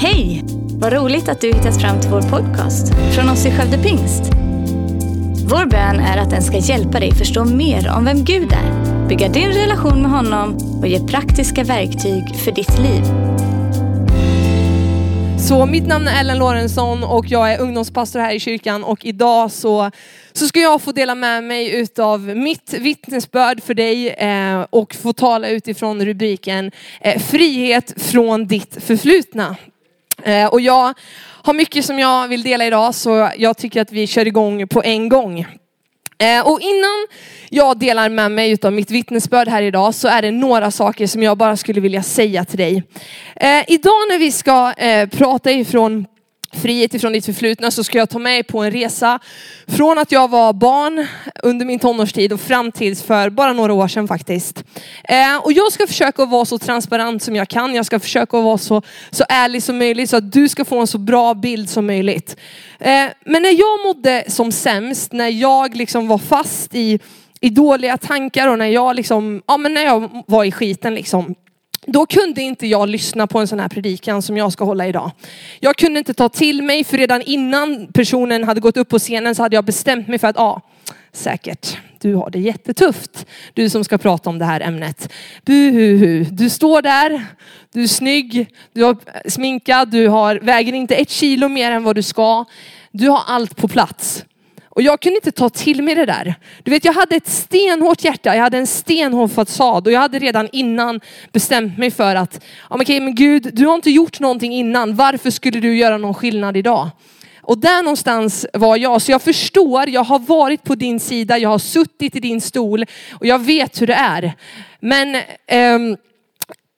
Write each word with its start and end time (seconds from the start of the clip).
Hej! 0.00 0.44
Vad 0.80 0.92
roligt 0.92 1.28
att 1.28 1.40
du 1.40 1.46
hittat 1.46 1.80
fram 1.80 2.00
till 2.00 2.10
vår 2.10 2.22
podcast 2.22 2.94
från 3.14 3.28
oss 3.28 3.46
i 3.46 3.50
Skövde 3.50 3.78
Pingst. 3.78 4.22
Vår 5.50 5.66
bön 5.66 6.00
är 6.00 6.18
att 6.18 6.30
den 6.30 6.42
ska 6.42 6.56
hjälpa 6.56 7.00
dig 7.00 7.14
förstå 7.14 7.44
mer 7.44 7.92
om 7.96 8.04
vem 8.04 8.24
Gud 8.24 8.52
är, 8.52 9.08
bygga 9.08 9.28
din 9.28 9.48
relation 9.48 10.02
med 10.02 10.10
honom 10.10 10.56
och 10.80 10.88
ge 10.88 11.00
praktiska 11.00 11.64
verktyg 11.64 12.36
för 12.44 12.52
ditt 12.52 12.78
liv. 12.78 13.02
Så 15.38 15.66
mitt 15.66 15.86
namn 15.86 16.06
är 16.06 16.20
Ellen 16.20 16.38
Lorentzon 16.38 17.04
och 17.04 17.26
jag 17.28 17.52
är 17.52 17.60
ungdomspastor 17.60 18.20
här 18.20 18.34
i 18.34 18.40
kyrkan 18.40 18.84
och 18.84 19.04
idag 19.04 19.52
så, 19.52 19.90
så 20.32 20.46
ska 20.46 20.60
jag 20.60 20.82
få 20.82 20.92
dela 20.92 21.14
med 21.14 21.44
mig 21.44 21.80
utav 21.80 22.20
mitt 22.20 22.72
vittnesbörd 22.72 23.62
för 23.62 23.74
dig 23.74 24.08
eh, 24.08 24.66
och 24.70 24.94
få 24.94 25.12
tala 25.12 25.48
utifrån 25.48 26.04
rubriken 26.04 26.70
eh, 27.00 27.20
Frihet 27.20 27.94
från 27.96 28.46
ditt 28.46 28.84
förflutna. 28.84 29.56
Eh, 30.22 30.46
och 30.46 30.60
jag 30.60 30.94
har 31.42 31.54
mycket 31.54 31.84
som 31.84 31.98
jag 31.98 32.28
vill 32.28 32.42
dela 32.42 32.66
idag 32.66 32.94
så 32.94 33.30
jag 33.36 33.56
tycker 33.56 33.82
att 33.82 33.92
vi 33.92 34.06
kör 34.06 34.26
igång 34.26 34.68
på 34.68 34.82
en 34.82 35.08
gång. 35.08 35.40
Eh, 36.18 36.46
och 36.46 36.60
innan 36.60 37.06
jag 37.50 37.78
delar 37.78 38.08
med 38.08 38.30
mig 38.30 38.58
av 38.62 38.72
mitt 38.72 38.90
vittnesbörd 38.90 39.48
här 39.48 39.62
idag 39.62 39.94
så 39.94 40.08
är 40.08 40.22
det 40.22 40.30
några 40.30 40.70
saker 40.70 41.06
som 41.06 41.22
jag 41.22 41.38
bara 41.38 41.56
skulle 41.56 41.80
vilja 41.80 42.02
säga 42.02 42.44
till 42.44 42.58
dig. 42.58 42.82
Eh, 43.36 43.64
idag 43.68 44.08
när 44.10 44.18
vi 44.18 44.32
ska 44.32 44.72
prata 45.10 45.52
ifrån 45.52 46.06
frihet 46.58 46.94
ifrån 46.94 47.12
ditt 47.12 47.26
förflutna 47.26 47.70
så 47.70 47.84
ska 47.84 47.98
jag 47.98 48.10
ta 48.10 48.18
mig 48.18 48.42
på 48.42 48.62
en 48.62 48.70
resa 48.70 49.18
från 49.66 49.98
att 49.98 50.12
jag 50.12 50.30
var 50.30 50.52
barn 50.52 51.06
under 51.42 51.66
min 51.66 51.78
tonårstid 51.78 52.32
och 52.32 52.40
fram 52.40 52.72
tills 52.72 53.02
för 53.02 53.30
bara 53.30 53.52
några 53.52 53.72
år 53.72 53.88
sedan 53.88 54.08
faktiskt. 54.08 54.64
Eh, 55.04 55.36
och 55.42 55.52
jag 55.52 55.72
ska 55.72 55.86
försöka 55.86 56.24
vara 56.24 56.44
så 56.44 56.58
transparent 56.58 57.22
som 57.22 57.36
jag 57.36 57.48
kan. 57.48 57.74
Jag 57.74 57.86
ska 57.86 58.00
försöka 58.00 58.40
vara 58.40 58.58
så, 58.58 58.82
så 59.10 59.24
ärlig 59.28 59.62
som 59.62 59.78
möjligt 59.78 60.10
så 60.10 60.16
att 60.16 60.32
du 60.32 60.48
ska 60.48 60.64
få 60.64 60.80
en 60.80 60.86
så 60.86 60.98
bra 60.98 61.34
bild 61.34 61.70
som 61.70 61.86
möjligt. 61.86 62.36
Eh, 62.78 63.06
men 63.24 63.42
när 63.42 63.58
jag 63.58 63.86
mådde 63.86 64.24
som 64.28 64.52
sämst, 64.52 65.12
när 65.12 65.28
jag 65.28 65.76
liksom 65.76 66.08
var 66.08 66.18
fast 66.18 66.74
i, 66.74 66.98
i 67.40 67.48
dåliga 67.48 67.96
tankar 67.96 68.48
och 68.48 68.58
när 68.58 68.66
jag 68.66 68.96
liksom, 68.96 69.42
ja 69.46 69.56
men 69.56 69.74
när 69.74 69.84
jag 69.84 70.24
var 70.26 70.44
i 70.44 70.52
skiten 70.52 70.94
liksom 70.94 71.34
då 71.92 72.06
kunde 72.06 72.42
inte 72.42 72.66
jag 72.66 72.88
lyssna 72.88 73.26
på 73.26 73.38
en 73.38 73.48
sån 73.48 73.60
här 73.60 73.68
predikan 73.68 74.22
som 74.22 74.36
jag 74.36 74.52
ska 74.52 74.64
hålla 74.64 74.86
idag. 74.86 75.10
Jag 75.60 75.76
kunde 75.76 75.98
inte 75.98 76.14
ta 76.14 76.28
till 76.28 76.62
mig, 76.62 76.84
för 76.84 76.98
redan 76.98 77.22
innan 77.22 77.86
personen 77.92 78.44
hade 78.44 78.60
gått 78.60 78.76
upp 78.76 78.88
på 78.88 78.98
scenen 78.98 79.34
så 79.34 79.42
hade 79.42 79.56
jag 79.56 79.64
bestämt 79.64 80.08
mig 80.08 80.18
för 80.18 80.28
att, 80.28 80.36
ja, 80.36 80.60
säkert, 81.12 81.76
du 82.00 82.14
har 82.14 82.30
det 82.30 82.38
jättetufft. 82.38 83.26
Du 83.54 83.70
som 83.70 83.84
ska 83.84 83.98
prata 83.98 84.30
om 84.30 84.38
det 84.38 84.44
här 84.44 84.60
ämnet. 84.60 85.12
Buhuhu. 85.44 86.24
Du 86.24 86.50
står 86.50 86.82
där, 86.82 87.24
du 87.72 87.82
är 87.82 87.86
snygg, 87.86 88.48
du 88.72 88.84
har 88.84 88.96
sminkad, 89.30 89.90
du 89.90 90.08
har, 90.08 90.36
väger 90.36 90.72
inte 90.72 90.94
ett 90.94 91.10
kilo 91.10 91.48
mer 91.48 91.70
än 91.70 91.84
vad 91.84 91.94
du 91.94 92.02
ska. 92.02 92.44
Du 92.90 93.08
har 93.08 93.22
allt 93.26 93.56
på 93.56 93.68
plats. 93.68 94.24
Och 94.78 94.82
jag 94.82 95.00
kunde 95.00 95.16
inte 95.16 95.32
ta 95.32 95.48
till 95.48 95.82
mig 95.82 95.94
det 95.94 96.06
där. 96.06 96.34
Du 96.62 96.70
vet, 96.70 96.84
jag 96.84 96.92
hade 96.92 97.16
ett 97.16 97.28
stenhårt 97.28 98.04
hjärta, 98.04 98.36
jag 98.36 98.42
hade 98.42 98.58
en 98.58 98.66
stenhård 98.66 99.30
fasad 99.30 99.86
och 99.86 99.92
jag 99.92 100.00
hade 100.00 100.18
redan 100.18 100.48
innan 100.52 101.00
bestämt 101.32 101.78
mig 101.78 101.90
för 101.90 102.16
att, 102.16 102.40
ja, 102.70 102.76
men 102.76 102.80
okej, 102.80 103.00
men 103.00 103.14
Gud, 103.14 103.50
du 103.52 103.66
har 103.66 103.74
inte 103.74 103.90
gjort 103.90 104.20
någonting 104.20 104.52
innan, 104.52 104.96
varför 104.96 105.30
skulle 105.30 105.60
du 105.60 105.76
göra 105.76 105.98
någon 105.98 106.14
skillnad 106.14 106.56
idag? 106.56 106.90
Och 107.42 107.58
där 107.58 107.82
någonstans 107.82 108.46
var 108.52 108.76
jag, 108.76 109.02
så 109.02 109.12
jag 109.12 109.22
förstår, 109.22 109.88
jag 109.88 110.04
har 110.04 110.18
varit 110.18 110.64
på 110.64 110.74
din 110.74 111.00
sida, 111.00 111.38
jag 111.38 111.48
har 111.48 111.58
suttit 111.58 112.16
i 112.16 112.20
din 112.20 112.40
stol 112.40 112.84
och 113.10 113.26
jag 113.26 113.38
vet 113.38 113.82
hur 113.82 113.86
det 113.86 113.94
är. 113.94 114.32
Men 114.80 115.22
ähm, 115.46 115.96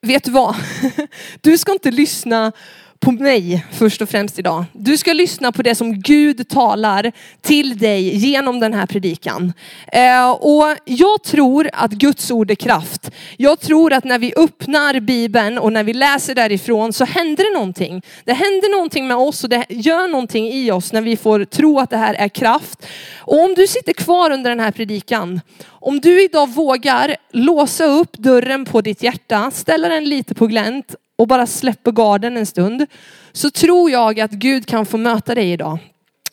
vet 0.02 0.24
du 0.24 0.30
vad? 0.30 0.54
Du 1.40 1.58
ska 1.58 1.72
inte 1.72 1.90
lyssna 1.90 2.52
på 3.00 3.12
mig 3.12 3.66
först 3.72 4.02
och 4.02 4.08
främst 4.08 4.38
idag. 4.38 4.64
Du 4.72 4.98
ska 4.98 5.12
lyssna 5.12 5.52
på 5.52 5.62
det 5.62 5.74
som 5.74 6.00
Gud 6.00 6.48
talar 6.48 7.12
till 7.40 7.78
dig 7.78 8.16
genom 8.16 8.60
den 8.60 8.74
här 8.74 8.86
predikan. 8.86 9.52
Eh, 9.92 10.30
och 10.30 10.76
jag 10.84 11.22
tror 11.22 11.70
att 11.72 11.90
Guds 11.90 12.30
ord 12.30 12.50
är 12.50 12.54
kraft. 12.54 13.10
Jag 13.36 13.60
tror 13.60 13.92
att 13.92 14.04
när 14.04 14.18
vi 14.18 14.32
öppnar 14.36 15.00
Bibeln 15.00 15.58
och 15.58 15.72
när 15.72 15.84
vi 15.84 15.92
läser 15.92 16.34
därifrån 16.34 16.92
så 16.92 17.04
händer 17.04 17.44
det 17.44 17.58
någonting. 17.58 18.02
Det 18.24 18.32
händer 18.32 18.70
någonting 18.70 19.08
med 19.08 19.16
oss 19.16 19.44
och 19.44 19.50
det 19.50 19.64
gör 19.68 20.08
någonting 20.08 20.52
i 20.52 20.70
oss 20.70 20.92
när 20.92 21.02
vi 21.02 21.16
får 21.16 21.44
tro 21.44 21.78
att 21.78 21.90
det 21.90 21.96
här 21.96 22.14
är 22.14 22.28
kraft. 22.28 22.86
Och 23.16 23.44
om 23.44 23.54
du 23.54 23.66
sitter 23.66 23.92
kvar 23.92 24.30
under 24.30 24.50
den 24.50 24.60
här 24.60 24.70
predikan, 24.70 25.40
om 25.80 26.00
du 26.00 26.24
idag 26.24 26.48
vågar 26.48 27.16
låsa 27.32 27.84
upp 27.84 28.12
dörren 28.12 28.64
på 28.64 28.80
ditt 28.80 29.02
hjärta, 29.02 29.50
ställa 29.50 29.88
den 29.88 30.04
lite 30.04 30.34
på 30.34 30.46
glänt 30.46 30.94
och 31.18 31.26
bara 31.26 31.46
släpper 31.46 31.92
garden 31.92 32.36
en 32.36 32.46
stund 32.46 32.86
så 33.32 33.50
tror 33.50 33.90
jag 33.90 34.20
att 34.20 34.30
Gud 34.30 34.66
kan 34.66 34.86
få 34.86 34.96
möta 34.96 35.34
dig 35.34 35.52
idag. 35.52 35.78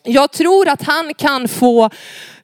Jag 0.04 0.32
tror 0.32 0.70
att 0.70 0.84
han 0.84 1.14
kan 1.14 1.48
få 1.48 1.90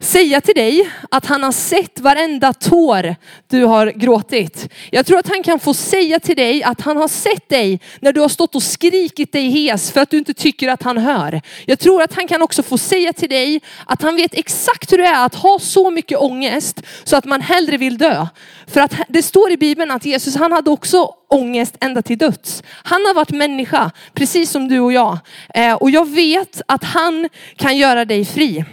säga 0.04 0.42
till 0.42 0.56
dig 0.56 0.92
att 1.12 1.26
han 1.26 1.44
har 1.44 1.52
sett 1.52 2.00
varenda 2.00 2.54
tår 2.54 3.16
du 3.48 3.64
har 3.66 3.88
gråtit. 3.88 4.70
Jag 4.92 5.06
tror 5.06 5.20
att 5.20 5.28
han 5.28 5.44
kan 5.44 5.60
få 5.60 5.74
säga 5.74 6.20
till 6.20 6.36
dig 6.36 6.64
att 6.64 6.82
han 6.82 6.98
har 6.98 7.08
sett 7.08 7.50
dig 7.50 7.80
när 8.00 8.14
du 8.14 8.22
har 8.22 8.30
stått 8.30 8.56
och 8.56 8.64
skrikit 8.64 9.32
dig 9.32 9.50
hes 9.50 9.92
för 9.92 10.02
att 10.02 10.10
du 10.10 10.18
inte 10.18 10.34
tycker 10.34 10.70
att 10.70 10.84
han 10.84 10.98
hör. 10.98 11.42
Jag 11.66 11.80
tror 11.80 12.02
att 12.02 12.14
han 12.14 12.28
kan 12.28 12.42
också 12.42 12.64
få 12.64 12.78
säga 12.78 13.14
till 13.14 13.30
dig 13.30 13.62
att 13.86 14.02
han 14.02 14.16
vet 14.16 14.34
exakt 14.34 14.94
hur 14.94 14.98
det 14.98 15.06
är 15.06 15.26
att 15.26 15.36
ha 15.36 15.60
så 15.60 15.90
mycket 15.90 16.18
ångest 16.18 16.82
så 17.04 17.16
att 17.16 17.26
man 17.26 17.42
hellre 17.42 17.78
vill 17.78 17.98
dö. 17.98 18.28
För 18.68 18.82
att 18.82 18.94
det 19.10 19.24
står 19.24 19.52
i 19.52 19.58
Bibeln 19.58 19.92
att 19.92 20.06
Jesus 20.06 20.36
han 20.36 20.52
hade 20.52 20.70
också 20.70 21.10
ångest 21.30 21.78
ända 21.80 22.02
till 22.02 22.18
döds. 22.18 22.64
Han 22.84 23.06
har 23.06 23.14
varit 23.14 23.30
människa, 23.30 23.92
precis 24.14 24.52
som 24.52 24.68
du 24.68 24.80
och 24.80 24.94
jag. 24.94 25.18
Eh, 25.56 25.74
och 25.74 25.90
jag 25.90 26.10
vet 26.10 26.62
att 26.68 26.84
han 26.84 27.30
kan 27.56 27.78
göra 27.78 28.06
dig 28.06 28.26
fri. 28.26 28.66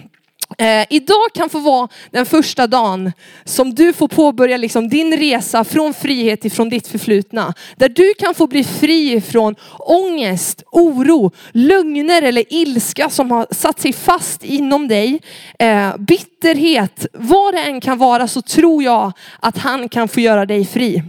Eh, 0.60 0.87
idag 0.91 1.32
kan 1.34 1.50
få 1.50 1.59
vara 1.59 1.88
den 2.10 2.26
första 2.26 2.66
dagen 2.66 3.12
som 3.44 3.75
du 3.75 3.93
får 3.93 4.09
påbörja 4.09 4.56
liksom 4.56 4.88
din 4.88 5.16
resa 5.16 5.65
från 5.65 5.94
frihet 5.94 6.44
ifrån 6.44 6.69
ditt 6.69 6.88
förflutna. 6.88 7.54
Där 7.76 7.88
du 7.88 8.15
kan 8.15 8.34
få 8.34 8.47
bli 8.47 8.65
fri 8.65 9.21
från 9.21 9.56
ångest, 9.78 10.62
oro, 10.72 11.31
lögner 11.53 12.22
eller 12.22 12.44
ilska 12.53 13.10
som 13.10 13.31
har 13.31 13.47
satt 13.50 13.81
sig 13.81 13.93
fast 13.93 14.44
inom 14.44 14.88
dig. 14.88 15.21
Eh, 15.59 15.97
bitterhet, 15.97 17.06
vad 17.12 17.54
det 17.54 17.60
än 17.60 17.81
kan 17.81 17.98
vara 17.98 18.28
så 18.28 18.42
tror 18.42 18.82
jag 18.82 19.12
att 19.41 19.59
han 19.59 19.88
kan 19.88 20.09
få 20.09 20.21
göra 20.21 20.47
dig 20.47 20.65
fri. 20.65 21.03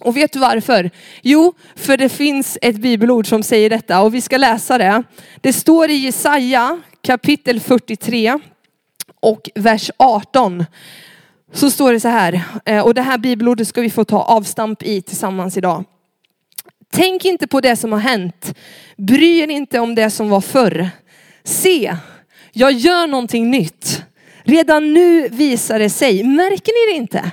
Och 0.00 0.16
vet 0.16 0.32
du 0.32 0.38
varför? 0.38 0.90
Jo, 1.22 1.52
för 1.76 1.96
det 1.96 2.08
finns 2.08 2.58
ett 2.62 2.76
bibelord 2.76 3.28
som 3.28 3.42
säger 3.42 3.70
detta 3.70 4.00
och 4.00 4.14
vi 4.14 4.20
ska 4.20 4.36
läsa 4.36 4.78
det. 4.78 5.02
Det 5.40 5.52
står 5.52 5.90
i 5.90 5.94
Jesaja 5.94 6.80
kapitel 7.02 7.60
43 7.60 8.38
och 9.20 9.50
vers 9.54 9.90
18. 9.96 10.64
Så 11.52 11.70
står 11.70 11.92
det 11.92 12.00
så 12.00 12.08
här, 12.08 12.42
eh, 12.64 12.80
och 12.84 12.94
det 12.94 13.02
här 13.02 13.18
bibelordet 13.18 13.68
ska 13.68 13.80
vi 13.80 13.90
få 13.90 14.04
ta 14.04 14.22
avstamp 14.22 14.82
i 14.82 15.02
tillsammans 15.02 15.56
idag. 15.56 15.84
Tänk 16.90 17.24
inte 17.24 17.46
på 17.46 17.60
det 17.60 17.76
som 17.76 17.92
har 17.92 17.98
hänt. 17.98 18.54
Bry 18.96 19.38
er 19.38 19.48
inte 19.48 19.80
om 19.80 19.94
det 19.94 20.10
som 20.10 20.28
var 20.28 20.40
förr. 20.40 20.90
Se, 21.44 21.96
jag 22.52 22.72
gör 22.72 23.06
någonting 23.06 23.50
nytt. 23.50 24.02
Redan 24.42 24.94
nu 24.94 25.28
visar 25.28 25.78
det 25.78 25.90
sig. 25.90 26.24
Märker 26.24 26.88
ni 26.88 26.92
det 26.92 26.98
inte? 26.98 27.32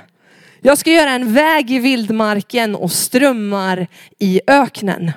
Jag 0.60 0.78
ska 0.78 0.90
göra 0.90 1.10
en 1.10 1.32
väg 1.32 1.70
i 1.70 1.78
vildmarken 1.78 2.74
och 2.74 2.92
strömmar 2.92 3.86
i 4.18 4.40
öknen. 4.46 5.12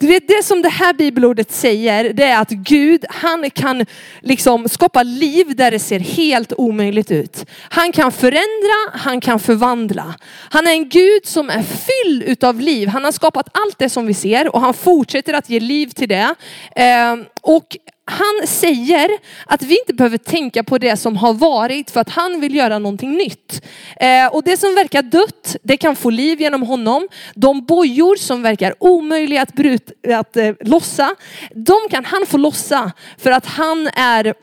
Du 0.00 0.06
vet 0.06 0.28
det 0.28 0.44
som 0.44 0.62
det 0.62 0.68
här 0.68 0.92
bibelordet 0.92 1.52
säger, 1.52 2.12
det 2.12 2.24
är 2.24 2.40
att 2.40 2.50
Gud, 2.50 3.04
han 3.08 3.50
kan 3.50 3.86
liksom 4.20 4.68
skapa 4.68 5.02
liv 5.02 5.56
där 5.56 5.70
det 5.70 5.78
ser 5.78 5.98
helt 5.98 6.52
omöjligt 6.52 7.10
ut. 7.10 7.46
Han 7.68 7.92
kan 7.92 8.12
förändra, 8.12 8.90
han 8.92 9.20
kan 9.20 9.40
förvandla. 9.40 10.14
Han 10.50 10.66
är 10.66 10.72
en 10.72 10.88
Gud 10.88 11.26
som 11.26 11.50
är 11.50 11.62
fylld 11.62 12.22
utav 12.22 12.60
liv. 12.60 12.88
Han 12.88 13.04
har 13.04 13.12
skapat 13.12 13.48
allt 13.52 13.78
det 13.78 13.88
som 13.88 14.06
vi 14.06 14.14
ser 14.14 14.54
och 14.54 14.60
han 14.60 14.74
fortsätter 14.74 15.34
att 15.34 15.50
ge 15.50 15.60
liv 15.60 15.86
till 15.86 16.08
det. 16.08 16.34
Eh, 16.76 17.16
och 17.40 17.76
han 18.10 18.46
säger 18.46 19.10
att 19.46 19.62
vi 19.62 19.78
inte 19.78 19.94
behöver 19.94 20.18
tänka 20.18 20.64
på 20.64 20.78
det 20.78 20.96
som 20.96 21.16
har 21.16 21.34
varit 21.34 21.90
för 21.90 22.00
att 22.00 22.08
han 22.08 22.40
vill 22.40 22.54
göra 22.54 22.78
någonting 22.78 23.16
nytt. 23.16 23.62
Eh, 24.00 24.26
och 24.26 24.44
det 24.44 24.56
som 24.56 24.74
verkar 24.74 25.02
dött, 25.02 25.56
det 25.62 25.76
kan 25.76 25.96
få 25.96 26.10
liv 26.10 26.40
genom 26.40 26.62
honom. 26.62 27.08
De 27.34 27.64
bojor 27.64 28.16
som 28.16 28.42
verkar 28.42 28.74
omöjliga 28.78 29.42
att, 29.42 29.52
brut, 29.52 29.92
att 30.14 30.36
eh, 30.36 30.52
lossa, 30.60 31.14
de 31.54 31.76
kan 31.90 32.04
han 32.04 32.26
få 32.26 32.36
lossa 32.36 32.92
för 33.18 33.30
att 33.30 33.46
han 33.46 33.86
är 33.94 34.34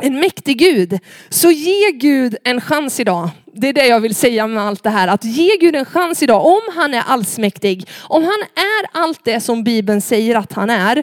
en 0.00 0.20
mäktig 0.20 0.58
Gud. 0.58 0.98
Så 1.28 1.50
ge 1.50 1.90
Gud 1.90 2.36
en 2.44 2.60
chans 2.60 3.00
idag. 3.00 3.30
Det 3.52 3.68
är 3.68 3.72
det 3.72 3.86
jag 3.86 4.00
vill 4.00 4.14
säga 4.14 4.46
med 4.46 4.62
allt 4.62 4.82
det 4.82 4.90
här. 4.90 5.08
Att 5.08 5.24
ge 5.24 5.56
Gud 5.56 5.76
en 5.76 5.84
chans 5.84 6.22
idag. 6.22 6.46
Om 6.46 6.60
han 6.76 6.94
är 6.94 7.02
allsmäktig, 7.06 7.88
om 8.02 8.22
han 8.22 8.42
är 8.54 9.02
allt 9.02 9.20
det 9.24 9.40
som 9.40 9.64
Bibeln 9.64 10.00
säger 10.00 10.36
att 10.36 10.52
han 10.52 10.70
är, 10.70 11.02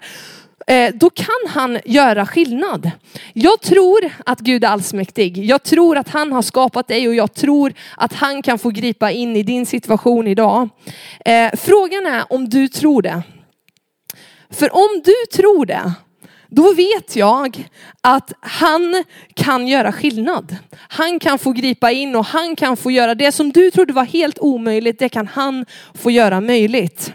Eh, 0.67 0.93
då 0.93 1.09
kan 1.09 1.49
han 1.49 1.79
göra 1.85 2.25
skillnad. 2.25 2.91
Jag 3.33 3.61
tror 3.61 4.09
att 4.25 4.39
Gud 4.39 4.63
är 4.63 4.67
allsmäktig. 4.67 5.45
Jag 5.45 5.63
tror 5.63 5.97
att 5.97 6.09
han 6.09 6.31
har 6.31 6.41
skapat 6.41 6.87
dig 6.87 7.07
och 7.07 7.15
jag 7.15 7.33
tror 7.33 7.73
att 7.97 8.13
han 8.13 8.41
kan 8.41 8.59
få 8.59 8.69
gripa 8.69 9.11
in 9.11 9.35
i 9.35 9.43
din 9.43 9.65
situation 9.65 10.27
idag. 10.27 10.69
Eh, 11.25 11.51
frågan 11.57 12.05
är 12.05 12.33
om 12.33 12.49
du 12.49 12.67
tror 12.67 13.01
det. 13.01 13.23
För 14.49 14.75
om 14.75 15.01
du 15.03 15.37
tror 15.37 15.65
det, 15.65 15.93
då 16.47 16.73
vet 16.73 17.15
jag 17.15 17.69
att 18.01 18.33
han 18.41 19.03
kan 19.33 19.67
göra 19.67 19.91
skillnad. 19.91 20.55
Han 20.89 21.19
kan 21.19 21.39
få 21.39 21.51
gripa 21.51 21.91
in 21.91 22.15
och 22.15 22.25
han 22.25 22.55
kan 22.55 22.77
få 22.77 22.91
göra 22.91 23.15
det 23.15 23.31
som 23.31 23.51
du 23.51 23.71
trodde 23.71 23.93
var 23.93 24.05
helt 24.05 24.39
omöjligt, 24.39 24.99
det 24.99 25.09
kan 25.09 25.27
han 25.27 25.65
få 25.93 26.11
göra 26.11 26.41
möjligt. 26.41 27.13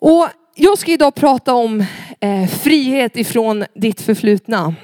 Och 0.00 0.28
jag 0.60 0.78
ska 0.78 0.92
idag 0.92 1.14
prata 1.14 1.54
om 1.54 1.84
eh, 2.20 2.46
frihet 2.46 3.16
ifrån 3.16 3.64
ditt 3.74 4.00
förflutna. 4.00 4.74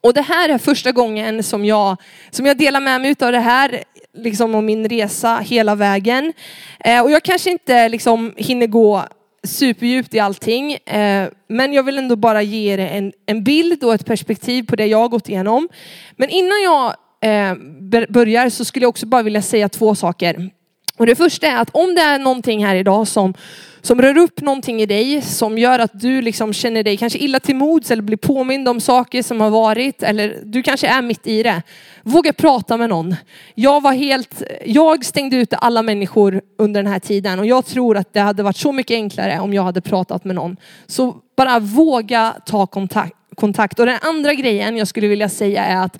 Och 0.00 0.14
det 0.14 0.22
här 0.22 0.48
är 0.48 0.58
första 0.58 0.92
gången 0.92 1.42
som 1.42 1.64
jag, 1.64 1.96
som 2.30 2.46
jag 2.46 2.58
delar 2.58 2.80
med 2.80 3.00
mig 3.00 3.14
av 3.20 3.32
det 3.32 3.40
här, 3.40 3.82
liksom 4.14 4.54
om 4.54 4.66
min 4.66 4.88
resa 4.88 5.38
hela 5.38 5.74
vägen. 5.74 6.32
Eh, 6.80 7.02
och 7.02 7.10
jag 7.10 7.22
kanske 7.22 7.50
inte 7.50 7.88
liksom 7.88 8.34
hinner 8.36 8.66
gå 8.66 9.04
superdjupt 9.44 10.14
i 10.14 10.18
allting. 10.18 10.72
Eh, 10.72 11.28
men 11.48 11.72
jag 11.72 11.82
vill 11.82 11.98
ändå 11.98 12.16
bara 12.16 12.42
ge 12.42 12.72
er 12.72 12.78
en, 12.78 13.12
en 13.26 13.44
bild 13.44 13.84
och 13.84 13.94
ett 13.94 14.06
perspektiv 14.06 14.62
på 14.62 14.76
det 14.76 14.86
jag 14.86 14.98
har 14.98 15.08
gått 15.08 15.28
igenom. 15.28 15.68
Men 16.16 16.30
innan 16.30 16.62
jag 16.62 16.94
eh, 17.20 17.54
börjar 18.08 18.48
så 18.48 18.64
skulle 18.64 18.84
jag 18.84 18.90
också 18.90 19.06
bara 19.06 19.22
vilja 19.22 19.42
säga 19.42 19.68
två 19.68 19.94
saker. 19.94 20.50
Och 20.96 21.06
det 21.06 21.14
första 21.14 21.46
är 21.46 21.56
att 21.56 21.70
om 21.72 21.94
det 21.94 22.00
är 22.00 22.18
någonting 22.18 22.64
här 22.64 22.74
idag 22.74 23.08
som, 23.08 23.34
som 23.80 24.02
rör 24.02 24.18
upp 24.18 24.40
någonting 24.40 24.82
i 24.82 24.86
dig 24.86 25.22
som 25.22 25.58
gör 25.58 25.78
att 25.78 26.00
du 26.00 26.22
liksom 26.22 26.52
känner 26.52 26.82
dig 26.82 26.96
kanske 26.96 27.18
illa 27.18 27.40
till 27.40 27.56
mods 27.56 27.90
eller 27.90 28.02
blir 28.02 28.16
påmind 28.16 28.68
om 28.68 28.80
saker 28.80 29.22
som 29.22 29.40
har 29.40 29.50
varit 29.50 30.02
eller 30.02 30.38
du 30.44 30.62
kanske 30.62 30.86
är 30.86 31.02
mitt 31.02 31.26
i 31.26 31.42
det. 31.42 31.62
Våga 32.02 32.32
prata 32.32 32.76
med 32.76 32.88
någon. 32.88 33.16
Jag 33.54 33.80
var 33.82 33.92
helt, 33.92 34.42
jag 34.64 35.04
stängde 35.04 35.36
ute 35.36 35.56
alla 35.56 35.82
människor 35.82 36.40
under 36.58 36.82
den 36.82 36.92
här 36.92 37.00
tiden 37.00 37.38
och 37.38 37.46
jag 37.46 37.66
tror 37.66 37.96
att 37.96 38.12
det 38.12 38.20
hade 38.20 38.42
varit 38.42 38.56
så 38.56 38.72
mycket 38.72 38.94
enklare 38.94 39.40
om 39.40 39.54
jag 39.54 39.62
hade 39.62 39.80
pratat 39.80 40.24
med 40.24 40.34
någon. 40.36 40.56
Så 40.86 41.16
bara 41.36 41.58
våga 41.58 42.34
ta 42.46 42.66
kontakt. 42.66 43.16
kontakt. 43.34 43.80
Och 43.80 43.86
den 43.86 43.98
andra 44.02 44.34
grejen 44.34 44.76
jag 44.76 44.88
skulle 44.88 45.08
vilja 45.08 45.28
säga 45.28 45.64
är 45.64 45.84
att 45.84 45.98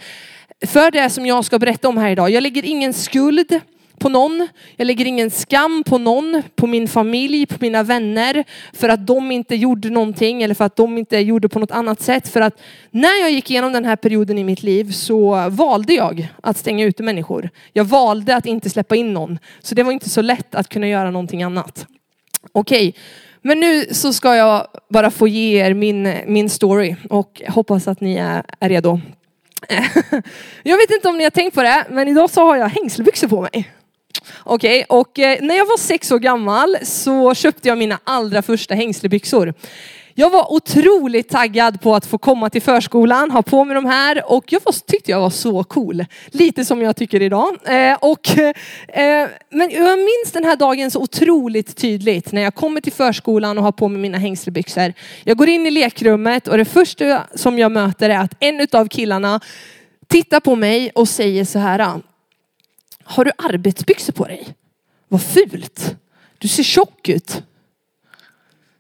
för 0.67 0.91
det 0.91 1.11
som 1.11 1.27
jag 1.27 1.45
ska 1.45 1.59
berätta 1.59 1.89
om 1.89 1.97
här 1.97 2.11
idag, 2.11 2.31
jag 2.31 2.43
lägger 2.43 2.65
ingen 2.65 2.93
skuld 2.93 3.61
på 4.03 4.09
någon. 4.09 4.49
Jag 4.77 4.87
lägger 4.87 5.05
ingen 5.05 5.31
skam 5.31 5.85
på 5.87 5.99
någon, 5.99 6.43
på 6.57 6.67
min 6.67 6.89
familj, 6.89 7.47
på 7.47 7.57
mina 7.61 7.83
vänner 7.83 8.45
för 8.73 8.89
att 8.89 9.07
de 9.07 9.31
inte 9.33 9.55
gjorde 9.57 9.91
någonting 9.91 10.43
eller 10.43 10.55
för 10.55 10.65
att 10.65 10.77
de 10.77 10.99
inte 10.99 11.19
gjorde 11.19 11.49
på 11.49 11.59
något 11.59 11.71
annat 11.71 12.01
sätt. 12.01 12.29
För 12.29 12.41
att 12.41 12.61
när 12.91 13.21
jag 13.21 13.31
gick 13.31 13.51
igenom 13.51 13.73
den 13.73 13.85
här 13.85 13.97
perioden 13.97 14.39
i 14.39 14.45
mitt 14.45 14.63
liv 14.63 14.93
så 14.93 15.49
valde 15.49 15.95
jag 15.95 16.29
att 16.43 16.57
stänga 16.57 16.85
ute 16.85 17.03
människor. 17.03 17.51
Jag 17.73 17.85
valde 17.85 18.37
att 18.37 18.47
inte 18.47 18.71
släppa 18.71 18.97
in 18.97 19.13
någon. 19.13 19.39
Så 19.61 19.75
det 19.75 19.83
var 19.83 19.93
inte 19.93 20.11
så 20.11 20.23
lätt 20.23 20.55
att 20.55 20.69
kunna 20.69 20.89
göra 20.89 21.11
någonting 21.11 21.43
annat. 21.43 21.87
Okej, 22.53 22.89
okay. 22.89 23.01
men 23.43 23.61
nu 23.61 23.85
så 23.91 24.13
ska 24.13 24.37
jag 24.37 24.67
bara 24.91 25.11
få 25.11 25.29
ge 25.29 25.67
er 25.67 25.75
min, 25.75 26.15
min 26.27 26.51
story 26.51 26.97
och 27.11 27.43
hoppas 27.49 27.89
att 27.89 28.01
ni 28.01 28.17
är, 28.17 28.43
är 28.61 28.69
redo. 28.69 29.01
Jag 30.63 30.77
vet 30.77 30.91
inte 30.91 31.09
om 31.09 31.19
ni 31.19 31.25
har 31.25 31.31
tänkt 31.31 31.55
på 31.55 31.63
det, 31.63 31.87
men 31.91 32.09
idag 32.09 32.31
så 32.31 32.45
har 32.45 32.57
jag 32.57 32.69
hängselbyxor 32.69 33.29
på 33.29 33.41
mig. 33.41 33.73
Okej, 34.45 34.85
okay, 34.89 34.99
och 34.99 35.19
eh, 35.19 35.39
när 35.41 35.55
jag 35.55 35.67
var 35.67 35.79
sex 35.79 36.13
år 36.13 36.19
gammal 36.19 36.77
så 36.83 37.35
köpte 37.35 37.69
jag 37.69 37.79
mina 37.79 37.99
allra 38.05 38.43
första 38.43 38.75
hängslebyxor. 38.75 39.55
Jag 40.15 40.31
var 40.31 40.53
otroligt 40.53 41.29
taggad 41.29 41.81
på 41.81 41.95
att 41.95 42.07
få 42.07 42.19
komma 42.19 42.51
till 42.51 42.63
förskolan, 42.63 43.31
ha 43.31 43.43
på 43.43 43.65
mig 43.65 43.75
de 43.75 43.85
här 43.85 44.33
och 44.33 44.45
jag 44.53 44.61
var, 44.65 44.73
tyckte 44.87 45.11
jag 45.11 45.21
var 45.21 45.31
så 45.31 45.65
cool. 45.65 46.05
Lite 46.27 46.65
som 46.65 46.83
jag 46.83 46.97
tycker 46.97 47.23
idag. 47.23 47.57
Eh, 47.65 47.97
och, 48.01 48.39
eh, 48.39 49.29
men 49.51 49.71
jag 49.71 49.99
minns 49.99 50.33
den 50.33 50.45
här 50.45 50.57
dagen 50.57 50.91
så 50.91 51.01
otroligt 51.01 51.77
tydligt 51.77 52.33
när 52.33 52.43
jag 52.43 52.55
kommer 52.55 52.81
till 52.81 52.93
förskolan 52.93 53.59
och 53.59 53.65
har 53.65 53.73
på 53.73 53.89
mig 53.89 54.01
mina 54.01 54.19
hängslebyxor. 54.19 54.93
Jag 55.25 55.37
går 55.37 55.49
in 55.49 55.67
i 55.67 55.71
lekrummet 55.71 56.49
och 56.49 56.59
det 56.59 56.65
första 56.65 57.23
som 57.35 57.59
jag 57.59 57.73
möter 57.73 58.11
är 58.11 58.19
att 58.19 58.35
en 58.41 58.67
av 58.73 58.89
killarna 58.89 59.41
tittar 60.09 60.41
på 60.41 60.57
mig 60.57 60.91
och 60.95 61.09
säger 61.09 61.45
så 61.45 61.59
här. 61.59 62.01
Har 63.05 63.25
du 63.25 63.33
arbetsbyxor 63.39 64.13
på 64.13 64.25
dig? 64.25 64.55
Vad 65.09 65.23
fult. 65.23 65.97
Du 66.39 66.49
ser 66.49 66.63
tjock 66.63 67.09
ut. 67.09 67.43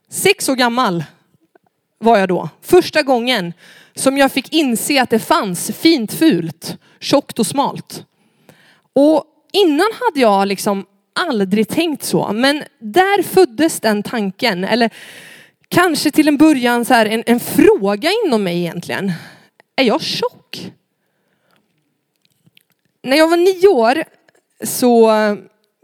Sex 0.09 0.49
år 0.49 0.55
gammal 0.55 1.05
var 1.99 2.19
jag 2.19 2.29
då. 2.29 2.49
Första 2.61 3.03
gången 3.03 3.53
som 3.95 4.19
jag 4.19 4.33
fick 4.33 4.53
inse 4.53 5.03
att 5.03 5.11
det 5.11 5.19
fanns 5.19 5.71
fint 5.71 6.13
fult, 6.13 6.77
tjockt 7.01 7.39
och 7.39 7.47
smalt. 7.47 8.05
Och 8.93 9.25
innan 9.53 9.89
hade 10.01 10.21
jag 10.21 10.49
liksom 10.49 10.87
aldrig 11.13 11.69
tänkt 11.69 12.03
så. 12.03 12.33
Men 12.33 12.65
där 12.79 13.23
föddes 13.23 13.81
den 13.81 14.03
tanken. 14.03 14.65
Eller 14.65 14.91
kanske 15.69 16.11
till 16.11 16.29
en 16.29 16.37
början 16.37 16.85
så 16.85 16.95
här, 16.95 17.07
en, 17.07 17.23
en 17.27 17.41
fråga 17.41 18.11
inom 18.25 18.43
mig 18.43 18.59
egentligen. 18.59 19.13
Är 19.77 19.85
jag 19.85 20.03
tjock? 20.03 20.73
När 23.02 23.16
jag 23.16 23.28
var 23.28 23.37
nio 23.37 23.69
år 23.69 24.04
så 24.64 25.10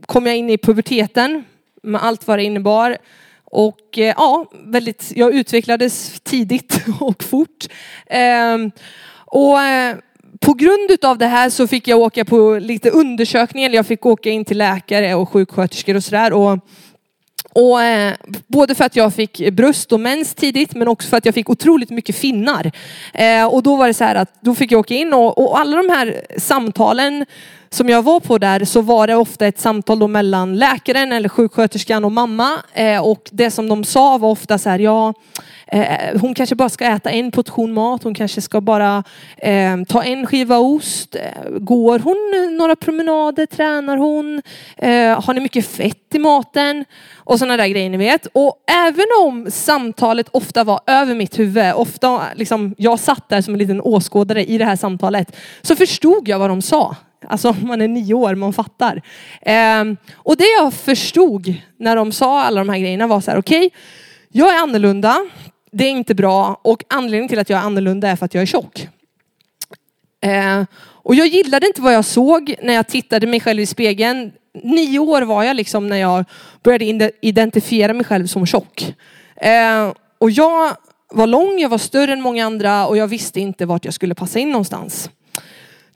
kom 0.06 0.26
jag 0.26 0.36
in 0.36 0.50
i 0.50 0.58
puberteten 0.58 1.44
med 1.82 2.04
allt 2.04 2.26
vad 2.26 2.38
det 2.38 2.42
innebar. 2.42 2.98
Och 3.44 3.98
eh, 3.98 4.14
ja, 4.16 4.46
väldigt, 4.64 5.12
jag 5.16 5.34
utvecklades 5.34 6.20
tidigt 6.20 6.80
och 7.00 7.22
fort. 7.22 7.66
Ehm, 8.06 8.70
och 9.26 9.60
eh, 9.60 9.96
på 10.40 10.54
grund 10.54 11.04
av 11.04 11.18
det 11.18 11.26
här 11.26 11.50
så 11.50 11.66
fick 11.66 11.88
jag 11.88 11.98
åka 11.98 12.24
på 12.24 12.58
lite 12.58 12.90
undersökningar. 12.90 13.70
Jag 13.70 13.86
fick 13.86 14.06
åka 14.06 14.30
in 14.30 14.44
till 14.44 14.58
läkare 14.58 15.14
och 15.14 15.28
sjuksköterskor 15.28 15.96
och 15.96 16.04
sådär. 16.04 16.32
Och, 17.58 17.82
eh, 17.82 18.14
både 18.46 18.74
för 18.74 18.84
att 18.84 18.96
jag 18.96 19.14
fick 19.14 19.50
bröst 19.50 19.92
och 19.92 20.00
mens 20.00 20.34
tidigt 20.34 20.74
men 20.74 20.88
också 20.88 21.08
för 21.08 21.16
att 21.16 21.24
jag 21.24 21.34
fick 21.34 21.50
otroligt 21.50 21.90
mycket 21.90 22.16
finnar. 22.16 22.72
Eh, 23.14 23.44
och 23.46 23.62
då 23.62 23.76
var 23.76 23.86
det 23.86 23.94
så 23.94 24.04
här 24.04 24.14
att 24.14 24.32
då 24.40 24.54
fick 24.54 24.72
jag 24.72 24.78
åka 24.78 24.94
in 24.94 25.12
och, 25.12 25.38
och 25.38 25.58
alla 25.58 25.76
de 25.76 25.88
här 25.88 26.22
samtalen 26.38 27.26
som 27.70 27.88
jag 27.88 28.02
var 28.02 28.20
på 28.20 28.38
där 28.38 28.64
så 28.64 28.80
var 28.80 29.06
det 29.06 29.14
ofta 29.14 29.46
ett 29.46 29.58
samtal 29.58 29.98
då 29.98 30.08
mellan 30.08 30.56
läkaren 30.56 31.12
eller 31.12 31.28
sjuksköterskan 31.28 32.04
och 32.04 32.12
mamma. 32.12 32.50
Eh, 32.74 33.06
och 33.06 33.28
det 33.32 33.50
som 33.50 33.68
de 33.68 33.84
sa 33.84 34.18
var 34.18 34.30
ofta 34.30 34.58
så 34.58 34.70
här, 34.70 34.78
ja, 34.78 35.14
eh, 35.66 36.20
hon 36.20 36.34
kanske 36.34 36.54
bara 36.54 36.68
ska 36.68 36.84
äta 36.84 37.10
en 37.10 37.30
portion 37.30 37.72
mat, 37.72 38.02
hon 38.02 38.14
kanske 38.14 38.40
ska 38.40 38.60
bara 38.60 39.04
eh, 39.36 39.76
ta 39.88 40.02
en 40.02 40.26
skiva 40.26 40.58
ost. 40.58 41.14
Eh, 41.14 41.50
går 41.58 41.98
hon 41.98 42.56
några 42.56 42.76
promenader, 42.76 43.46
tränar 43.46 43.96
hon? 43.96 44.42
Eh, 44.76 45.22
har 45.24 45.34
ni 45.34 45.40
mycket 45.40 45.66
fett 45.66 46.14
i 46.14 46.18
maten? 46.18 46.84
Och 47.16 47.38
sådana 47.38 47.56
där 47.56 47.68
grejer 47.68 47.90
ni 47.90 47.96
vet. 47.96 48.26
Och 48.32 48.62
även 48.86 49.06
om 49.22 49.50
samtalet 49.50 50.28
ofta 50.32 50.64
var 50.64 50.80
över 50.86 51.14
mitt 51.14 51.38
huvud, 51.38 51.72
ofta 51.74 52.22
liksom, 52.34 52.74
jag 52.78 52.98
satt 52.98 53.28
där 53.28 53.42
som 53.42 53.54
en 53.54 53.58
liten 53.58 53.80
åskådare 53.80 54.44
i 54.44 54.58
det 54.58 54.64
här 54.64 54.76
samtalet, 54.76 55.36
så 55.62 55.76
förstod 55.76 56.28
jag 56.28 56.38
vad 56.38 56.50
de 56.50 56.62
sa. 56.62 56.96
Alltså 57.28 57.52
man 57.52 57.80
är 57.80 57.88
nio 57.88 58.14
år, 58.14 58.34
man 58.34 58.52
fattar. 58.52 59.02
Eh, 59.42 59.84
och 60.14 60.36
det 60.36 60.48
jag 60.58 60.74
förstod 60.74 61.54
när 61.76 61.96
de 61.96 62.12
sa 62.12 62.42
alla 62.42 62.60
de 62.60 62.68
här 62.68 62.78
grejerna 62.78 63.06
var 63.06 63.20
så 63.20 63.30
här, 63.30 63.38
okej, 63.38 63.66
okay, 63.66 63.70
jag 64.32 64.54
är 64.54 64.58
annorlunda, 64.62 65.16
det 65.72 65.84
är 65.84 65.90
inte 65.90 66.14
bra 66.14 66.60
och 66.62 66.84
anledningen 66.88 67.28
till 67.28 67.38
att 67.38 67.50
jag 67.50 67.60
är 67.60 67.64
annorlunda 67.64 68.08
är 68.08 68.16
för 68.16 68.24
att 68.24 68.34
jag 68.34 68.42
är 68.42 68.46
tjock. 68.46 68.88
Eh, 70.20 70.64
och 71.08 71.14
jag 71.14 71.26
gillade 71.26 71.66
inte 71.66 71.82
vad 71.82 71.94
jag 71.94 72.04
såg 72.04 72.54
när 72.62 72.74
jag 72.74 72.88
tittade 72.88 73.26
mig 73.26 73.40
själv 73.40 73.60
i 73.60 73.66
spegeln. 73.66 74.32
Nio 74.62 74.98
år 74.98 75.22
var 75.22 75.44
jag 75.44 75.56
liksom 75.56 75.86
när 75.86 75.96
jag 75.96 76.24
började 76.62 77.10
identifiera 77.20 77.92
mig 77.92 78.04
själv 78.04 78.26
som 78.26 78.46
tjock. 78.46 78.94
Eh, 79.36 79.92
och 80.18 80.30
jag 80.30 80.76
var 81.10 81.26
lång, 81.26 81.58
jag 81.58 81.68
var 81.68 81.78
större 81.78 82.12
än 82.12 82.20
många 82.20 82.46
andra 82.46 82.86
och 82.86 82.96
jag 82.96 83.06
visste 83.06 83.40
inte 83.40 83.66
vart 83.66 83.84
jag 83.84 83.94
skulle 83.94 84.14
passa 84.14 84.38
in 84.38 84.50
någonstans. 84.50 85.10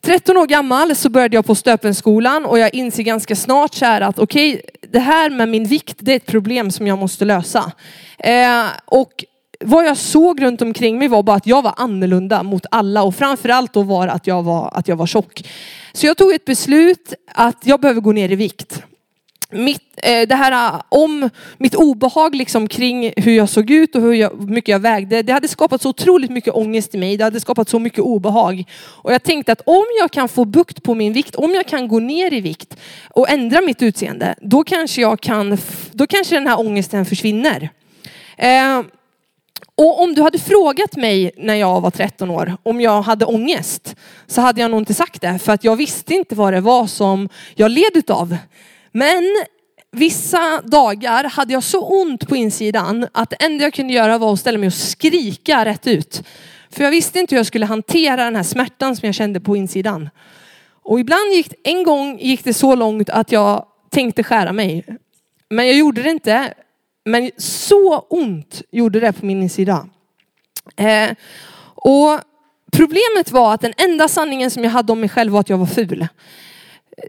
13 0.05 0.37
år 0.37 0.47
gammal 0.47 0.97
så 0.97 1.11
började 1.11 1.37
jag 1.37 1.47
på 1.47 1.55
Stöpenskolan 1.55 2.45
och 2.45 2.59
jag 2.59 2.75
inser 2.75 3.03
ganska 3.03 3.37
snart 3.37 3.75
så 3.75 3.85
här 3.85 4.01
att 4.01 4.19
okej, 4.19 4.55
okay, 4.55 4.63
det 4.91 4.99
här 4.99 5.31
med 5.31 5.49
min 5.49 5.65
vikt, 5.65 5.97
det 5.99 6.13
är 6.13 6.17
ett 6.17 6.27
problem 6.27 6.71
som 6.71 6.87
jag 6.87 6.99
måste 6.99 7.25
lösa. 7.25 7.73
Eh, 8.19 8.65
och 8.85 9.25
vad 9.65 9.87
jag 9.87 9.97
såg 9.97 10.43
runt 10.43 10.63
omkring 10.63 10.99
mig 10.99 11.09
var 11.09 11.23
bara 11.23 11.37
att 11.37 11.47
jag 11.47 11.63
var 11.63 11.75
annorlunda 11.77 12.43
mot 12.43 12.67
alla 12.71 13.03
och 13.03 13.15
framförallt 13.15 13.73
då 13.73 13.83
var 13.83 14.09
att 14.09 14.27
jag 14.27 14.43
var, 14.43 14.71
att 14.75 14.89
jag 14.89 14.97
var 14.97 15.07
tjock. 15.07 15.49
Så 15.93 16.07
jag 16.07 16.17
tog 16.17 16.33
ett 16.33 16.45
beslut 16.45 17.15
att 17.35 17.67
jag 17.67 17.81
behöver 17.81 18.01
gå 18.01 18.13
ner 18.13 18.33
i 18.33 18.37
vikt 18.37 18.83
mitt, 19.53 19.83
eh, 19.97 20.29
det 20.29 20.35
här 20.35 20.75
eh, 20.75 20.81
om 20.89 21.31
mitt 21.59 21.75
obehag 21.75 22.35
liksom 22.35 22.69
kring 22.69 23.13
hur 23.17 23.33
jag 23.33 23.49
såg 23.49 23.71
ut 23.71 23.95
och 23.95 24.03
hur 24.03 24.13
jag, 24.13 24.51
mycket 24.51 24.73
jag 24.73 24.79
vägde. 24.79 25.23
Det 25.23 25.33
hade 25.33 25.49
skapat 25.49 25.83
så 25.83 25.89
otroligt 25.89 26.31
mycket 26.31 26.55
ångest 26.55 26.95
i 26.95 26.99
mig. 26.99 27.17
Det 27.17 27.25
hade 27.25 27.41
skapat 27.41 27.69
så 27.69 27.79
mycket 27.79 27.99
obehag. 27.99 28.65
Och 28.81 29.13
jag 29.13 29.23
tänkte 29.23 29.53
att 29.53 29.61
om 29.67 29.85
jag 29.99 30.11
kan 30.11 30.29
få 30.29 30.45
bukt 30.45 30.83
på 30.83 30.95
min 30.95 31.13
vikt, 31.13 31.35
om 31.35 31.55
jag 31.55 31.67
kan 31.67 31.89
gå 31.89 31.99
ner 31.99 32.33
i 32.33 32.41
vikt 32.41 32.77
och 33.11 33.31
ändra 33.31 33.61
mitt 33.61 33.83
utseende, 33.83 34.35
då 34.41 34.65
kanske 34.65 35.01
jag 35.01 35.21
kan, 35.21 35.59
då 35.93 36.07
kanske 36.07 36.35
den 36.35 36.47
här 36.47 36.61
ångesten 36.61 37.07
försvinner. 37.07 37.71
Eh, 38.37 38.83
och 39.75 40.03
om 40.03 40.15
du 40.15 40.23
hade 40.23 40.39
frågat 40.39 40.97
mig 40.97 41.31
när 41.37 41.55
jag 41.55 41.81
var 41.81 41.91
13 41.91 42.31
år 42.31 42.57
om 42.63 42.81
jag 42.81 43.03
hade 43.03 43.25
ångest 43.25 43.97
så 44.27 44.41
hade 44.41 44.61
jag 44.61 44.71
nog 44.71 44.81
inte 44.81 44.95
sagt 44.95 45.21
det 45.21 45.39
för 45.39 45.53
att 45.53 45.65
jag 45.65 45.77
visste 45.77 46.15
inte 46.15 46.35
vad 46.35 46.53
det 46.53 46.61
var 46.61 46.87
som 46.87 47.29
jag 47.55 47.71
led 47.71 47.91
utav. 47.95 48.37
Men 48.93 49.25
vissa 49.91 50.63
dagar 50.65 51.25
hade 51.25 51.53
jag 51.53 51.63
så 51.63 52.03
ont 52.03 52.29
på 52.29 52.37
insidan 52.37 53.07
att 53.13 53.31
det 53.31 53.37
enda 53.37 53.65
jag 53.65 53.75
kunde 53.75 53.93
göra 53.93 54.19
var 54.19 54.33
att 54.33 54.41
ställa 54.41 54.59
mig 54.59 54.67
och 54.67 54.73
skrika 54.73 55.65
rätt 55.65 55.87
ut. 55.87 56.23
För 56.71 56.85
jag 56.85 56.91
visste 56.91 57.19
inte 57.19 57.35
hur 57.35 57.39
jag 57.39 57.47
skulle 57.47 57.67
hantera 57.67 58.25
den 58.25 58.37
här 58.37 58.43
smärtan 58.43 58.97
som 58.97 59.07
jag 59.07 59.15
kände 59.15 59.41
på 59.41 59.57
insidan. 59.57 60.09
Och 60.83 61.01
ibland 61.01 61.33
gick 61.33 61.55
en 61.65 61.83
gång 61.83 62.19
gick 62.19 62.45
det 62.45 62.55
så 62.55 62.75
långt 62.75 63.11
att 63.11 63.33
jag 63.33 63.67
tänkte 63.91 64.23
skära 64.23 64.53
mig. 64.53 64.85
Men 65.49 65.67
jag 65.67 65.77
gjorde 65.77 66.03
det 66.03 66.11
inte. 66.11 66.55
Men 67.05 67.31
så 67.37 67.99
ont 67.99 68.63
gjorde 68.71 69.01
det 69.01 69.13
på 69.13 69.27
min 69.27 69.43
insida. 69.43 69.89
Eh, 70.77 71.11
och 71.75 72.21
problemet 72.73 73.31
var 73.31 73.55
att 73.55 73.61
den 73.61 73.73
enda 73.77 74.09
sanningen 74.09 74.51
som 74.51 74.65
jag 74.65 74.71
hade 74.71 74.93
om 74.93 75.01
mig 75.01 75.09
själv 75.09 75.33
var 75.33 75.41
att 75.41 75.49
jag 75.49 75.59
var 75.59 75.67
ful. 75.67 76.09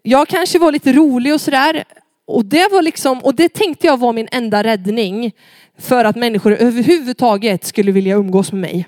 Jag 0.04 0.28
kanske 0.28 0.60
var 0.60 0.72
lite 0.72 0.94
rolig 0.94 1.34
och 1.34 1.42
sådär. 1.42 1.84
Och 2.26 2.46
det 2.46 2.72
var 2.72 2.82
liksom, 2.82 3.20
och 3.20 3.36
det 3.36 3.50
tänkte 3.50 3.88
jag 3.88 4.00
var 4.00 4.14
min 4.14 4.28
enda 4.32 4.64
räddning 4.64 5.32
för 5.80 6.06
att 6.06 6.16
människor 6.16 6.52
överhuvudtaget 6.54 7.66
skulle 7.66 7.92
vilja 7.92 8.16
umgås 8.16 8.52
med 8.52 8.62
mig. 8.62 8.88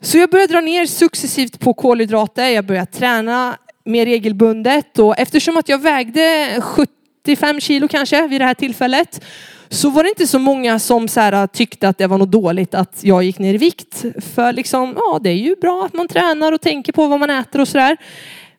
Så 0.00 0.18
jag 0.18 0.30
började 0.30 0.52
dra 0.52 0.60
ner 0.60 0.86
successivt 0.86 1.60
på 1.60 1.74
kolhydrater. 1.74 2.48
Jag 2.48 2.64
började 2.64 2.86
träna 2.86 3.56
mer 3.84 4.06
regelbundet 4.06 4.98
och 4.98 5.18
eftersom 5.18 5.56
att 5.56 5.68
jag 5.68 5.82
vägde 5.82 6.56
75 6.60 7.60
kilo 7.60 7.88
kanske 7.88 8.26
vid 8.26 8.40
det 8.40 8.44
här 8.44 8.54
tillfället 8.54 9.24
så 9.68 9.90
var 9.90 10.02
det 10.02 10.08
inte 10.08 10.26
så 10.26 10.38
många 10.38 10.78
som 10.78 11.08
så 11.08 11.20
här, 11.20 11.46
tyckte 11.46 11.88
att 11.88 11.98
det 11.98 12.06
var 12.06 12.18
något 12.18 12.30
dåligt 12.30 12.74
att 12.74 12.98
jag 13.00 13.22
gick 13.22 13.38
ner 13.38 13.54
i 13.54 13.58
vikt. 13.58 14.04
För 14.34 14.52
liksom, 14.52 14.94
ja 14.96 15.20
det 15.22 15.30
är 15.30 15.34
ju 15.34 15.56
bra 15.56 15.84
att 15.86 15.92
man 15.92 16.08
tränar 16.08 16.52
och 16.52 16.60
tänker 16.60 16.92
på 16.92 17.06
vad 17.06 17.20
man 17.20 17.30
äter 17.30 17.60
och 17.60 17.68
sådär. 17.68 17.96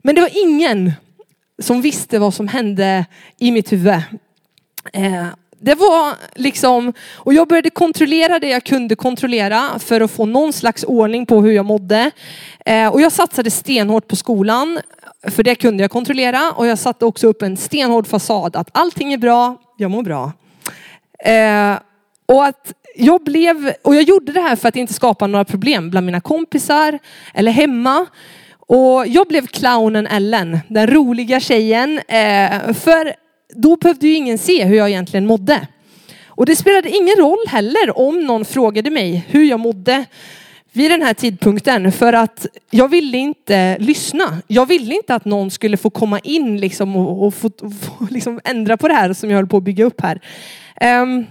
Men 0.02 0.16
det 0.16 0.22
var 0.22 0.30
ingen 0.44 0.92
som 1.60 1.82
visste 1.82 2.20
vad 2.20 2.34
som 2.34 2.48
hände 2.48 3.06
i 3.40 3.52
mitt 3.52 3.72
huvud. 3.72 4.02
Eh, 4.94 5.28
det 5.60 5.76
var 5.76 6.14
liksom, 6.36 6.94
och 7.16 7.34
jag 7.34 7.48
började 7.48 7.70
kontrollera 7.70 8.40
det 8.40 8.50
jag 8.50 8.64
kunde 8.64 8.96
kontrollera 8.96 9.80
för 9.80 10.02
att 10.02 10.12
få 10.12 10.26
någon 10.26 10.54
slags 10.54 10.84
ordning 10.84 11.26
på 11.26 11.42
hur 11.42 11.52
jag 11.52 11.66
mådde. 11.66 12.12
Eh, 12.66 12.88
och 12.88 13.02
jag 13.02 13.12
satsade 13.12 13.52
stenhårt 13.52 14.08
på 14.08 14.16
skolan, 14.16 14.80
för 15.28 15.44
det 15.44 15.56
kunde 15.56 15.84
jag 15.84 15.92
kontrollera. 15.92 16.52
Och 16.52 16.68
jag 16.68 16.80
satte 16.80 17.06
också 17.06 17.28
upp 17.28 17.42
en 17.42 17.58
stenhård 17.58 18.08
fasad 18.08 18.56
att 18.56 18.70
allting 18.72 19.14
är 19.14 19.18
bra, 19.18 19.58
jag 19.78 19.92
mår 19.92 20.04
bra. 20.04 20.32
Eh, 21.26 21.80
och 22.26 22.46
att 22.46 22.74
jag 22.96 23.24
blev, 23.24 23.74
och 23.82 23.96
jag 23.96 24.04
gjorde 24.04 24.32
det 24.32 24.42
här 24.42 24.56
för 24.56 24.70
att 24.70 24.76
inte 24.76 24.94
skapa 24.94 25.28
några 25.28 25.46
problem 25.46 25.90
bland 25.90 26.06
mina 26.06 26.22
kompisar 26.22 27.00
eller 27.34 27.52
hemma. 27.52 28.06
Och 28.76 29.08
jag 29.08 29.28
blev 29.28 29.48
clownen 29.48 30.08
Ellen, 30.08 30.60
den 30.68 30.88
roliga 30.88 31.40
tjejen. 31.40 31.98
Eh, 32.08 32.74
för 32.74 33.14
då 33.56 33.76
behövde 33.76 34.08
ju 34.08 34.14
ingen 34.14 34.38
se 34.38 34.66
hur 34.66 34.76
jag 34.76 34.90
egentligen 34.90 35.26
mådde. 35.26 35.68
Och 36.28 36.46
det 36.46 36.56
spelade 36.56 36.90
ingen 36.90 37.16
roll 37.16 37.48
heller 37.48 37.98
om 37.98 38.26
någon 38.26 38.46
frågade 38.46 38.90
mig 38.90 39.26
hur 39.30 39.44
jag 39.44 39.60
mådde 39.60 40.06
vid 40.72 40.92
den 40.92 41.02
här 41.02 41.14
tidpunkten 41.14 41.92
för 41.92 42.14
att 42.14 42.46
jag 42.70 42.88
ville 42.88 43.18
inte 43.18 43.78
lyssna. 43.78 44.38
Jag 44.48 44.66
ville 44.66 44.96
inte 44.96 45.16
att 45.16 45.26
någon 45.26 45.52
skulle 45.52 45.78
få 45.78 45.90
komma 45.90 46.20
in 46.20 46.58
liksom 46.58 46.96
och, 46.96 47.28
och 47.28 47.34
få, 47.34 47.52
få 47.60 48.08
liksom 48.10 48.40
ändra 48.44 48.78
på 48.78 48.88
det 48.88 48.94
här 48.94 49.14
som 49.14 49.30
jag 49.30 49.38
höll 49.38 49.48
på 49.48 49.58
att 49.58 49.64
bygga 49.64 49.86
upp 49.86 50.02
här. 50.02 50.22
Um, 51.02 51.26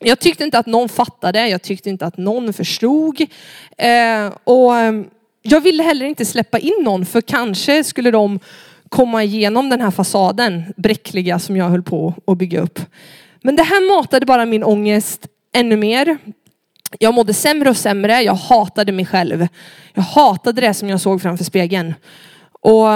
jag 0.00 0.18
tyckte 0.18 0.44
inte 0.44 0.58
att 0.58 0.66
någon 0.66 0.88
fattade, 0.88 1.48
jag 1.48 1.62
tyckte 1.62 1.90
inte 1.90 2.06
att 2.06 2.16
någon 2.16 2.52
förstod. 2.52 3.20
Uh, 3.20 4.32
och 4.44 4.72
um, 4.72 5.08
jag 5.50 5.60
ville 5.60 5.82
heller 5.82 6.06
inte 6.06 6.24
släppa 6.24 6.58
in 6.58 6.76
någon 6.80 7.06
för 7.06 7.20
kanske 7.20 7.84
skulle 7.84 8.10
de 8.10 8.40
komma 8.88 9.24
igenom 9.24 9.68
den 9.68 9.80
här 9.80 9.90
fasaden, 9.90 10.62
bräckliga 10.76 11.38
som 11.38 11.56
jag 11.56 11.68
höll 11.68 11.82
på 11.82 12.14
att 12.26 12.38
bygga 12.38 12.60
upp. 12.60 12.80
Men 13.42 13.56
det 13.56 13.62
här 13.62 13.96
matade 13.96 14.26
bara 14.26 14.46
min 14.46 14.64
ångest 14.64 15.26
ännu 15.52 15.76
mer. 15.76 16.18
Jag 16.98 17.14
mådde 17.14 17.34
sämre 17.34 17.70
och 17.70 17.76
sämre, 17.76 18.22
jag 18.22 18.34
hatade 18.34 18.92
mig 18.92 19.06
själv. 19.06 19.48
Jag 19.94 20.02
hatade 20.02 20.60
det 20.60 20.74
som 20.74 20.88
jag 20.88 21.00
såg 21.00 21.22
framför 21.22 21.44
spegeln. 21.44 21.94
Och 22.60 22.86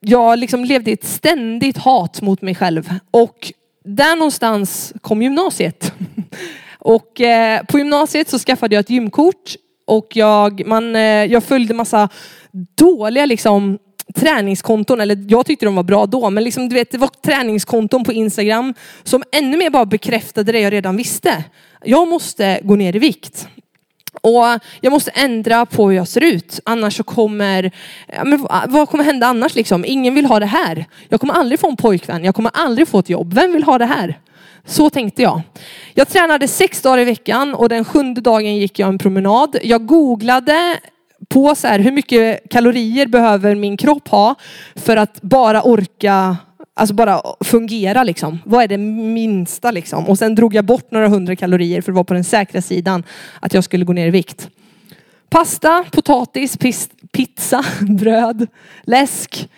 jag 0.00 0.38
liksom 0.38 0.64
levde 0.64 0.90
i 0.90 0.94
ett 0.94 1.04
ständigt 1.04 1.76
hat 1.76 2.22
mot 2.22 2.42
mig 2.42 2.54
själv. 2.54 2.90
Och 3.10 3.52
där 3.84 4.16
någonstans 4.16 4.92
kom 5.00 5.22
gymnasiet. 5.22 5.92
Och 6.78 7.20
eh, 7.20 7.62
på 7.64 7.78
gymnasiet 7.78 8.28
så 8.28 8.38
skaffade 8.38 8.74
jag 8.74 8.80
ett 8.80 8.90
gymkort 8.90 9.54
och 9.86 10.06
jag, 10.16 10.66
man, 10.66 10.96
eh, 10.96 11.02
jag 11.02 11.44
följde 11.44 11.74
massa 11.74 12.08
dåliga 12.76 13.26
liksom, 13.26 13.78
träningskonton, 14.14 15.00
eller 15.00 15.24
jag 15.28 15.46
tyckte 15.46 15.66
de 15.66 15.74
var 15.74 15.82
bra 15.82 16.06
då, 16.06 16.30
men 16.30 16.44
liksom, 16.44 16.68
du 16.68 16.74
vet, 16.74 16.90
det 16.90 16.98
var 16.98 17.10
träningskonton 17.22 18.04
på 18.04 18.12
Instagram 18.12 18.74
som 19.02 19.22
ännu 19.32 19.56
mer 19.56 19.70
bara 19.70 19.86
bekräftade 19.86 20.52
det 20.52 20.60
jag 20.60 20.72
redan 20.72 20.96
visste. 20.96 21.44
Jag 21.84 22.08
måste 22.08 22.60
gå 22.62 22.76
ner 22.76 22.96
i 22.96 22.98
vikt. 22.98 23.48
Och 24.20 24.44
jag 24.80 24.90
måste 24.90 25.10
ändra 25.10 25.66
på 25.66 25.88
hur 25.88 25.96
jag 25.96 26.08
ser 26.08 26.24
ut. 26.24 26.60
Annars 26.64 26.96
så 26.96 27.02
kommer, 27.02 27.70
men 28.24 28.46
vad 28.68 28.88
kommer 28.88 29.04
hända 29.04 29.26
annars 29.26 29.54
liksom? 29.54 29.84
Ingen 29.84 30.14
vill 30.14 30.26
ha 30.26 30.40
det 30.40 30.46
här. 30.46 30.84
Jag 31.08 31.20
kommer 31.20 31.34
aldrig 31.34 31.60
få 31.60 31.68
en 31.70 31.76
pojkvän. 31.76 32.24
Jag 32.24 32.34
kommer 32.34 32.50
aldrig 32.54 32.88
få 32.88 32.98
ett 32.98 33.10
jobb. 33.10 33.34
Vem 33.34 33.52
vill 33.52 33.62
ha 33.62 33.78
det 33.78 33.84
här? 33.84 34.18
Så 34.66 34.90
tänkte 34.90 35.22
jag. 35.22 35.40
Jag 35.94 36.08
tränade 36.08 36.48
sex 36.48 36.82
dagar 36.82 36.98
i 36.98 37.04
veckan 37.04 37.54
och 37.54 37.68
den 37.68 37.84
sjunde 37.84 38.20
dagen 38.20 38.56
gick 38.56 38.78
jag 38.78 38.88
en 38.88 38.98
promenad. 38.98 39.56
Jag 39.62 39.86
googlade 39.86 40.78
på 41.28 41.54
så 41.54 41.68
här, 41.68 41.78
hur 41.78 41.92
mycket 41.92 42.40
kalorier 42.50 43.06
behöver 43.06 43.54
min 43.54 43.76
kropp 43.76 44.08
ha 44.08 44.34
för 44.74 44.96
att 44.96 45.22
bara 45.22 45.62
orka, 45.62 46.36
alltså 46.74 46.94
bara 46.94 47.20
fungera 47.40 48.02
liksom. 48.02 48.38
Vad 48.44 48.62
är 48.62 48.68
det 48.68 48.78
minsta 48.78 49.70
liksom? 49.70 50.08
Och 50.08 50.18
sen 50.18 50.34
drog 50.34 50.54
jag 50.54 50.64
bort 50.64 50.90
några 50.90 51.08
hundra 51.08 51.36
kalorier 51.36 51.80
för 51.80 51.92
att 51.92 51.96
vara 51.96 52.04
på 52.04 52.14
den 52.14 52.24
säkra 52.24 52.62
sidan 52.62 53.04
att 53.40 53.54
jag 53.54 53.64
skulle 53.64 53.84
gå 53.84 53.92
ner 53.92 54.06
i 54.06 54.10
vikt. 54.10 54.48
Pasta, 55.28 55.84
potatis, 55.92 56.58
pizza, 57.12 57.64
bröd, 57.80 58.46
läsk, 58.82 59.48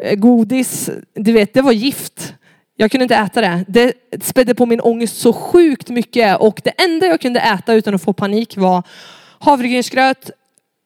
eh, 0.00 0.14
godis. 0.14 0.90
Du 1.14 1.32
vet, 1.32 1.54
det 1.54 1.62
var 1.62 1.72
gift. 1.72 2.34
Jag 2.76 2.90
kunde 2.90 3.02
inte 3.02 3.16
äta 3.16 3.40
det. 3.40 3.64
Det 3.68 3.92
spädde 4.24 4.54
på 4.54 4.66
min 4.66 4.80
ångest 4.80 5.20
så 5.20 5.32
sjukt 5.32 5.88
mycket 5.88 6.40
och 6.40 6.60
det 6.64 6.70
enda 6.70 7.06
jag 7.06 7.20
kunde 7.20 7.40
äta 7.40 7.74
utan 7.74 7.94
att 7.94 8.02
få 8.02 8.12
panik 8.12 8.56
var 8.56 8.82
havregrynsgröt, 9.38 10.30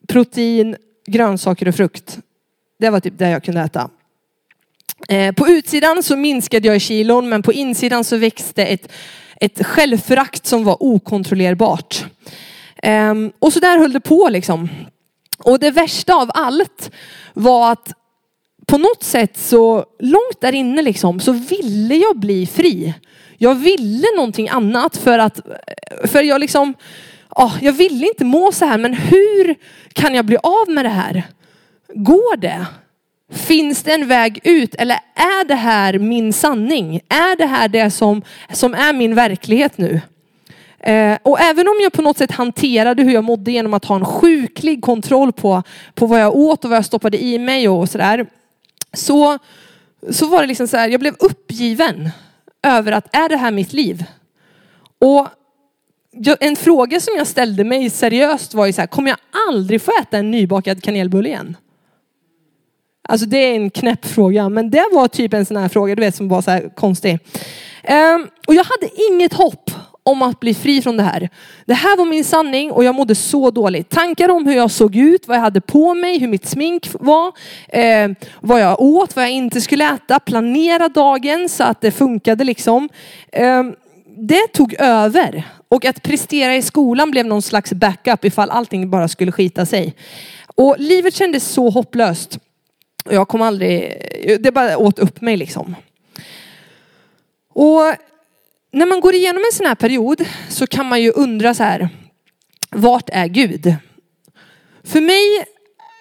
protein, 0.09 0.77
grönsaker 1.07 1.69
och 1.69 1.75
frukt. 1.75 2.19
Det 2.79 2.91
var 2.91 3.01
typ 3.01 3.19
det 3.19 3.31
jag 3.31 3.45
kunde 3.45 3.61
äta. 3.61 3.91
Eh, 5.09 5.35
på 5.35 5.49
utsidan 5.49 6.03
så 6.03 6.17
minskade 6.17 6.69
jag 6.69 6.77
i 6.77 6.81
kilon 6.81 7.29
men 7.29 7.43
på 7.43 7.53
insidan 7.53 8.05
så 8.05 8.17
växte 8.17 8.65
ett, 8.65 8.93
ett 9.41 9.67
självförakt 9.67 10.47
som 10.47 10.65
var 10.65 10.83
okontrollerbart. 10.83 12.05
Ehm, 12.83 13.33
och 13.39 13.53
så 13.53 13.61
där 13.61 13.79
höll 13.79 13.93
det 13.93 14.01
på 14.01 14.29
liksom. 14.29 14.69
Och 15.39 15.59
det 15.59 15.71
värsta 15.71 16.15
av 16.15 16.31
allt 16.35 16.91
var 17.35 17.73
att 17.73 17.93
på 18.71 18.79
något 18.79 19.03
sätt 19.03 19.37
så 19.37 19.85
långt 19.99 20.41
där 20.41 20.53
inne 20.53 20.83
liksom 20.83 21.21
så 21.21 21.33
ville 21.33 21.95
jag 21.95 22.17
bli 22.17 22.47
fri. 22.47 22.95
Jag 23.39 23.55
ville 23.55 24.07
någonting 24.17 24.49
annat 24.49 24.97
för 24.97 25.19
att, 25.19 25.41
för 26.05 26.23
jag 26.23 26.41
liksom, 26.41 26.75
oh, 27.29 27.57
jag 27.61 27.73
ville 27.73 28.07
inte 28.07 28.25
må 28.25 28.53
så 28.53 28.65
här 28.65 28.79
men 28.79 28.95
hur 28.95 29.55
kan 29.93 30.15
jag 30.15 30.25
bli 30.25 30.37
av 30.37 30.69
med 30.69 30.85
det 30.85 30.89
här? 30.89 31.23
Går 31.95 32.37
det? 32.37 32.67
Finns 33.33 33.83
det 33.83 33.93
en 33.93 34.09
väg 34.09 34.41
ut 34.45 34.75
eller 34.75 34.99
är 35.15 35.45
det 35.45 35.55
här 35.55 35.99
min 35.99 36.33
sanning? 36.33 37.01
Är 37.09 37.37
det 37.37 37.47
här 37.47 37.69
det 37.69 37.91
som, 37.91 38.23
som 38.53 38.75
är 38.75 38.93
min 38.93 39.15
verklighet 39.15 39.79
nu? 39.79 40.01
Eh, 40.81 41.19
och 41.23 41.41
även 41.41 41.69
om 41.69 41.75
jag 41.83 41.93
på 41.93 42.03
något 42.03 42.19
sätt 42.19 42.33
hanterade 42.33 43.03
hur 43.03 43.13
jag 43.13 43.25
mådde 43.25 43.53
genom 43.53 43.75
att 43.75 43.85
ha 43.85 43.97
en 43.97 44.05
sjuklig 44.05 44.83
kontroll 44.83 45.33
på, 45.33 45.63
på 45.95 46.07
vad 46.07 46.21
jag 46.21 46.37
åt 46.37 46.65
och 46.65 46.71
vad 46.71 46.77
jag 46.77 46.85
stoppade 46.85 47.25
i 47.25 47.39
mig 47.39 47.69
och 47.69 47.89
sådär. 47.89 48.27
Så, 48.93 49.39
så 50.11 50.27
var 50.27 50.41
det 50.41 50.47
liksom 50.47 50.69
så 50.69 50.77
här, 50.77 50.89
jag 50.89 51.01
blev 51.01 51.15
uppgiven 51.19 52.11
över 52.63 52.93
att 52.93 53.17
är 53.17 53.29
det 53.29 53.37
här 53.37 53.51
mitt 53.51 53.73
liv? 53.73 54.05
Och 54.99 55.29
en 56.41 56.57
fråga 56.57 57.01
som 57.01 57.15
jag 57.17 57.27
ställde 57.27 57.65
mig 57.65 57.91
seriöst 57.91 58.55
var 58.55 58.67
ju 58.67 58.73
så 58.73 58.81
här, 58.81 58.89
kommer 58.89 59.11
jag 59.11 59.19
aldrig 59.49 59.83
få 59.83 59.93
äta 60.03 60.19
en 60.19 60.31
nybakad 60.31 60.83
kanelbulle 60.83 61.29
igen? 61.29 61.57
Alltså 63.09 63.27
det 63.27 63.39
är 63.39 63.55
en 63.55 63.71
knäpp 63.71 64.07
fråga, 64.07 64.49
men 64.49 64.71
det 64.71 64.89
var 64.93 65.09
typ 65.09 65.35
en 65.35 65.47
sån 65.47 65.57
här 65.57 65.69
fråga 65.69 65.95
du 65.95 66.01
vet 66.03 66.15
som 66.15 66.29
var 66.29 66.43
så 66.43 66.51
här 66.51 66.71
konstig. 66.75 67.19
Um, 67.89 68.29
och 68.47 68.55
jag 68.55 68.65
hade 68.65 68.91
inget 69.11 69.33
hopp 69.33 69.70
om 70.11 70.23
att 70.23 70.41
bli 70.41 70.55
fri 70.55 70.83
från 70.83 70.97
det 70.97 71.03
här. 71.03 71.29
Det 71.65 71.75
här 71.75 71.97
var 71.97 72.05
min 72.05 72.25
sanning 72.25 72.73
och 72.73 72.85
jag 72.85 72.95
mådde 72.95 73.15
så 73.15 73.51
dåligt. 73.51 73.89
Tankar 73.89 74.29
om 74.29 74.47
hur 74.47 74.57
jag 74.57 74.71
såg 74.71 74.97
ut, 74.97 75.29
vad 75.29 75.37
jag 75.37 75.43
hade 75.43 75.61
på 75.61 75.95
mig, 75.95 76.19
hur 76.19 76.29
mitt 76.29 76.47
smink 76.47 76.89
var, 76.93 77.33
eh, 77.69 78.11
vad 78.41 78.61
jag 78.61 78.81
åt, 78.81 79.17
vad 79.17 79.25
jag 79.25 79.33
inte 79.33 79.61
skulle 79.61 79.95
äta, 79.95 80.21
planera 80.21 80.89
dagen 80.89 81.49
så 81.49 81.65
att 81.65 81.81
det 81.81 81.91
funkade 81.91 82.45
liksom. 82.45 82.89
Eh, 83.33 83.65
det 84.17 84.47
tog 84.53 84.75
över 84.79 85.45
och 85.69 85.85
att 85.85 86.03
prestera 86.03 86.57
i 86.57 86.63
skolan 86.63 87.11
blev 87.11 87.27
någon 87.27 87.43
slags 87.43 87.73
backup 87.73 88.25
ifall 88.25 88.51
allting 88.51 88.91
bara 88.91 89.09
skulle 89.09 89.33
skita 89.33 89.67
sig. 89.67 89.95
Och 90.55 90.77
livet 90.79 91.15
kändes 91.15 91.45
så 91.49 91.71
hopplöst. 91.71 92.39
Jag 93.11 93.29
kom 93.29 93.43
aldrig, 93.43 93.97
det 94.41 94.53
bara 94.53 94.79
åt 94.79 94.99
upp 94.99 95.21
mig 95.21 95.37
liksom. 95.37 95.77
Och 97.55 97.95
när 98.73 98.87
man 98.87 99.01
går 99.01 99.15
igenom 99.15 99.43
en 99.51 99.57
sån 99.57 99.67
här 99.67 99.75
period 99.75 100.25
så 100.49 100.67
kan 100.67 100.87
man 100.87 101.03
ju 101.03 101.11
undra 101.11 101.55
så 101.55 101.63
här, 101.63 101.89
vart 102.71 103.11
är 103.13 103.27
Gud? 103.27 103.75
För 104.85 105.01
mig 105.01 105.47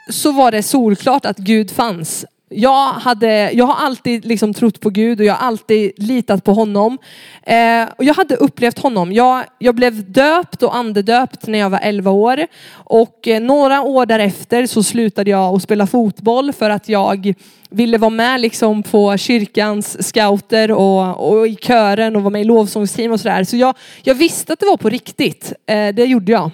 så 0.10 0.32
var 0.32 0.52
det 0.52 0.64
solklart 0.64 1.26
att 1.26 1.38
Gud 1.38 1.72
fanns. 1.72 2.26
Jag, 2.52 2.88
hade, 2.88 3.52
jag 3.52 3.66
har 3.66 3.86
alltid 3.86 4.26
liksom 4.26 4.54
trott 4.54 4.80
på 4.80 4.90
Gud 4.90 5.20
och 5.20 5.26
jag 5.26 5.34
har 5.34 5.48
alltid 5.48 5.92
litat 5.98 6.44
på 6.44 6.54
honom. 6.54 6.98
Eh, 7.44 7.84
och 7.98 8.04
jag 8.04 8.14
hade 8.14 8.36
upplevt 8.36 8.80
honom. 8.80 9.12
Jag, 9.14 9.44
jag 9.60 9.76
blev 9.76 10.12
döpt 10.12 10.64
och 10.64 10.76
andedöpt 10.76 11.48
när 11.48 11.60
jag 11.60 11.70
var 11.70 11.80
11 11.84 12.12
år. 12.12 12.48
Och 12.72 13.28
eh, 13.28 13.42
några 13.42 13.82
år 13.82 14.06
därefter 14.06 14.66
så 14.66 14.84
slutade 14.84 15.32
jag 15.32 15.56
att 15.56 15.64
spela 15.64 15.88
fotboll 15.88 16.54
för 16.54 16.70
att 16.70 16.90
jag 16.90 17.34
ville 17.70 17.98
vara 17.98 18.10
med 18.10 18.42
liksom 18.42 18.84
på 18.84 19.18
kyrkans 19.18 20.08
scouter 20.08 20.72
och, 20.72 21.30
och 21.30 21.48
i 21.48 21.56
kören 21.56 22.16
och 22.16 22.22
vara 22.22 22.32
med 22.32 22.42
i 22.42 22.46
lovsångsteam 22.46 23.12
och 23.12 23.20
sådär. 23.20 23.44
Så 23.44 23.58
jag, 23.58 23.76
jag 24.04 24.16
visste 24.16 24.54
att 24.54 24.60
det 24.60 24.66
var 24.66 24.78
på 24.78 24.90
riktigt. 24.90 25.54
Eh, 25.66 25.96
det 25.96 26.06
gjorde 26.06 26.32
jag. 26.32 26.52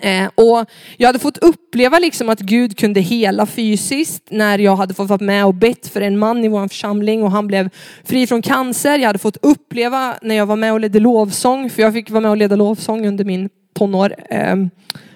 Eh, 0.00 0.26
och 0.34 0.70
jag 0.96 1.08
hade 1.08 1.18
fått 1.18 1.38
uppleva 1.38 1.98
liksom 1.98 2.28
att 2.28 2.40
Gud 2.40 2.78
kunde 2.78 3.00
hela 3.00 3.46
fysiskt 3.46 4.22
när 4.30 4.58
jag 4.58 4.76
hade 4.76 4.94
fått 4.94 5.08
vara 5.08 5.24
med 5.24 5.46
och 5.46 5.54
bett 5.54 5.88
för 5.88 6.00
en 6.00 6.18
man 6.18 6.44
i 6.44 6.48
vår 6.48 6.68
församling 6.68 7.22
och 7.22 7.30
han 7.30 7.46
blev 7.46 7.70
fri 8.04 8.26
från 8.26 8.42
cancer. 8.42 8.98
Jag 8.98 9.06
hade 9.06 9.18
fått 9.18 9.36
uppleva 9.42 10.14
när 10.22 10.34
jag 10.34 10.46
var 10.46 10.56
med 10.56 10.72
och 10.72 10.80
ledde 10.80 11.00
lovsång, 11.00 11.70
för 11.70 11.82
jag 11.82 11.92
fick 11.92 12.10
vara 12.10 12.20
med 12.20 12.30
och 12.30 12.36
leda 12.36 12.56
lovsång 12.56 13.06
under 13.06 13.24
min 13.24 13.48
tonår. 13.74 14.14
Eh, 14.30 14.56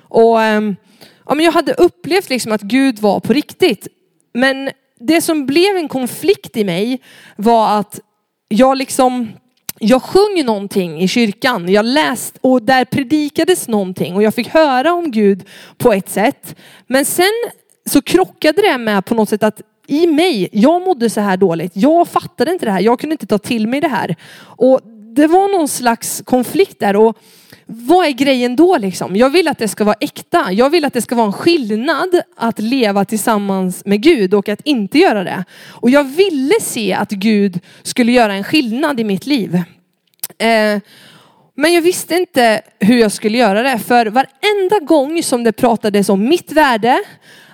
och, 0.03 0.43
eh, 0.43 0.73
ja, 1.27 1.35
men 1.35 1.45
jag 1.45 1.53
hade 1.53 1.73
upplevt 1.73 2.31
liksom 2.31 2.53
att 2.53 2.63
Gud 2.63 2.99
var 2.99 3.21
på 3.21 3.33
riktigt. 3.33 3.89
Men 4.35 4.71
det 5.01 5.21
som 5.21 5.47
blev 5.47 5.77
en 5.77 5.89
konflikt 5.89 6.57
i 6.57 6.65
mig 6.65 7.01
var 7.37 7.79
att 7.79 8.01
jag 8.49 8.79
liksom 8.79 9.29
jag 9.81 10.03
sjöng 10.03 10.45
någonting 10.45 11.01
i 11.03 11.09
kyrkan. 11.09 11.69
Jag 11.69 11.85
läste 11.85 12.39
och 12.43 12.63
där 12.63 12.85
predikades 12.85 13.69
någonting 13.69 14.15
och 14.15 14.23
jag 14.23 14.35
fick 14.35 14.49
höra 14.49 14.93
om 14.93 15.11
Gud 15.11 15.45
på 15.77 15.93
ett 15.93 16.09
sätt. 16.09 16.57
Men 16.87 17.05
sen 17.05 17.33
så 17.87 18.03
krockade 18.03 18.63
det 18.63 18.79
med 18.79 19.05
på 19.05 19.15
något 19.15 19.29
sätt 19.29 19.43
att 19.43 19.61
i 19.87 20.07
mig, 20.07 20.49
jag 20.53 20.83
mådde 20.83 21.11
så 21.11 21.21
här 21.21 21.37
dåligt. 21.37 21.73
Jag 21.75 22.09
fattade 22.09 22.53
inte 22.53 22.65
det 22.65 22.73
här. 22.73 22.81
Jag 22.81 23.01
kunde 23.01 23.15
inte 23.15 23.27
ta 23.27 23.39
till 23.39 23.69
mig 23.69 23.81
det 23.81 23.89
här. 23.89 24.17
Och 24.41 24.81
det 25.15 25.27
var 25.27 25.59
någon 25.59 25.69
slags 25.69 26.23
konflikt 26.25 26.81
där. 26.81 26.97
Och 26.97 27.19
vad 27.71 28.07
är 28.07 28.11
grejen 28.11 28.57
då 28.57 28.79
liksom? 28.79 29.17
Jag 29.17 29.31
vill 29.31 29.49
att 29.49 29.59
det 29.59 29.69
ska 29.69 29.85
vara 29.85 29.97
äkta. 30.01 30.53
Jag 30.53 30.71
vill 30.71 30.85
att 30.85 30.93
det 30.93 31.03
ska 31.03 31.15
vara 31.15 31.27
en 31.27 31.33
skillnad 31.33 32.21
att 32.37 32.59
leva 32.59 33.05
tillsammans 33.05 33.85
med 33.85 34.03
Gud 34.03 34.35
och 34.35 34.49
att 34.49 34.61
inte 34.65 34.99
göra 34.99 35.25
det. 35.25 35.45
Och 35.69 35.91
jag 35.91 36.05
ville 36.05 36.55
se 36.61 36.93
att 36.93 37.11
Gud 37.11 37.61
skulle 37.83 38.13
göra 38.13 38.35
en 38.35 38.45
skillnad 38.45 39.01
i 39.01 39.05
mitt 39.05 39.27
liv. 39.27 39.55
Eh, 40.39 40.81
men 41.55 41.75
jag 41.75 41.83
visste 41.83 42.15
inte 42.15 42.63
hur 42.79 42.99
jag 42.99 43.13
skulle 43.13 43.39
göra 43.39 43.63
det. 43.63 43.79
För 43.79 44.07
varenda 44.07 44.79
gång 44.79 45.23
som 45.23 45.45
det 45.45 45.53
pratades 45.53 46.09
om 46.09 46.29
mitt 46.29 46.53
värde, 46.53 46.99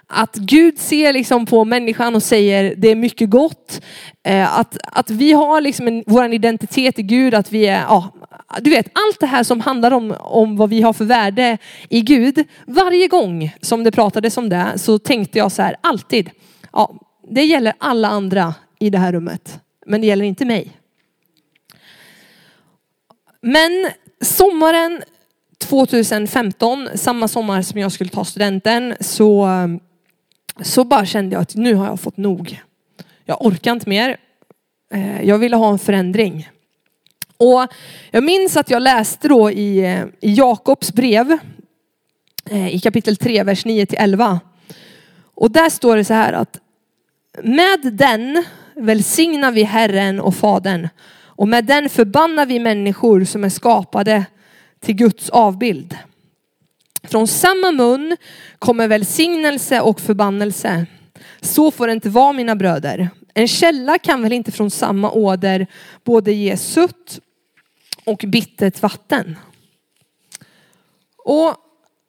att 0.07 0.37
Gud 0.37 0.79
ser 0.79 1.13
liksom 1.13 1.47
på 1.47 1.65
människan 1.65 2.15
och 2.15 2.23
säger 2.23 2.75
det 2.77 2.89
är 2.89 2.95
mycket 2.95 3.31
gott. 3.31 3.81
Eh, 4.23 4.59
att, 4.59 4.77
att 4.83 5.11
vi 5.11 5.33
har 5.33 5.61
liksom 5.61 5.89
en, 5.89 6.05
vår 6.07 6.33
identitet 6.33 6.99
i 6.99 7.03
Gud, 7.03 7.35
att 7.35 7.53
vi 7.53 7.67
är, 7.67 7.81
ja, 7.81 8.13
du 8.61 8.71
vet 8.71 8.87
allt 8.93 9.21
det 9.21 9.27
här 9.27 9.43
som 9.43 9.61
handlar 9.61 9.91
om, 9.91 10.15
om 10.21 10.57
vad 10.57 10.71
vi 10.71 10.83
har 10.83 10.93
för 10.93 11.05
värde 11.05 11.59
i 11.89 12.01
Gud. 12.01 12.45
Varje 12.67 13.09
gång 13.09 13.55
som 13.61 13.85
det 13.85 13.93
pratades 13.93 14.37
om 14.37 14.49
det 14.49 14.73
så 14.77 14.99
tänkte 14.99 15.39
jag 15.39 15.53
så 15.53 15.63
här, 15.63 15.77
alltid, 15.81 16.31
ja, 16.73 16.95
det 17.31 17.45
gäller 17.45 17.75
alla 17.79 18.09
andra 18.09 18.55
i 18.79 18.91
det 18.91 18.99
här 18.99 19.13
rummet, 19.13 19.61
men 19.87 20.01
det 20.01 20.07
gäller 20.07 20.25
inte 20.25 20.45
mig. 20.45 20.73
Men 23.41 23.91
sommaren 24.21 25.03
2015, 25.59 26.89
samma 26.95 27.29
sommar 27.29 27.63
som 27.63 27.81
jag 27.81 27.93
skulle 27.93 28.11
ta 28.11 28.25
studenten, 28.25 28.95
så, 29.01 29.49
så 30.63 30.85
bara 30.85 31.07
kände 31.07 31.35
jag 31.35 31.43
att 31.43 31.55
nu 31.55 31.75
har 31.75 31.87
jag 31.87 32.01
fått 32.01 32.17
nog. 32.17 32.63
Jag 33.25 33.47
orkar 33.47 33.73
inte 33.73 33.89
mer. 33.89 34.17
Eh, 34.93 35.23
jag 35.23 35.39
ville 35.39 35.57
ha 35.57 35.73
en 35.73 35.79
förändring. 35.79 36.49
Och 37.37 37.67
jag 38.11 38.25
minns 38.25 38.57
att 38.57 38.71
jag 38.71 38.83
läste 38.83 39.29
då 39.29 39.51
i, 39.51 39.79
eh, 39.79 40.05
i 40.21 40.35
Jakobs 40.35 40.93
brev 40.93 41.39
eh, 42.51 42.75
i 42.75 42.81
kapitel 42.81 43.17
3, 43.17 43.43
vers 43.43 43.65
9 43.65 43.87
till 43.87 43.99
11. 44.01 44.41
Och 45.35 45.51
där 45.51 45.71
står 45.71 45.97
det 45.97 46.05
så 46.05 46.15
här 46.15 46.33
att 46.33 46.61
med 47.43 47.93
den 47.93 48.45
välsignar 48.75 49.53
vi 49.53 49.63
Herren 49.63 50.21
och 50.21 50.35
Fadern 50.35 50.89
och 51.37 51.49
med 51.49 51.65
den 51.65 51.89
förbannar 51.89 52.47
vi 52.47 52.59
människor 52.59 53.25
som 53.25 53.45
är 53.45 53.49
skapade 53.49 54.25
till 54.81 54.95
Guds 54.95 55.31
avbild. 55.31 55.99
Från 57.05 57.27
samma 57.29 57.73
mun 57.73 58.17
kommer 58.59 58.89
välsignelse 58.89 59.81
och 59.81 60.01
förbannelse. 60.01 60.87
Så 61.41 61.71
får 61.71 61.87
det 61.87 61.93
inte 61.93 62.09
vara 62.09 62.33
mina 62.33 62.57
bröder. 62.57 63.11
En 63.35 63.49
källa 63.49 63.99
kan 63.99 64.23
väl 64.23 64.33
inte 64.33 64.53
från 64.53 64.71
samma 64.71 65.11
åder 65.11 65.67
både 66.05 66.33
ge 66.33 66.57
sutt 66.57 67.21
och 68.05 68.25
bittert 68.27 68.83
vatten. 68.83 69.39
Och 71.25 71.57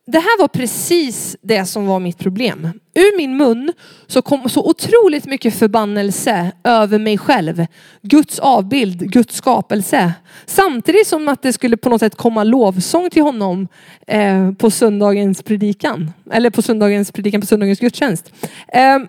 det 0.07 0.19
här 0.19 0.39
var 0.39 0.47
precis 0.47 1.37
det 1.41 1.65
som 1.65 1.85
var 1.85 1.99
mitt 1.99 2.17
problem. 2.17 2.69
Ur 2.93 3.17
min 3.17 3.37
mun 3.37 3.73
så 4.07 4.21
kom 4.21 4.49
så 4.49 4.69
otroligt 4.69 5.25
mycket 5.25 5.55
förbannelse 5.55 6.51
över 6.63 6.99
mig 6.99 7.17
själv. 7.17 7.65
Guds 8.01 8.39
avbild, 8.39 9.11
Guds 9.11 9.35
skapelse. 9.35 10.13
Samtidigt 10.45 11.07
som 11.07 11.27
att 11.27 11.41
det 11.41 11.53
skulle 11.53 11.77
på 11.77 11.89
något 11.89 11.99
sätt 11.99 12.15
komma 12.15 12.43
lovsång 12.43 13.09
till 13.09 13.23
honom 13.23 13.67
eh, 14.07 14.51
på 14.51 14.71
söndagens 14.71 15.43
predikan. 15.43 16.11
Eller 16.31 16.49
på 16.49 16.61
söndagens 16.61 17.11
predikan 17.11 17.41
på 17.41 17.47
söndagens 17.47 17.79
gudstjänst. 17.79 18.33
Eh, 18.67 18.99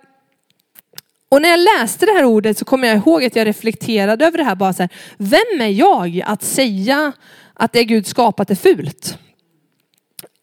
och 1.29 1.43
när 1.43 1.49
jag 1.49 1.61
läste 1.61 2.07
det 2.07 2.13
här 2.13 2.25
ordet 2.25 2.59
så 2.59 2.65
kommer 2.65 2.89
jag 2.89 2.97
ihåg 2.97 3.25
att 3.25 3.37
jag 3.37 3.47
reflekterade 3.47 4.27
över 4.27 4.39
det 4.39 4.45
här 4.45 4.55
bara 4.55 4.73
så 4.73 4.83
här. 4.83 4.91
Vem 5.17 5.61
är 5.61 5.71
jag 5.71 6.23
att 6.27 6.43
säga 6.43 7.13
att 7.55 7.73
det 7.73 7.85
Gud 7.85 8.07
skapat 8.07 8.51
är 8.51 8.55
fult? 8.55 9.19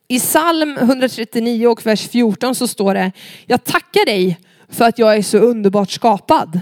I 0.07 0.19
psalm 0.19 0.77
139 0.77 1.67
och 1.67 1.85
vers 1.85 2.07
14 2.07 2.55
så 2.55 2.67
står 2.67 2.93
det, 2.93 3.11
jag 3.45 3.63
tackar 3.63 4.05
dig 4.05 4.39
för 4.69 4.85
att 4.85 4.99
jag 4.99 5.17
är 5.17 5.21
så 5.21 5.37
underbart 5.37 5.91
skapad. 5.91 6.61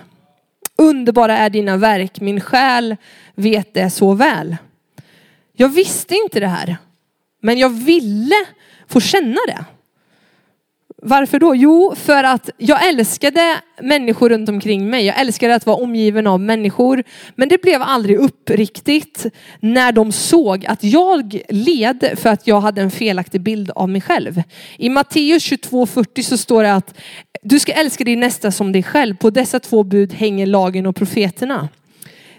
Underbara 0.76 1.38
är 1.38 1.50
dina 1.50 1.78
verk, 1.78 2.22
min 2.22 2.42
själ 2.42 2.96
vet 3.36 3.74
det 3.74 3.90
så 3.90 4.14
väl. 4.14 4.58
Jag 5.54 5.70
visste 5.70 6.16
inte 6.16 6.40
det 6.40 6.48
här, 6.48 6.78
men 7.42 7.58
jag 7.58 7.70
ville 7.70 8.36
få 8.88 9.00
känna 9.00 9.40
det. 9.48 9.66
Varför 11.04 11.40
då? 11.40 11.56
Jo, 11.56 11.96
för 11.96 12.24
att 12.24 12.50
jag 12.58 12.88
älskade 12.88 13.62
människor 13.82 14.30
runt 14.30 14.50
omkring 14.50 14.90
mig. 14.90 15.06
Jag 15.06 15.20
älskade 15.20 15.56
att 15.56 15.66
vara 15.66 15.78
omgiven 15.78 16.28
av 16.28 16.40
människor. 16.40 17.04
Men 17.36 17.50
det 17.50 17.62
blev 17.62 17.82
aldrig 17.82 18.18
uppriktigt 18.18 19.26
när 19.60 19.92
de 19.92 20.12
såg 20.12 20.66
att 20.66 20.84
jag 20.84 21.42
led 21.50 22.14
för 22.18 22.30
att 22.30 22.48
jag 22.48 22.62
hade 22.62 22.82
en 22.82 22.92
felaktig 22.92 23.42
bild 23.42 23.72
av 23.76 23.90
mig 23.90 24.02
själv. 24.02 24.44
I 24.78 24.90
Matteus 24.90 25.52
22.40 25.52 26.22
så 26.22 26.38
står 26.38 26.64
det 26.64 26.74
att 26.74 26.98
du 27.42 27.60
ska 27.60 27.72
älska 27.72 28.04
din 28.04 28.20
nästa 28.20 28.52
som 28.52 28.72
dig 28.72 28.84
själv. 28.84 29.16
På 29.16 29.30
dessa 29.30 29.60
två 29.60 29.84
bud 29.84 30.14
hänger 30.14 30.46
lagen 30.46 30.86
och 30.86 30.96
profeterna. 30.96 31.70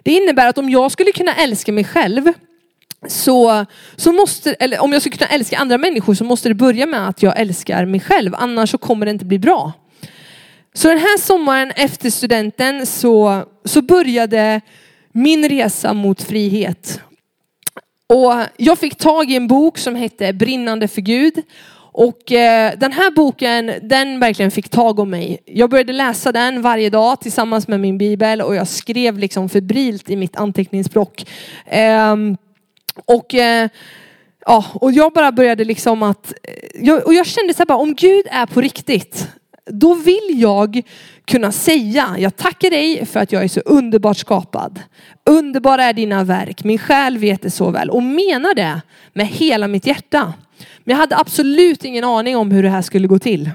Det 0.03 0.12
innebär 0.12 0.48
att 0.48 0.59
om 0.59 0.70
jag 0.70 0.92
skulle 0.92 1.12
kunna 1.12 1.35
älska 1.35 1.72
mig 1.72 1.85
själv 1.85 2.33
så, 3.06 3.66
så 3.96 4.12
måste, 4.12 4.54
eller 4.54 4.80
om 4.80 4.92
jag 4.92 5.02
ska 5.02 5.10
kunna 5.10 5.30
älska 5.30 5.58
andra 5.58 5.78
människor 5.78 6.14
så 6.14 6.24
måste 6.24 6.48
det 6.48 6.54
börja 6.54 6.86
med 6.86 7.08
att 7.08 7.22
jag 7.22 7.40
älskar 7.40 7.84
mig 7.84 8.00
själv. 8.00 8.34
Annars 8.34 8.70
så 8.70 8.78
kommer 8.78 9.06
det 9.06 9.12
inte 9.12 9.24
bli 9.24 9.38
bra. 9.38 9.72
Så 10.74 10.88
den 10.88 10.98
här 10.98 11.18
sommaren 11.18 11.70
efter 11.76 12.10
studenten 12.10 12.86
så, 12.86 13.44
så 13.64 13.82
började 13.82 14.60
min 15.12 15.48
resa 15.48 15.92
mot 15.92 16.22
frihet. 16.22 17.00
Och 18.06 18.32
jag 18.56 18.78
fick 18.78 18.94
tag 18.94 19.30
i 19.30 19.36
en 19.36 19.48
bok 19.48 19.78
som 19.78 19.94
hette 19.94 20.32
Brinnande 20.32 20.88
för 20.88 21.00
Gud. 21.00 21.42
Och 21.94 22.32
eh, 22.32 22.72
den 22.78 22.92
här 22.92 23.10
boken, 23.10 23.72
den 23.82 24.20
verkligen 24.20 24.50
fick 24.50 24.68
tag 24.68 24.98
om 24.98 25.10
mig. 25.10 25.38
Jag 25.46 25.70
började 25.70 25.92
läsa 25.92 26.32
den 26.32 26.62
varje 26.62 26.90
dag 26.90 27.20
tillsammans 27.20 27.68
med 27.68 27.80
min 27.80 27.98
bibel 27.98 28.42
och 28.42 28.54
jag 28.54 28.68
skrev 28.68 29.18
liksom 29.18 29.48
febrilt 29.48 30.10
i 30.10 30.16
mitt 30.16 30.36
anteckningsblock. 30.36 31.30
Eh, 31.66 32.16
och, 33.05 33.35
eh, 33.35 33.68
ja, 34.46 34.64
och 34.74 34.92
jag 34.92 35.12
bara 35.12 35.33
började 35.33 35.64
liksom 35.64 36.02
att, 36.02 36.33
eh, 36.42 36.87
jag, 36.87 37.07
och 37.07 37.14
jag 37.14 37.26
kände 37.26 37.55
så 37.55 37.59
här 37.59 37.66
bara, 37.66 37.78
om 37.78 37.94
Gud 37.94 38.26
är 38.31 38.46
på 38.46 38.61
riktigt, 38.61 39.28
då 39.66 39.94
vill 39.94 40.31
jag 40.35 40.83
kunna 41.24 41.52
säga, 41.52 42.16
jag 42.18 42.37
tackar 42.37 42.70
dig 42.70 43.07
för 43.07 43.20
att 43.20 43.33
jag 43.33 43.44
är 43.44 43.48
så 43.48 43.61
underbart 43.61 44.16
skapad. 44.16 44.81
Underbara 45.31 45.85
är 45.85 45.92
dina 45.92 46.24
verk, 46.24 46.64
min 46.64 46.78
själ 46.78 47.18
vet 47.18 47.42
det 47.42 47.50
så 47.50 47.70
väl 47.70 47.90
och 47.90 48.02
menar 48.02 48.55
det 48.55 48.81
med 49.12 49.26
hela 49.26 49.68
mitt 49.68 49.87
hjärta. 49.87 50.33
Men 50.85 50.92
jag 50.92 50.96
hade 50.96 51.16
absolut 51.16 51.85
ingen 51.85 52.05
aning 52.05 52.37
om 52.37 52.50
hur 52.50 52.62
det 52.62 52.68
här 52.68 52.83
skulle 52.83 53.09
gå 53.09 53.18
till. 53.18 53.50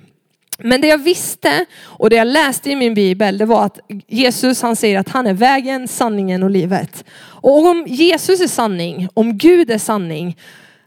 Men 0.57 0.81
det 0.81 0.87
jag 0.87 0.97
visste 0.97 1.65
och 1.81 2.09
det 2.09 2.15
jag 2.15 2.27
läste 2.27 2.71
i 2.71 2.75
min 2.75 2.93
bibel, 2.93 3.37
det 3.37 3.45
var 3.45 3.65
att 3.65 3.79
Jesus 4.07 4.61
han 4.61 4.75
säger 4.75 4.99
att 4.99 5.09
han 5.09 5.27
är 5.27 5.33
vägen, 5.33 5.87
sanningen 5.87 6.43
och 6.43 6.49
livet. 6.49 7.05
Och 7.19 7.65
om 7.65 7.85
Jesus 7.87 8.41
är 8.41 8.47
sanning, 8.47 9.07
om 9.13 9.37
Gud 9.37 9.71
är 9.71 9.77
sanning, 9.77 10.37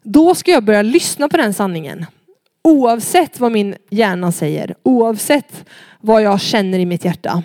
då 0.03 0.35
ska 0.35 0.51
jag 0.51 0.65
börja 0.65 0.83
lyssna 0.83 1.29
på 1.29 1.37
den 1.37 1.55
sanningen. 1.55 2.07
Oavsett 2.65 3.41
vad 3.41 3.53
min 3.53 3.75
hjärna 3.91 4.33
säger, 4.33 4.75
oavsett 4.83 5.65
vad 6.01 6.23
jag 6.23 6.41
känner 6.41 6.79
i 6.79 6.87
mitt 6.87 7.05
hjärta. 7.05 7.43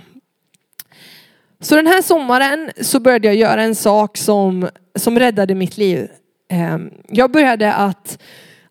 Så 1.60 1.76
den 1.76 1.88
här 1.88 2.02
sommaren 2.02 2.72
så 2.82 3.00
började 3.00 3.28
jag 3.28 3.36
göra 3.36 3.64
en 3.64 3.76
sak 3.76 4.18
som, 4.18 4.70
som 4.96 5.20
räddade 5.20 5.56
mitt 5.56 5.78
liv. 5.78 6.08
Ehm, 6.50 6.90
jag 7.08 7.32
började 7.32 7.74
att, 7.74 8.20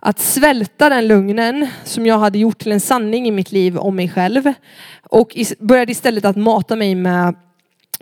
att 0.07 0.19
svälta 0.19 0.89
den 0.89 1.09
lugnen 1.09 1.67
som 1.85 2.07
jag 2.07 2.19
hade 2.19 2.39
gjort 2.39 2.59
till 2.59 2.73
en 2.73 2.81
sanning 2.81 3.29
i 3.29 3.31
mitt 3.31 3.53
liv 3.53 3.79
om 3.79 3.97
mig 3.97 4.09
själv. 4.09 4.53
Och 5.03 5.37
började 5.59 5.93
istället 5.93 6.25
att 6.25 6.37
mata 6.37 6.77
mig 6.77 6.95
med, 6.95 7.35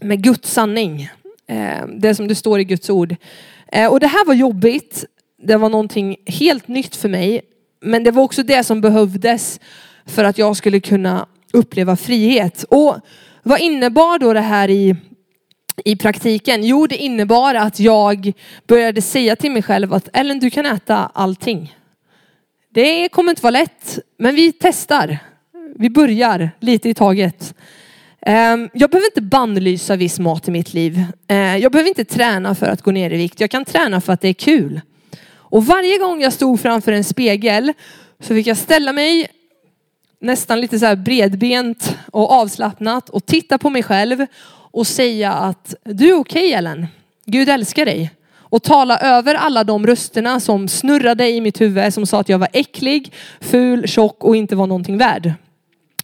med 0.01 0.23
Guds 0.23 0.53
sanning. 0.53 1.11
Eh, 1.47 1.87
det 1.89 2.15
som 2.15 2.29
det 2.29 2.35
står 2.35 2.61
i 2.61 2.65
Guds 2.65 2.91
ord. 2.91 3.17
Eh, 3.73 3.93
och 3.93 4.01
det 4.01 4.07
här 4.07 4.27
var 4.27 4.35
jobbigt. 4.35 5.05
Det 5.43 5.57
var 5.57 5.69
någonting 5.69 6.17
helt 6.27 6.69
nytt 6.69 6.97
för 6.97 7.09
mig. 7.09 7.41
Men 7.81 8.05
det 8.05 8.11
var 8.11 8.23
också 8.23 8.43
det 8.43 8.65
som 8.65 8.81
behövdes 8.81 9.61
för 10.07 10.25
att 10.25 10.39
jag 10.39 10.57
skulle 10.57 10.81
kunna 10.81 11.27
uppleva 11.53 11.97
frihet. 11.97 12.65
Och 12.69 12.97
vad 13.43 13.61
innebar 13.61 14.19
då 14.19 14.33
det 14.33 14.41
här 14.41 14.71
i, 14.71 14.97
i 15.85 15.97
praktiken? 15.97 16.65
Jo, 16.65 16.87
det 16.87 16.97
innebar 16.97 17.55
att 17.55 17.81
jag 17.81 18.33
började 18.67 19.03
säga 19.03 19.37
till 19.37 19.51
mig 19.51 19.63
själv 19.63 19.95
att 19.95 20.09
Ellen, 20.13 20.39
du 20.39 20.51
kan 20.51 20.67
äta 20.67 21.11
allting. 21.15 21.75
Det 22.75 23.09
kommer 23.09 23.31
inte 23.31 23.43
vara 23.43 23.51
lätt, 23.51 23.99
men 24.17 24.35
vi 24.35 24.53
testar. 24.53 25.19
Vi 25.77 25.91
börjar 25.91 26.51
lite 26.61 26.89
i 26.89 26.95
taget. 26.95 27.55
Ehm, 28.21 28.69
jag 28.73 28.91
behöver 28.91 29.07
inte 29.07 29.21
bannlysa 29.23 29.97
viss 29.97 30.19
mat 30.19 30.49
i 30.49 30.51
mitt 30.51 30.75
liv. 30.75 31.05
Ehm, 31.29 31.61
jag 31.61 31.73
behöver 31.73 31.89
inte 31.89 32.05
träna 32.05 32.55
för 32.55 32.67
att 32.67 32.83
gå 32.83 32.91
ner 32.91 33.11
i 33.11 33.17
vikt. 33.17 33.41
Jag 33.41 33.51
kan 33.51 33.65
träna 33.65 34.01
för 34.01 34.13
att 34.13 34.21
det 34.21 34.29
är 34.29 34.33
kul. 34.33 34.81
Och 35.35 35.67
varje 35.67 35.99
gång 35.99 36.23
jag 36.23 36.33
stod 36.33 36.61
framför 36.61 36.93
en 36.93 37.05
spegel 37.05 37.73
så 38.21 38.35
fick 38.35 38.47
jag 38.47 38.57
ställa 38.57 38.93
mig 38.93 39.29
nästan 40.21 40.61
lite 40.61 40.79
så 40.79 40.87
här 40.87 40.97
bredbent 40.97 41.97
och 42.13 42.31
avslappnat 42.31 43.09
och 43.09 43.27
titta 43.27 43.59
på 43.59 43.71
mig 43.71 43.83
själv 43.83 44.27
och 44.53 44.87
säga 44.87 45.33
att 45.33 45.75
du 45.85 46.09
är 46.09 46.15
okej 46.15 46.47
okay, 46.47 46.53
Ellen. 46.53 46.87
Gud 47.25 47.49
älskar 47.49 47.87
dig. 47.87 48.11
Och 48.53 48.63
tala 48.63 48.99
över 48.99 49.35
alla 49.35 49.65
de 49.65 49.87
rösterna 49.87 50.41
som 50.41 50.69
snurrade 50.69 51.29
i 51.29 51.41
mitt 51.41 51.61
huvud 51.61 51.95
som 51.95 52.07
sa 52.07 52.21
att 52.21 52.29
jag 52.29 52.39
var 52.39 52.49
äcklig, 52.53 53.13
ful, 53.41 53.89
tjock 53.89 54.25
och 54.25 54.37
inte 54.37 54.57
var 54.57 54.67
någonting 54.67 54.99
värd. 54.99 55.33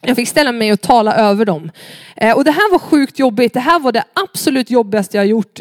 Jag 0.01 0.17
fick 0.17 0.29
ställa 0.29 0.53
mig 0.53 0.73
och 0.73 0.81
tala 0.81 1.15
över 1.15 1.45
dem. 1.45 1.71
Eh, 2.17 2.37
och 2.37 2.45
det 2.45 2.51
här 2.51 2.73
var 2.73 2.79
sjukt 2.79 3.19
jobbigt. 3.19 3.55
Det 3.55 3.61
här 3.61 3.79
var 3.79 3.93
det 3.93 4.05
absolut 4.13 4.71
jobbigaste 4.71 5.17
jag 5.17 5.27
gjort 5.27 5.61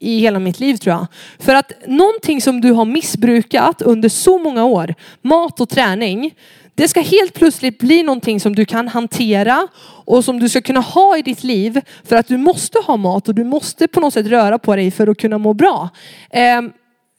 i 0.00 0.18
hela 0.20 0.38
mitt 0.38 0.60
liv 0.60 0.76
tror 0.76 0.96
jag. 0.96 1.06
För 1.38 1.54
att 1.54 1.72
någonting 1.86 2.42
som 2.42 2.60
du 2.60 2.72
har 2.72 2.84
missbrukat 2.84 3.82
under 3.82 4.08
så 4.08 4.38
många 4.38 4.64
år, 4.64 4.94
mat 5.22 5.60
och 5.60 5.68
träning, 5.68 6.34
det 6.78 6.88
ska 6.88 7.00
helt 7.00 7.34
plötsligt 7.34 7.78
bli 7.78 8.02
någonting 8.02 8.40
som 8.40 8.54
du 8.54 8.64
kan 8.64 8.88
hantera 8.88 9.68
och 10.04 10.24
som 10.24 10.40
du 10.40 10.48
ska 10.48 10.60
kunna 10.60 10.80
ha 10.80 11.18
i 11.18 11.22
ditt 11.22 11.44
liv 11.44 11.80
för 12.04 12.16
att 12.16 12.28
du 12.28 12.36
måste 12.36 12.78
ha 12.78 12.96
mat 12.96 13.28
och 13.28 13.34
du 13.34 13.44
måste 13.44 13.88
på 13.88 14.00
något 14.00 14.14
sätt 14.14 14.26
röra 14.26 14.58
på 14.58 14.76
dig 14.76 14.90
för 14.90 15.06
att 15.06 15.18
kunna 15.18 15.38
må 15.38 15.54
bra. 15.54 15.88
Eh, 16.30 16.62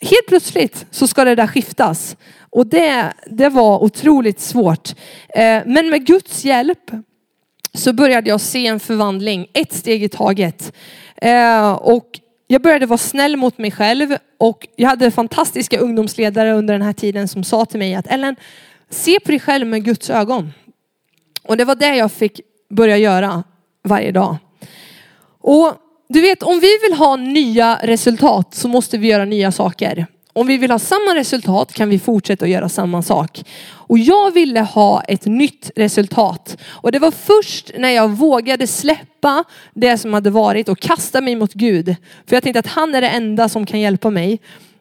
helt 0.02 0.28
plötsligt 0.28 0.86
så 0.92 1.08
ska 1.08 1.24
det 1.24 1.36
där 1.36 1.48
skiftas 1.48 2.18
och 2.50 2.68
det, 2.68 3.14
det 3.26 3.50
var 3.50 3.84
otroligt 3.84 4.40
svårt. 4.40 4.90
Eh, 5.30 5.62
men 5.66 5.90
med 5.90 6.06
Guds 6.06 6.46
hjälp 6.46 6.92
så 7.74 7.94
började 7.94 8.30
jag 8.30 8.42
se 8.42 8.68
en 8.68 8.80
förvandling, 8.80 9.48
ett 9.54 9.74
steg 9.74 10.04
i 10.04 10.10
taget. 10.10 10.74
Eh, 11.16 11.72
och 11.72 12.20
jag 12.48 12.62
började 12.62 12.86
vara 12.86 12.98
snäll 12.98 13.38
mot 13.38 13.58
mig 13.58 13.72
själv 13.72 14.18
och 14.38 14.68
jag 14.76 14.90
hade 14.90 15.12
fantastiska 15.12 15.80
ungdomsledare 15.80 16.54
under 16.54 16.74
den 16.74 16.82
här 16.82 16.94
tiden 16.94 17.28
som 17.28 17.44
sa 17.44 17.66
till 17.66 17.80
mig 17.80 17.96
att 17.96 18.08
Ellen, 18.08 18.36
se 18.90 19.20
på 19.20 19.32
dig 19.32 19.40
själv 19.40 19.68
med 19.68 19.84
Guds 19.86 20.10
ögon. 20.10 20.54
Och 21.44 21.58
det 21.58 21.66
var 21.66 21.76
det 21.76 21.96
jag 21.96 22.12
fick 22.12 22.42
börja 22.70 22.98
göra 22.98 23.44
varje 23.84 24.12
dag. 24.12 24.38
Och 25.42 25.74
du 26.10 26.22
vet, 26.22 26.44
om 26.44 26.60
vi 26.60 26.78
vill 26.82 26.98
ha 26.98 27.16
nya 27.16 27.80
resultat 27.84 28.56
så 28.56 28.68
måste 28.68 28.98
vi 28.98 29.08
göra 29.08 29.26
nya 29.26 29.52
saker. 29.52 30.08
Om 30.34 30.48
vi 30.48 30.58
vill 30.58 30.72
ha 30.72 30.80
samma 30.80 31.16
resultat 31.16 31.74
kan 31.74 31.90
vi 31.90 32.00
fortsätta 32.00 32.46
att 32.46 32.52
göra 32.52 32.70
samma 32.70 33.02
sak. 33.02 33.44
Och 33.72 34.00
jag 34.00 34.32
ville 34.32 34.60
ha 34.60 35.02
ett 35.02 35.26
nytt 35.26 35.72
resultat. 35.76 36.58
Och 36.66 36.92
det 36.92 37.00
var 37.00 37.12
först 37.12 37.72
när 37.78 37.90
jag 37.90 38.10
vågade 38.10 38.68
släppa 38.68 39.44
det 39.74 39.98
som 39.98 40.14
hade 40.14 40.30
varit 40.30 40.70
och 40.70 40.80
kasta 40.80 41.22
mig 41.22 41.36
mot 41.36 41.54
Gud. 41.54 41.96
För 42.28 42.36
jag 42.36 42.44
tänkte 42.44 42.60
att 42.60 42.68
han 42.68 42.96
är 42.96 43.02
det 43.02 43.10
enda 43.10 43.50
som 43.50 43.66
kan 43.66 43.80
hjälpa 43.80 44.10
mig 44.10 44.40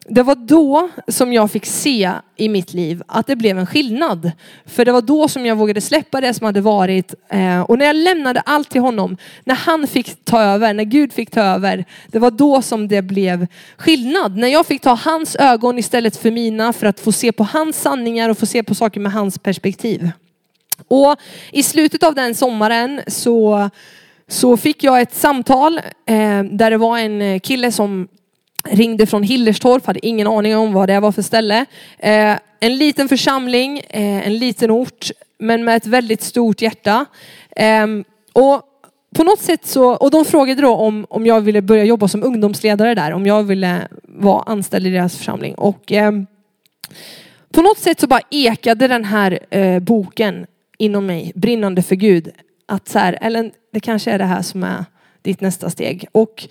det 0.09 0.23
var 0.23 0.35
då 0.35 0.89
som 1.07 1.33
jag 1.33 1.51
fick 1.51 1.65
se 1.65 2.11
i 2.35 2.49
mitt 2.49 2.73
liv 2.73 3.03
att 3.07 3.27
det 3.27 3.35
blev 3.35 3.59
en 3.59 3.65
skillnad. 3.65 4.31
För 4.65 4.85
det 4.85 4.91
var 4.91 5.01
då 5.01 5.27
som 5.27 5.45
jag 5.45 5.55
vågade 5.55 5.81
släppa 5.81 6.21
det 6.21 6.33
som 6.33 6.45
hade 6.45 6.61
varit. 6.61 7.13
Eh, 7.29 7.61
och 7.61 7.77
när 7.77 7.85
jag 7.85 7.95
lämnade 7.95 8.39
allt 8.39 8.69
till 8.69 8.81
honom, 8.81 9.17
när 9.43 9.55
han 9.55 9.87
fick 9.87 10.25
ta 10.25 10.41
över, 10.41 10.73
när 10.73 10.83
Gud 10.83 11.13
fick 11.13 11.31
ta 11.31 11.41
över. 11.41 11.85
Det 12.07 12.19
var 12.19 12.31
då 12.31 12.61
som 12.61 12.87
det 12.87 13.01
blev 13.01 13.47
skillnad. 13.77 14.37
När 14.37 14.47
jag 14.47 14.65
fick 14.65 14.81
ta 14.81 14.93
hans 14.93 15.35
ögon 15.35 15.79
istället 15.79 16.17
för 16.17 16.31
mina 16.31 16.73
för 16.73 16.87
att 16.87 16.99
få 16.99 17.11
se 17.11 17.31
på 17.31 17.43
hans 17.43 17.81
sanningar 17.81 18.29
och 18.29 18.37
få 18.37 18.45
se 18.45 18.63
på 18.63 18.75
saker 18.75 18.99
med 18.99 19.11
hans 19.11 19.39
perspektiv. 19.39 20.11
Och 20.87 21.15
i 21.51 21.63
slutet 21.63 22.03
av 22.03 22.15
den 22.15 22.35
sommaren 22.35 23.01
så 23.07 23.69
så 24.27 24.57
fick 24.57 24.83
jag 24.83 25.01
ett 25.01 25.15
samtal 25.15 25.77
eh, 26.05 26.43
där 26.43 26.71
det 26.71 26.77
var 26.77 26.97
en 26.97 27.21
eh, 27.21 27.39
kille 27.39 27.71
som 27.71 28.07
ringde 28.63 29.05
från 29.05 29.23
Hillerstorp, 29.23 29.85
hade 29.85 30.05
ingen 30.05 30.27
aning 30.27 30.57
om 30.57 30.73
vad 30.73 30.89
det 30.89 30.99
var 30.99 31.11
för 31.11 31.21
ställe. 31.21 31.65
Eh, 31.97 32.35
en 32.59 32.77
liten 32.77 33.09
församling, 33.09 33.79
eh, 33.89 34.27
en 34.27 34.37
liten 34.37 34.71
ort, 34.71 35.11
men 35.37 35.63
med 35.65 35.77
ett 35.77 35.85
väldigt 35.85 36.21
stort 36.21 36.61
hjärta. 36.61 37.05
Eh, 37.55 37.87
och 38.33 38.61
på 39.15 39.23
något 39.23 39.39
sätt 39.39 39.65
så, 39.65 39.89
och 39.89 40.11
de 40.11 40.25
frågade 40.25 40.61
då 40.61 40.75
om, 40.75 41.05
om 41.09 41.25
jag 41.25 41.41
ville 41.41 41.61
börja 41.61 41.83
jobba 41.83 42.07
som 42.07 42.23
ungdomsledare 42.23 42.95
där, 42.95 43.13
om 43.13 43.25
jag 43.25 43.43
ville 43.43 43.87
vara 44.03 44.43
anställd 44.43 44.87
i 44.87 44.89
deras 44.89 45.17
församling. 45.17 45.55
Och 45.55 45.91
eh, 45.91 46.11
på 47.53 47.61
något 47.61 47.77
sätt 47.77 47.99
så 47.99 48.07
bara 48.07 48.21
ekade 48.31 48.87
den 48.87 49.05
här 49.05 49.39
eh, 49.49 49.79
boken 49.79 50.45
inom 50.77 51.05
mig, 51.05 51.31
brinnande 51.35 51.81
för 51.81 51.95
Gud. 51.95 52.29
Att 52.65 52.87
så 52.87 52.99
här, 52.99 53.17
Ellen, 53.21 53.51
det 53.73 53.79
kanske 53.79 54.11
är 54.11 54.17
det 54.17 54.25
här 54.25 54.41
som 54.41 54.63
är 54.63 54.85
ditt 55.21 55.41
nästa 55.41 55.69
steg. 55.69 56.05
Och 56.11 56.47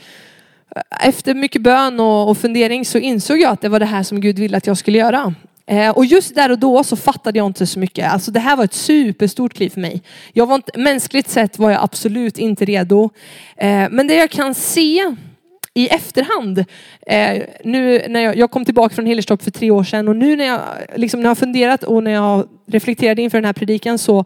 efter 1.01 1.35
mycket 1.35 1.63
bön 1.63 2.01
och, 2.01 2.31
och 2.31 2.39
fundering 2.39 2.85
så 2.85 2.99
insåg 2.99 3.41
jag 3.41 3.53
att 3.53 3.61
det 3.61 3.69
var 3.69 3.81
det 3.81 3.87
här 3.87 4.03
som 4.03 4.21
Gud 4.21 4.39
ville 4.39 4.57
att 4.57 4.67
jag 4.67 4.79
skulle 4.79 4.99
göra. 4.99 5.35
Eh, 5.67 5.91
och 5.91 6.05
just 6.05 6.35
där 6.35 6.51
och 6.51 6.59
då 6.59 6.85
så 6.85 6.97
fattade 6.97 7.39
jag 7.39 7.47
inte 7.47 7.67
så 7.67 7.79
mycket. 7.79 8.13
Alltså 8.13 8.31
det 8.31 8.41
här 8.41 8.57
var 8.57 8.65
ett 8.65 8.75
superstort 8.75 9.55
kliv 9.55 9.71
för 9.71 9.81
mig. 9.81 10.03
Jag 10.33 10.47
var 10.47 10.55
inte, 10.55 10.79
mänskligt 10.79 11.29
sett 11.29 11.59
var 11.59 11.71
jag 11.71 11.83
absolut 11.83 12.39
inte 12.39 12.65
redo. 12.65 13.11
Eh, 13.57 13.87
men 13.91 14.07
det 14.07 14.15
jag 14.15 14.31
kan 14.31 14.55
se 14.55 15.15
i 15.75 15.89
efterhand, 15.89 16.65
eh, 17.07 17.43
nu 17.65 18.03
när 18.09 18.21
jag, 18.21 18.37
jag, 18.37 18.51
kom 18.51 18.65
tillbaka 18.65 18.95
från 18.95 19.07
Hillerstorp 19.07 19.43
för 19.43 19.51
tre 19.51 19.71
år 19.71 19.85
sedan 19.85 20.09
och 20.09 20.17
nu 20.17 20.37
när 20.37 20.45
jag, 20.45 20.61
liksom, 20.97 21.21
när 21.21 21.25
jag 21.25 21.31
har 21.31 21.35
funderat 21.35 21.83
och 21.83 22.03
när 22.03 22.11
jag 22.11 22.49
reflekterade 22.67 23.23
inför 23.23 23.39
den 23.39 23.45
här 23.45 23.53
predikan 23.53 23.99
så 23.99 24.25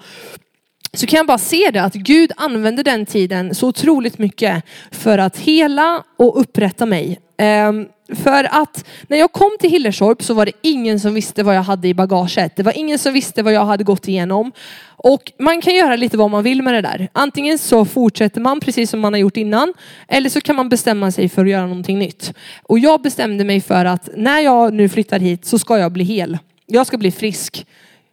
så 0.93 1.07
kan 1.07 1.17
jag 1.17 1.27
bara 1.27 1.39
se 1.39 1.71
det 1.73 1.83
att 1.83 1.95
Gud 1.95 2.33
använde 2.37 2.83
den 2.83 3.07
tiden 3.07 3.55
så 3.55 3.69
otroligt 3.69 4.19
mycket 4.19 4.65
för 4.91 5.19
att 5.19 5.39
hela 5.39 6.05
och 6.17 6.41
upprätta 6.41 6.87
mig. 6.87 7.21
Ehm, 7.37 7.87
för 8.15 8.45
att 8.45 8.85
när 9.09 9.19
jag 9.19 9.33
kom 9.33 9.51
till 9.61 9.71
Hillerstorp 9.71 10.23
så 10.23 10.35
var 10.35 10.47
det 10.47 10.53
ingen 10.63 11.01
som 11.01 11.15
visste 11.15 11.43
vad 11.43 11.57
jag 11.57 11.63
hade 11.63 11.89
i 11.89 11.95
bagaget. 11.95 12.57
Det 12.57 12.63
var 12.63 12.79
ingen 12.79 12.99
som 12.99 13.13
visste 13.13 13.43
vad 13.43 13.53
jag 13.53 13.65
hade 13.65 13.85
gått 13.85 14.09
igenom. 14.09 14.53
Och 14.85 15.33
man 15.39 15.61
kan 15.61 15.75
göra 15.75 15.97
lite 15.97 16.17
vad 16.17 16.31
man 16.31 16.45
vill 16.45 16.63
med 16.63 16.75
det 16.75 16.81
där. 16.81 17.09
Antingen 17.13 17.59
så 17.59 17.85
fortsätter 17.85 18.41
man 18.41 18.61
precis 18.61 18.91
som 18.91 19.01
man 19.01 19.13
har 19.13 19.21
gjort 19.21 19.37
innan. 19.37 19.75
Eller 20.09 20.31
så 20.31 20.41
kan 20.41 20.57
man 20.57 20.69
bestämma 20.69 21.13
sig 21.13 21.29
för 21.29 21.43
att 21.43 21.51
göra 21.51 21.67
någonting 21.67 21.99
nytt. 21.99 22.35
Och 22.63 22.79
jag 22.79 23.03
bestämde 23.03 23.45
mig 23.45 23.61
för 23.61 23.85
att 23.85 24.09
när 24.17 24.41
jag 24.41 24.73
nu 24.75 24.89
flyttar 24.89 25.19
hit 25.19 25.45
så 25.45 25.59
ska 25.59 25.79
jag 25.79 25.93
bli 25.93 26.05
hel. 26.05 26.39
Jag 26.67 26.87
ska 26.87 26.99
bli 26.99 27.11
frisk. 27.11 27.67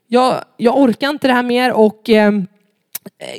Jag, 0.08 0.44
jag 0.58 0.78
orkar 0.78 1.10
inte 1.10 1.28
det 1.28 1.34
här 1.34 1.44
mer 1.44 1.72
och 1.74 2.10
ehm, 2.10 2.48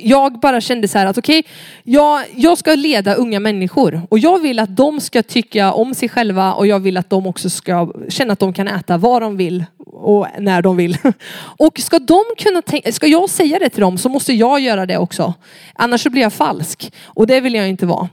jag 0.01 0.39
bara 0.39 0.61
kände 0.61 0.87
så 0.87 0.97
här 0.97 1.05
att 1.05 1.17
okej, 1.17 1.39
okay, 1.39 1.51
jag, 1.83 2.23
jag 2.35 2.57
ska 2.57 2.75
leda 2.75 3.13
unga 3.13 3.39
människor 3.39 4.01
och 4.09 4.19
jag 4.19 4.39
vill 4.39 4.59
att 4.59 4.75
de 4.75 5.01
ska 5.01 5.23
tycka 5.23 5.73
om 5.73 5.93
sig 5.93 6.09
själva 6.09 6.53
och 6.53 6.67
jag 6.67 6.79
vill 6.79 6.97
att 6.97 7.09
de 7.09 7.27
också 7.27 7.49
ska 7.49 7.93
känna 8.09 8.33
att 8.33 8.39
de 8.39 8.53
kan 8.53 8.67
äta 8.67 8.97
vad 8.97 9.21
de 9.21 9.37
vill 9.37 9.65
och 9.85 10.27
när 10.39 10.61
de 10.61 10.77
vill. 10.77 10.97
Och 11.57 11.79
ska 11.79 11.99
de 11.99 12.23
kunna 12.37 12.61
tänka, 12.61 12.91
ska 12.91 13.07
jag 13.07 13.29
säga 13.29 13.59
det 13.59 13.69
till 13.69 13.81
dem 13.81 13.97
så 13.97 14.09
måste 14.09 14.33
jag 14.33 14.59
göra 14.59 14.85
det 14.85 14.97
också. 14.97 15.33
Annars 15.73 16.01
så 16.01 16.09
blir 16.09 16.21
jag 16.21 16.33
falsk 16.33 16.93
och 17.05 17.27
det 17.27 17.41
vill 17.41 17.53
jag 17.53 17.69
inte 17.69 17.85
vara. 17.85 18.09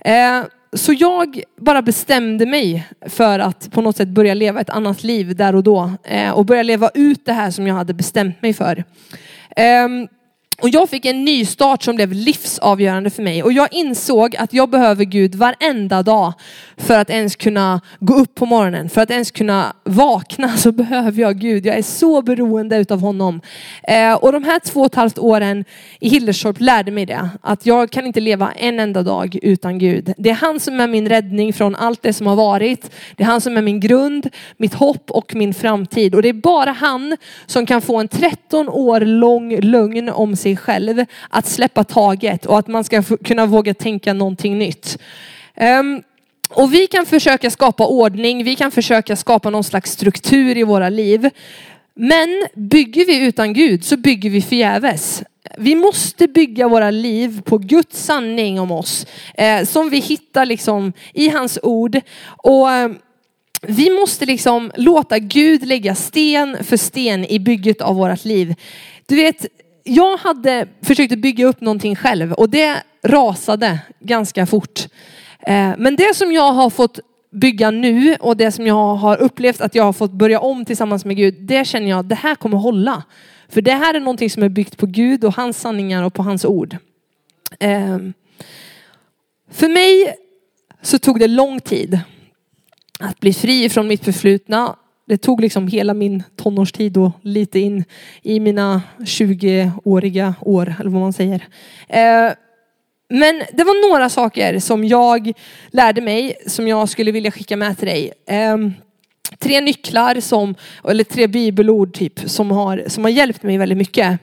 Eh, 0.00 0.44
så 0.72 0.92
jag 0.92 1.42
bara 1.60 1.82
bestämde 1.82 2.46
mig 2.46 2.86
för 3.06 3.38
att 3.38 3.70
på 3.70 3.80
något 3.80 3.96
sätt 3.96 4.08
börja 4.08 4.34
leva 4.34 4.60
ett 4.60 4.70
annat 4.70 5.02
liv 5.02 5.36
där 5.36 5.54
och 5.54 5.62
då 5.62 5.90
eh, 6.04 6.30
och 6.30 6.44
börja 6.44 6.62
leva 6.62 6.90
ut 6.94 7.24
det 7.24 7.32
här 7.32 7.50
som 7.50 7.66
jag 7.66 7.74
hade 7.74 7.94
bestämt 7.94 8.42
mig 8.42 8.54
för. 8.54 8.84
Eh, 9.56 9.88
och 10.62 10.68
jag 10.68 10.88
fick 10.90 11.04
en 11.04 11.24
ny 11.24 11.44
start 11.44 11.82
som 11.82 11.96
blev 11.96 12.12
livsavgörande 12.12 13.10
för 13.10 13.22
mig. 13.22 13.42
Och 13.42 13.52
jag 13.52 13.68
insåg 13.72 14.36
att 14.36 14.52
jag 14.52 14.70
behöver 14.70 15.04
Gud 15.04 15.34
varenda 15.34 16.02
dag 16.02 16.32
för 16.76 16.98
att 16.98 17.10
ens 17.10 17.36
kunna 17.36 17.80
gå 18.00 18.14
upp 18.14 18.34
på 18.34 18.46
morgonen. 18.46 18.88
För 18.88 19.00
att 19.00 19.10
ens 19.10 19.30
kunna 19.30 19.72
vakna 19.84 20.56
så 20.56 20.72
behöver 20.82 21.22
jag 21.22 21.38
Gud. 21.38 21.66
Jag 21.66 21.76
är 21.76 21.82
så 21.82 22.22
beroende 22.22 22.76
utav 22.76 23.00
honom. 23.00 23.40
Eh, 23.88 24.14
och 24.14 24.32
de 24.32 24.44
här 24.44 24.58
två 24.58 24.80
och 24.80 24.86
ett 24.86 24.94
halvt 24.94 25.18
åren 25.18 25.64
i 26.00 26.08
Hillerstorp 26.08 26.60
lärde 26.60 26.90
mig 26.90 27.06
det. 27.06 27.28
Att 27.40 27.66
jag 27.66 27.90
kan 27.90 28.06
inte 28.06 28.20
leva 28.20 28.52
en 28.52 28.80
enda 28.80 29.02
dag 29.02 29.38
utan 29.42 29.78
Gud. 29.78 30.12
Det 30.16 30.30
är 30.30 30.34
han 30.34 30.60
som 30.60 30.80
är 30.80 30.88
min 30.88 31.08
räddning 31.08 31.52
från 31.52 31.74
allt 31.74 32.02
det 32.02 32.12
som 32.12 32.26
har 32.26 32.36
varit. 32.36 32.90
Det 33.16 33.22
är 33.22 33.26
han 33.26 33.40
som 33.40 33.56
är 33.56 33.62
min 33.62 33.80
grund, 33.80 34.28
mitt 34.56 34.74
hopp 34.74 35.10
och 35.10 35.34
min 35.34 35.54
framtid. 35.54 36.14
Och 36.14 36.22
det 36.22 36.28
är 36.28 36.32
bara 36.32 36.72
han 36.72 37.16
som 37.46 37.66
kan 37.66 37.82
få 37.82 37.96
en 37.96 38.08
13 38.08 38.68
år 38.68 39.00
lång 39.00 39.60
lugn 39.60 40.08
om 40.08 40.36
sig 40.46 40.56
själv 40.56 41.04
att 41.30 41.46
släppa 41.46 41.84
taget 41.84 42.46
och 42.46 42.58
att 42.58 42.68
man 42.68 42.84
ska 42.84 43.02
kunna 43.02 43.46
våga 43.46 43.74
tänka 43.74 44.12
någonting 44.12 44.58
nytt. 44.58 44.98
Um, 45.80 46.02
och 46.48 46.74
vi 46.74 46.86
kan 46.86 47.06
försöka 47.06 47.50
skapa 47.50 47.86
ordning, 47.86 48.44
vi 48.44 48.56
kan 48.56 48.70
försöka 48.70 49.16
skapa 49.16 49.50
någon 49.50 49.64
slags 49.64 49.90
struktur 49.90 50.56
i 50.56 50.62
våra 50.62 50.88
liv. 50.88 51.30
Men 51.94 52.46
bygger 52.54 53.06
vi 53.06 53.26
utan 53.26 53.52
Gud 53.52 53.84
så 53.84 53.96
bygger 53.96 54.30
vi 54.30 54.42
förgäves. 54.42 55.22
Vi 55.58 55.74
måste 55.74 56.28
bygga 56.28 56.68
våra 56.68 56.90
liv 56.90 57.42
på 57.42 57.58
Guds 57.58 58.04
sanning 58.04 58.60
om 58.60 58.70
oss. 58.70 59.06
Eh, 59.34 59.64
som 59.64 59.90
vi 59.90 59.98
hittar 59.98 60.46
liksom 60.46 60.92
i 61.14 61.28
hans 61.28 61.58
ord. 61.62 62.00
Och 62.42 62.70
eh, 62.70 62.90
vi 63.62 63.90
måste 63.90 64.26
liksom 64.26 64.72
låta 64.76 65.18
Gud 65.18 65.66
lägga 65.66 65.94
sten 65.94 66.64
för 66.64 66.76
sten 66.76 67.24
i 67.24 67.38
bygget 67.38 67.80
av 67.80 67.96
vårt 67.96 68.24
liv. 68.24 68.54
Du 69.06 69.16
vet, 69.16 69.46
jag 69.86 70.16
hade 70.16 70.68
försökt 70.82 71.18
bygga 71.18 71.46
upp 71.46 71.60
någonting 71.60 71.96
själv 71.96 72.32
och 72.32 72.50
det 72.50 72.82
rasade 73.02 73.78
ganska 74.00 74.46
fort. 74.46 74.80
Eh, 75.40 75.74
men 75.78 75.96
det 75.96 76.16
som 76.16 76.32
jag 76.32 76.52
har 76.52 76.70
fått 76.70 77.00
bygga 77.32 77.70
nu 77.70 78.16
och 78.20 78.36
det 78.36 78.52
som 78.52 78.66
jag 78.66 78.94
har 78.94 79.16
upplevt 79.16 79.60
att 79.60 79.74
jag 79.74 79.84
har 79.84 79.92
fått 79.92 80.12
börja 80.12 80.40
om 80.40 80.64
tillsammans 80.64 81.04
med 81.04 81.16
Gud, 81.16 81.34
det 81.40 81.66
känner 81.66 81.88
jag, 81.88 82.04
det 82.04 82.14
här 82.14 82.34
kommer 82.34 82.56
hålla. 82.56 83.02
För 83.48 83.60
det 83.60 83.72
här 83.72 83.94
är 83.94 84.00
någonting 84.00 84.30
som 84.30 84.42
är 84.42 84.48
byggt 84.48 84.76
på 84.76 84.86
Gud 84.86 85.24
och 85.24 85.34
hans 85.34 85.60
sanningar 85.60 86.02
och 86.02 86.14
på 86.14 86.22
hans 86.22 86.44
ord. 86.44 86.76
Eh, 87.60 87.98
för 89.50 89.68
mig 89.68 90.14
så 90.82 90.98
tog 90.98 91.18
det 91.18 91.28
lång 91.28 91.60
tid 91.60 92.00
att 93.00 93.20
bli 93.20 93.32
fri 93.32 93.68
från 93.68 93.88
mitt 93.88 94.04
förflutna 94.04 94.76
det 95.06 95.16
tog 95.16 95.40
liksom 95.40 95.68
hela 95.68 95.94
min 95.94 96.22
tonårstid 96.36 96.96
och 96.96 97.10
lite 97.22 97.58
in 97.58 97.84
i 98.22 98.40
mina 98.40 98.82
20-åriga 98.98 100.34
år, 100.40 100.74
eller 100.80 100.90
vad 100.90 101.00
man 101.00 101.12
säger. 101.12 101.44
Eh, 101.88 102.32
men 103.08 103.42
det 103.52 103.64
var 103.64 103.90
några 103.90 104.08
saker 104.08 104.58
som 104.58 104.84
jag 104.84 105.32
lärde 105.70 106.00
mig 106.00 106.34
som 106.46 106.68
jag 106.68 106.88
skulle 106.88 107.12
vilja 107.12 107.30
skicka 107.30 107.56
med 107.56 107.78
till 107.78 107.88
dig. 107.88 108.12
Ehm, 108.26 108.72
tre 109.38 109.60
nycklar 109.60 110.20
som, 110.20 110.54
eller 110.88 111.04
tre 111.04 111.26
bibelord 111.26 111.94
typ, 111.94 112.30
som 112.30 112.50
har, 112.50 112.84
som 112.86 113.04
har 113.04 113.10
hjälpt 113.10 113.42
mig 113.42 113.58
väldigt 113.58 113.78
mycket. 113.78 114.18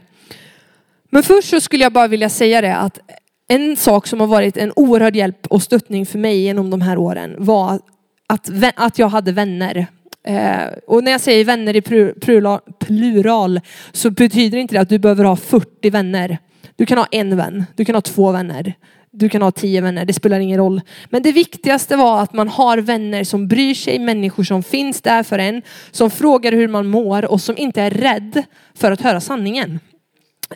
Men 1.10 1.24
först 1.24 1.50
så 1.50 1.62
skulle 1.62 1.84
jag 1.84 1.94
bara 1.94 2.08
vilja 2.08 2.30
säga 2.30 2.62
det 2.62 2.76
att 2.76 3.00
en 3.48 3.78
sak 3.78 4.08
som 4.08 4.20
har 4.20 4.28
varit 4.28 4.58
en 4.58 4.74
oerhörd 4.76 5.16
hjälp 5.16 5.48
och 5.48 5.64
stöttning 5.64 6.06
för 6.06 6.20
mig 6.20 6.42
genom 6.42 6.70
de 6.70 6.82
här 6.82 6.98
åren 6.98 7.36
var 7.38 7.80
att, 8.28 8.50
att 8.76 9.00
jag 9.00 9.08
hade 9.08 9.32
vänner 9.32 9.88
Eh, 10.28 10.68
och 10.88 11.04
när 11.04 11.12
jag 11.12 11.22
säger 11.22 11.46
vänner 11.46 11.76
i 11.76 11.82
plural, 12.22 12.60
plural 12.80 13.62
så 13.92 14.10
betyder 14.10 14.58
inte 14.58 14.76
det 14.76 14.82
att 14.82 14.90
du 14.90 15.00
behöver 15.00 15.24
ha 15.24 15.36
40 15.36 15.90
vänner. 15.90 16.38
Du 16.76 16.86
kan 16.86 16.98
ha 16.98 17.08
en 17.12 17.38
vän, 17.38 17.66
du 17.76 17.86
kan 17.86 17.96
ha 17.96 18.02
två 18.02 18.32
vänner, 18.32 18.74
du 19.12 19.30
kan 19.30 19.42
ha 19.42 19.52
tio 19.52 19.82
vänner, 19.82 20.06
det 20.06 20.14
spelar 20.14 20.40
ingen 20.40 20.58
roll. 20.58 20.82
Men 21.10 21.24
det 21.24 21.32
viktigaste 21.32 21.96
var 21.96 22.22
att 22.22 22.34
man 22.34 22.48
har 22.48 22.78
vänner 22.78 23.24
som 23.24 23.48
bryr 23.48 23.74
sig, 23.74 24.00
människor 24.00 24.44
som 24.44 24.64
finns 24.64 25.02
där 25.02 25.24
för 25.24 25.40
en, 25.40 25.62
som 25.92 26.12
frågar 26.12 26.52
hur 26.52 26.68
man 26.68 26.88
mår 26.88 27.26
och 27.26 27.42
som 27.42 27.58
inte 27.58 27.82
är 27.82 27.92
rädd 27.92 28.44
för 28.76 28.92
att 28.92 29.02
höra 29.02 29.22
sanningen. 29.22 29.80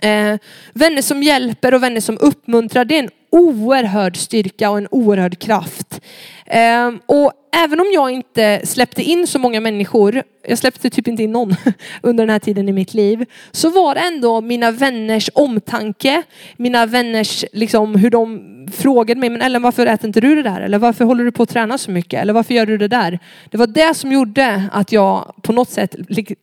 Eh, 0.01 0.35
vänner 0.73 1.01
som 1.01 1.23
hjälper 1.23 1.73
och 1.73 1.83
vänner 1.83 2.01
som 2.01 2.17
uppmuntrar, 2.21 2.85
det 2.85 2.95
är 2.95 3.03
en 3.03 3.09
oerhörd 3.29 4.17
styrka 4.17 4.69
och 4.69 4.77
en 4.77 4.87
oerhörd 4.91 5.39
kraft. 5.39 6.01
Ehm, 6.49 6.99
och 7.05 7.31
även 7.51 7.79
om 7.79 7.87
jag 7.93 8.11
inte 8.11 8.61
släppte 8.63 9.03
in 9.03 9.27
så 9.27 9.39
många 9.39 9.59
människor, 9.59 10.23
jag 10.47 10.57
släppte 10.57 10.89
typ 10.89 11.07
inte 11.07 11.23
in 11.23 11.31
någon 11.31 11.55
under 12.01 12.25
den 12.25 12.29
här 12.29 12.39
tiden 12.39 12.69
i 12.69 12.71
mitt 12.71 12.93
liv, 12.93 13.25
så 13.51 13.69
var 13.69 13.95
det 13.95 14.01
ändå 14.01 14.41
mina 14.41 14.71
vänners 14.71 15.29
omtanke, 15.33 16.23
mina 16.57 16.85
vänners, 16.85 17.45
liksom 17.53 17.95
hur 17.95 18.09
de 18.09 18.41
frågade 18.73 19.19
mig, 19.19 19.29
men 19.29 19.41
Ellen 19.41 19.61
varför 19.61 19.85
äter 19.85 20.07
inte 20.07 20.21
du 20.21 20.35
det 20.35 20.43
där? 20.43 20.61
Eller 20.61 20.77
varför 20.77 21.05
håller 21.05 21.23
du 21.23 21.31
på 21.31 21.43
att 21.43 21.49
träna 21.49 21.77
så 21.77 21.91
mycket? 21.91 22.21
Eller 22.21 22.33
varför 22.33 22.53
gör 22.53 22.65
du 22.65 22.77
det 22.77 22.87
där? 22.87 23.19
Det 23.49 23.57
var 23.57 23.67
det 23.67 23.93
som 23.93 24.11
gjorde 24.11 24.63
att 24.71 24.91
jag 24.91 25.33
på 25.41 25.53
något 25.53 25.69
sätt 25.69 25.95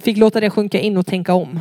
fick 0.02 0.16
låta 0.16 0.40
det 0.40 0.50
sjunka 0.50 0.80
in 0.80 0.96
och 0.96 1.06
tänka 1.06 1.34
om. 1.34 1.60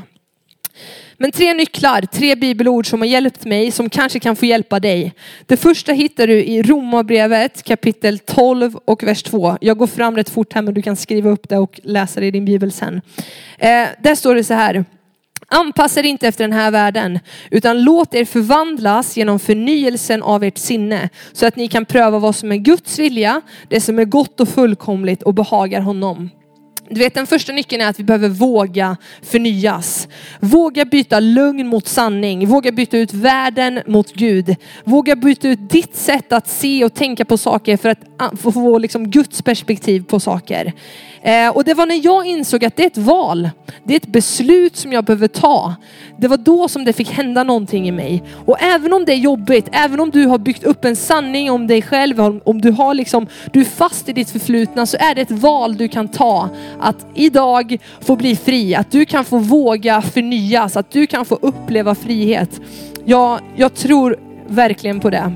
Men 1.23 1.31
tre 1.31 1.53
nycklar, 1.53 2.01
tre 2.01 2.35
bibelord 2.35 2.89
som 2.89 3.01
har 3.01 3.07
hjälpt 3.07 3.45
mig, 3.45 3.71
som 3.71 3.89
kanske 3.89 4.19
kan 4.19 4.35
få 4.35 4.45
hjälpa 4.45 4.79
dig. 4.79 5.13
Det 5.45 5.57
första 5.57 5.91
hittar 5.91 6.27
du 6.27 6.43
i 6.43 6.61
Romarbrevet 6.61 7.63
kapitel 7.63 8.19
12 8.19 8.75
och 8.85 9.03
vers 9.03 9.23
2. 9.23 9.57
Jag 9.61 9.77
går 9.77 9.87
fram 9.87 10.15
rätt 10.15 10.29
fort 10.29 10.53
här 10.53 10.61
men 10.61 10.73
du 10.73 10.81
kan 10.81 10.95
skriva 10.95 11.29
upp 11.29 11.49
det 11.49 11.57
och 11.57 11.79
läsa 11.83 12.19
det 12.19 12.25
i 12.25 12.31
din 12.31 12.45
bibel 12.45 12.71
sen. 12.71 13.01
Eh, 13.57 13.87
där 13.99 14.15
står 14.15 14.35
det 14.35 14.43
så 14.43 14.53
här. 14.53 14.85
Anpassa 15.47 15.99
er 15.99 16.03
inte 16.03 16.27
efter 16.27 16.43
den 16.43 16.53
här 16.53 16.71
världen, 16.71 17.19
utan 17.51 17.83
låt 17.83 18.15
er 18.15 18.25
förvandlas 18.25 19.17
genom 19.17 19.39
förnyelsen 19.39 20.23
av 20.23 20.43
ert 20.43 20.57
sinne, 20.57 21.09
så 21.33 21.45
att 21.45 21.55
ni 21.55 21.67
kan 21.67 21.85
pröva 21.85 22.19
vad 22.19 22.35
som 22.35 22.51
är 22.51 22.57
Guds 22.57 22.99
vilja, 22.99 23.41
det 23.67 23.81
som 23.81 23.99
är 23.99 24.05
gott 24.05 24.39
och 24.39 24.49
fullkomligt 24.49 25.23
och 25.23 25.33
behagar 25.33 25.81
honom. 25.81 26.29
Du 26.89 26.99
vet 26.99 27.13
den 27.13 27.27
första 27.27 27.53
nyckeln 27.53 27.81
är 27.81 27.87
att 27.87 27.99
vi 27.99 28.03
behöver 28.03 28.29
våga 28.29 28.97
förnyas. 29.21 30.07
Våga 30.39 30.85
byta 30.85 31.19
lögn 31.19 31.67
mot 31.67 31.87
sanning. 31.87 32.47
Våga 32.47 32.71
byta 32.71 32.97
ut 32.97 33.13
världen 33.13 33.81
mot 33.87 34.13
Gud. 34.13 34.55
Våga 34.83 35.15
byta 35.15 35.47
ut 35.47 35.69
ditt 35.69 35.95
sätt 35.95 36.33
att 36.33 36.47
se 36.47 36.85
och 36.85 36.93
tänka 36.93 37.25
på 37.25 37.37
saker 37.37 37.77
för 37.77 37.89
att 37.89 37.99
få 38.41 38.77
liksom 38.77 39.09
Guds 39.09 39.41
perspektiv 39.41 40.03
på 40.03 40.19
saker. 40.19 40.73
Eh, 41.23 41.49
och 41.49 41.63
det 41.63 41.73
var 41.73 41.85
när 41.85 42.05
jag 42.05 42.25
insåg 42.25 42.65
att 42.65 42.75
det 42.75 42.83
är 42.83 42.87
ett 42.87 42.97
val. 42.97 43.49
Det 43.83 43.93
är 43.93 43.97
ett 43.97 44.07
beslut 44.07 44.75
som 44.75 44.93
jag 44.93 45.03
behöver 45.03 45.27
ta. 45.27 45.75
Det 46.17 46.27
var 46.27 46.37
då 46.37 46.67
som 46.67 46.85
det 46.85 46.93
fick 46.93 47.11
hända 47.11 47.43
någonting 47.43 47.87
i 47.87 47.91
mig. 47.91 48.23
Och 48.45 48.61
även 48.61 48.93
om 48.93 49.05
det 49.05 49.13
är 49.13 49.17
jobbigt, 49.17 49.69
även 49.71 49.99
om 49.99 50.09
du 50.09 50.25
har 50.25 50.37
byggt 50.37 50.63
upp 50.63 50.85
en 50.85 50.95
sanning 50.95 51.51
om 51.51 51.67
dig 51.67 51.81
själv, 51.81 52.41
om 52.43 52.61
du 52.61 52.71
har 52.71 52.93
liksom, 52.93 53.27
du 53.53 53.59
är 53.59 53.65
fast 53.65 54.09
i 54.09 54.13
ditt 54.13 54.29
förflutna 54.29 54.85
så 54.85 54.97
är 54.99 55.15
det 55.15 55.21
ett 55.21 55.31
val 55.31 55.77
du 55.77 55.87
kan 55.87 56.07
ta. 56.07 56.49
Att 56.79 57.05
idag 57.13 57.77
få 58.01 58.15
bli 58.15 58.35
fri, 58.35 58.75
att 58.75 58.91
du 58.91 59.05
kan 59.05 59.25
få 59.25 59.37
våga 59.37 60.01
förnyas, 60.01 60.77
att 60.77 60.91
du 60.91 61.07
kan 61.07 61.25
få 61.25 61.35
uppleva 61.35 61.95
frihet. 61.95 62.61
Ja, 63.05 63.39
jag 63.55 63.73
tror 63.73 64.17
verkligen 64.47 64.99
på 64.99 65.09
det. 65.09 65.33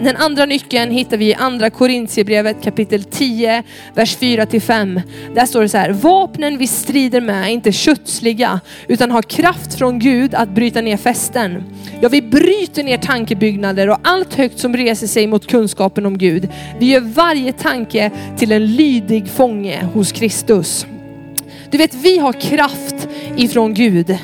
Den 0.00 0.16
andra 0.16 0.46
nyckeln 0.46 0.90
hittar 0.90 1.16
vi 1.16 1.28
i 1.28 1.34
andra 1.34 1.70
Korintierbrevet 1.70 2.62
kapitel 2.62 3.04
10, 3.04 3.62
vers 3.94 4.18
4-5. 4.18 5.02
Där 5.34 5.46
står 5.46 5.62
det 5.62 5.68
så 5.68 5.78
här, 5.78 5.90
vapnen 5.90 6.58
vi 6.58 6.66
strider 6.66 7.20
med 7.20 7.44
är 7.44 7.48
inte 7.48 7.72
kötsliga 7.72 8.60
utan 8.88 9.10
har 9.10 9.22
kraft 9.22 9.74
från 9.74 9.98
Gud 9.98 10.34
att 10.34 10.48
bryta 10.48 10.80
ner 10.80 10.96
fästen. 10.96 11.64
Ja, 12.00 12.08
vi 12.08 12.22
bryter 12.22 12.84
ner 12.84 12.98
tankebyggnader 12.98 13.90
och 13.90 13.98
allt 14.02 14.34
högt 14.34 14.58
som 14.58 14.76
reser 14.76 15.06
sig 15.06 15.26
mot 15.26 15.46
kunskapen 15.46 16.06
om 16.06 16.18
Gud. 16.18 16.48
Vi 16.78 16.86
gör 16.86 17.00
varje 17.00 17.52
tanke 17.52 18.10
till 18.38 18.52
en 18.52 18.66
lydig 18.66 19.28
fånge 19.28 19.84
hos 19.94 20.12
Kristus. 20.12 20.86
Du 21.70 21.78
vet, 21.78 21.94
vi 21.94 22.18
har 22.18 22.32
kraft 22.32 23.08
ifrån 23.36 23.74
Gud. 23.74 24.16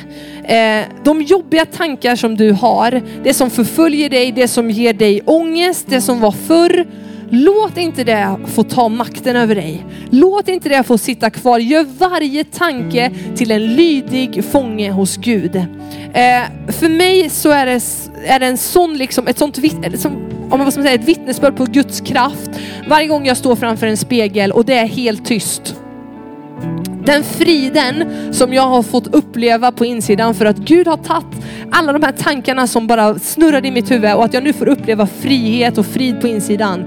Eh, 0.48 0.84
de 1.04 1.22
jobbiga 1.22 1.64
tankar 1.64 2.16
som 2.16 2.36
du 2.36 2.52
har, 2.52 3.02
det 3.24 3.34
som 3.34 3.50
förföljer 3.50 4.10
dig, 4.10 4.32
det 4.32 4.48
som 4.48 4.70
ger 4.70 4.92
dig 4.92 5.22
ångest, 5.24 5.86
det 5.88 6.00
som 6.00 6.20
var 6.20 6.32
förr. 6.32 6.86
Låt 7.30 7.76
inte 7.76 8.04
det 8.04 8.36
få 8.46 8.62
ta 8.62 8.88
makten 8.88 9.36
över 9.36 9.54
dig. 9.54 9.86
Låt 10.10 10.48
inte 10.48 10.68
det 10.68 10.82
få 10.82 10.98
sitta 10.98 11.30
kvar. 11.30 11.58
Gör 11.58 11.86
varje 11.98 12.44
tanke 12.44 13.10
till 13.36 13.50
en 13.50 13.74
lydig 13.74 14.44
fånge 14.44 14.90
hos 14.90 15.16
Gud. 15.16 15.56
Eh, 15.56 16.42
för 16.68 16.88
mig 16.88 17.30
så 17.30 17.50
är 17.50 17.66
det, 17.66 17.82
är 18.26 18.40
det 18.40 18.46
en 18.46 18.58
sån, 18.58 18.98
liksom, 18.98 19.26
ett 19.26 19.38
sånt 19.38 19.58
som, 19.94 20.12
om 20.50 20.58
man 20.58 20.72
ska 20.72 20.82
säga, 20.82 20.94
ett 20.94 21.08
vittnesbörd 21.08 21.56
på 21.56 21.64
Guds 21.64 22.00
kraft. 22.00 22.50
Varje 22.88 23.06
gång 23.06 23.26
jag 23.26 23.36
står 23.36 23.56
framför 23.56 23.86
en 23.86 23.96
spegel 23.96 24.52
och 24.52 24.64
det 24.64 24.74
är 24.74 24.86
helt 24.86 25.26
tyst 25.26 25.76
den 27.08 27.24
friden 27.24 28.04
som 28.34 28.54
jag 28.54 28.62
har 28.62 28.82
fått 28.82 29.14
uppleva 29.14 29.72
på 29.72 29.84
insidan 29.84 30.34
för 30.34 30.44
att 30.44 30.56
Gud 30.56 30.86
har 30.86 30.96
tagit 30.96 31.26
alla 31.70 31.92
de 31.92 32.02
här 32.02 32.12
tankarna 32.12 32.66
som 32.66 32.86
bara 32.86 33.18
snurrade 33.18 33.68
i 33.68 33.70
mitt 33.70 33.90
huvud 33.90 34.14
och 34.14 34.24
att 34.24 34.34
jag 34.34 34.42
nu 34.42 34.52
får 34.52 34.68
uppleva 34.68 35.06
frihet 35.06 35.78
och 35.78 35.86
frid 35.86 36.20
på 36.20 36.28
insidan. 36.28 36.84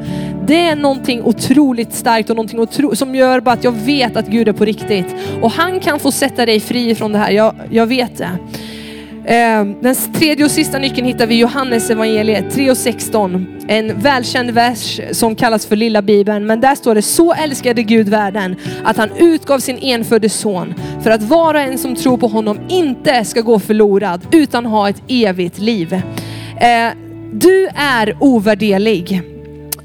Det 0.48 0.60
är 0.60 0.76
någonting 0.76 1.24
otroligt 1.24 1.94
starkt 1.94 2.30
och 2.30 2.36
någonting 2.36 2.60
otro 2.60 2.96
som 2.96 3.16
gör 3.16 3.40
bara 3.40 3.56
att 3.56 3.64
jag 3.64 3.72
vet 3.72 4.18
att 4.18 4.28
Gud 4.28 4.48
är 4.48 4.54
på 4.54 4.66
riktigt. 4.66 5.16
Och 5.42 5.52
han 5.52 5.80
kan 5.80 6.00
få 6.00 6.12
sätta 6.12 6.46
dig 6.46 6.60
fri 6.60 6.96
från 6.96 7.12
det 7.12 7.18
här, 7.18 7.32
jag, 7.32 7.56
jag 7.70 7.86
vet 7.86 8.18
det. 8.18 8.30
Ehm, 9.26 9.76
den 9.82 9.96
tredje 9.96 10.46
och 10.46 10.52
sista 10.52 10.78
nyckeln 10.78 11.08
hittar 11.08 11.28
vi 11.28 11.36
i 11.36 11.40
Johannes 11.40 11.90
evangeliet 11.90 12.52
3 12.52 12.72
och 12.72 12.78
16. 12.78 13.48
En 13.68 14.00
välkänd 14.00 14.52
vers 14.52 15.02
som 15.12 15.36
kallas 15.36 15.66
för 15.66 15.76
lilla 15.76 16.02
bibeln. 16.02 16.46
Men 16.46 16.62
där 16.62 16.76
står 16.76 16.96
det, 16.96 17.02
så 17.02 17.34
älskade 17.34 17.84
Gud 17.84 18.10
världen 18.10 18.56
att 18.84 18.98
han 18.98 19.10
utgav 19.18 19.60
sin 19.60 19.78
enfödde 19.78 20.30
son 20.30 20.74
för 21.04 21.12
att 21.12 21.22
var 21.22 21.54
och 21.54 21.60
en 21.60 21.78
som 21.78 21.96
tror 21.96 22.18
på 22.18 22.28
honom 22.28 22.60
inte 22.70 23.26
ska 23.26 23.42
gå 23.42 23.60
förlorad 23.60 24.22
utan 24.32 24.66
ha 24.66 24.90
ett 24.90 25.02
evigt 25.08 25.60
liv. 25.60 26.02
Ehm, 26.60 26.98
du 27.34 27.68
är 27.76 28.18
ovärderlig. 28.20 29.22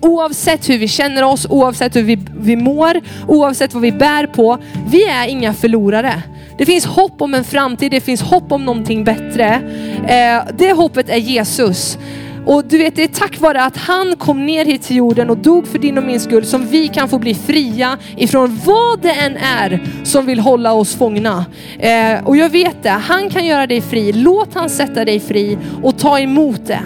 Oavsett 0.00 0.68
hur 0.68 0.78
vi 0.78 0.88
känner 0.88 1.24
oss, 1.24 1.46
oavsett 1.50 1.96
hur 1.96 2.02
vi, 2.02 2.18
vi 2.38 2.56
mår, 2.56 3.00
oavsett 3.28 3.74
vad 3.74 3.82
vi 3.82 3.92
bär 3.92 4.26
på. 4.26 4.58
Vi 4.90 5.04
är 5.04 5.28
inga 5.28 5.54
förlorare. 5.54 6.22
Det 6.58 6.66
finns 6.66 6.86
hopp 6.86 7.22
om 7.22 7.34
en 7.34 7.44
framtid, 7.44 7.90
det 7.90 8.00
finns 8.00 8.22
hopp 8.22 8.52
om 8.52 8.64
någonting 8.64 9.04
bättre. 9.04 9.60
Eh, 10.08 10.52
det 10.58 10.72
hoppet 10.72 11.08
är 11.08 11.16
Jesus. 11.16 11.98
Och 12.46 12.64
du 12.64 12.78
vet, 12.78 12.96
det 12.96 13.02
är 13.02 13.08
tack 13.08 13.40
vare 13.40 13.62
att 13.62 13.76
han 13.76 14.16
kom 14.16 14.46
ner 14.46 14.64
hit 14.64 14.82
till 14.82 14.96
jorden 14.96 15.30
och 15.30 15.38
dog 15.38 15.66
för 15.66 15.78
din 15.78 15.98
och 15.98 16.04
min 16.04 16.20
skull 16.20 16.46
som 16.46 16.66
vi 16.66 16.88
kan 16.88 17.08
få 17.08 17.18
bli 17.18 17.34
fria 17.34 17.98
ifrån 18.16 18.60
vad 18.64 19.00
det 19.00 19.12
än 19.12 19.36
är 19.36 19.80
som 20.04 20.26
vill 20.26 20.38
hålla 20.38 20.72
oss 20.72 20.94
fångna. 20.94 21.46
Eh, 21.78 22.24
och 22.24 22.36
jag 22.36 22.48
vet 22.48 22.82
det, 22.82 22.88
han 22.88 23.30
kan 23.30 23.46
göra 23.46 23.66
dig 23.66 23.80
fri. 23.80 24.12
Låt 24.12 24.54
han 24.54 24.70
sätta 24.70 25.04
dig 25.04 25.20
fri 25.20 25.58
och 25.82 25.98
ta 25.98 26.18
emot 26.18 26.66
det. 26.66 26.82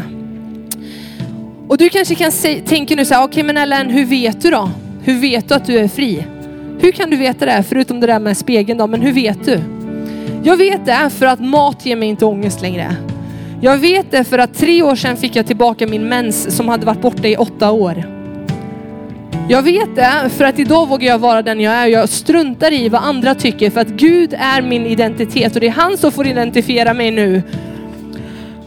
Och 1.69 1.79
du 1.79 1.89
kanske 1.89 2.15
kan 2.15 2.33
tänka 2.67 2.95
nu 2.95 3.05
så 3.05 3.15
här, 3.15 3.23
okej 3.23 3.33
okay, 3.33 3.43
men 3.43 3.57
Ellen, 3.57 3.91
hur 3.91 4.05
vet 4.05 4.43
du 4.43 4.51
då? 4.51 4.71
Hur 5.03 5.21
vet 5.21 5.49
du 5.49 5.55
att 5.55 5.67
du 5.67 5.79
är 5.79 5.89
fri? 5.89 6.25
Hur 6.81 6.93
kan 6.93 7.11
du 7.11 7.17
veta 7.17 7.47
det? 7.47 7.65
Förutom 7.69 8.01
det 8.01 8.07
där 8.07 8.21
med 8.21 8.37
spegeln 8.37 8.79
då, 8.79 8.87
men 8.87 9.01
hur 9.01 9.13
vet 9.13 9.45
du? 9.45 9.61
Jag 10.43 10.57
vet 10.57 10.87
det 10.87 11.11
för 11.11 11.27
att 11.27 11.41
mat 11.41 11.87
ger 11.87 11.97
mig 11.97 12.09
inte 12.09 12.25
ångest 12.25 12.63
längre. 12.63 12.97
Jag 13.61 13.79
vet 13.79 14.11
det 14.11 14.25
för 14.25 14.39
att 14.39 14.55
tre 14.55 14.83
år 14.83 14.97
sedan 14.97 15.17
fick 15.17 15.37
jag 15.37 15.47
tillbaka 15.47 15.87
min 15.87 16.09
mens 16.09 16.57
som 16.57 16.69
hade 16.69 16.87
varit 16.87 17.03
borta 17.03 17.29
i 17.29 17.37
åtta 17.37 17.71
år. 17.71 18.05
Jag 19.49 19.63
vet 19.63 19.97
det 19.97 20.31
för 20.37 20.45
att 20.45 20.59
idag 20.59 20.89
vågar 20.89 21.09
jag 21.09 21.19
vara 21.19 21.43
den 21.43 21.61
jag 21.61 21.75
är. 21.75 21.87
Jag 21.87 22.09
struntar 22.09 22.73
i 22.73 22.89
vad 22.89 23.03
andra 23.03 23.35
tycker 23.35 23.71
för 23.71 23.81
att 23.81 23.89
Gud 23.89 24.35
är 24.39 24.63
min 24.63 24.87
identitet 24.87 25.55
och 25.55 25.61
det 25.61 25.67
är 25.67 25.71
han 25.71 25.99
som 25.99 26.13
får 26.13 26.27
identifiera 26.27 26.95
mig 26.95 27.11
nu. 27.11 27.43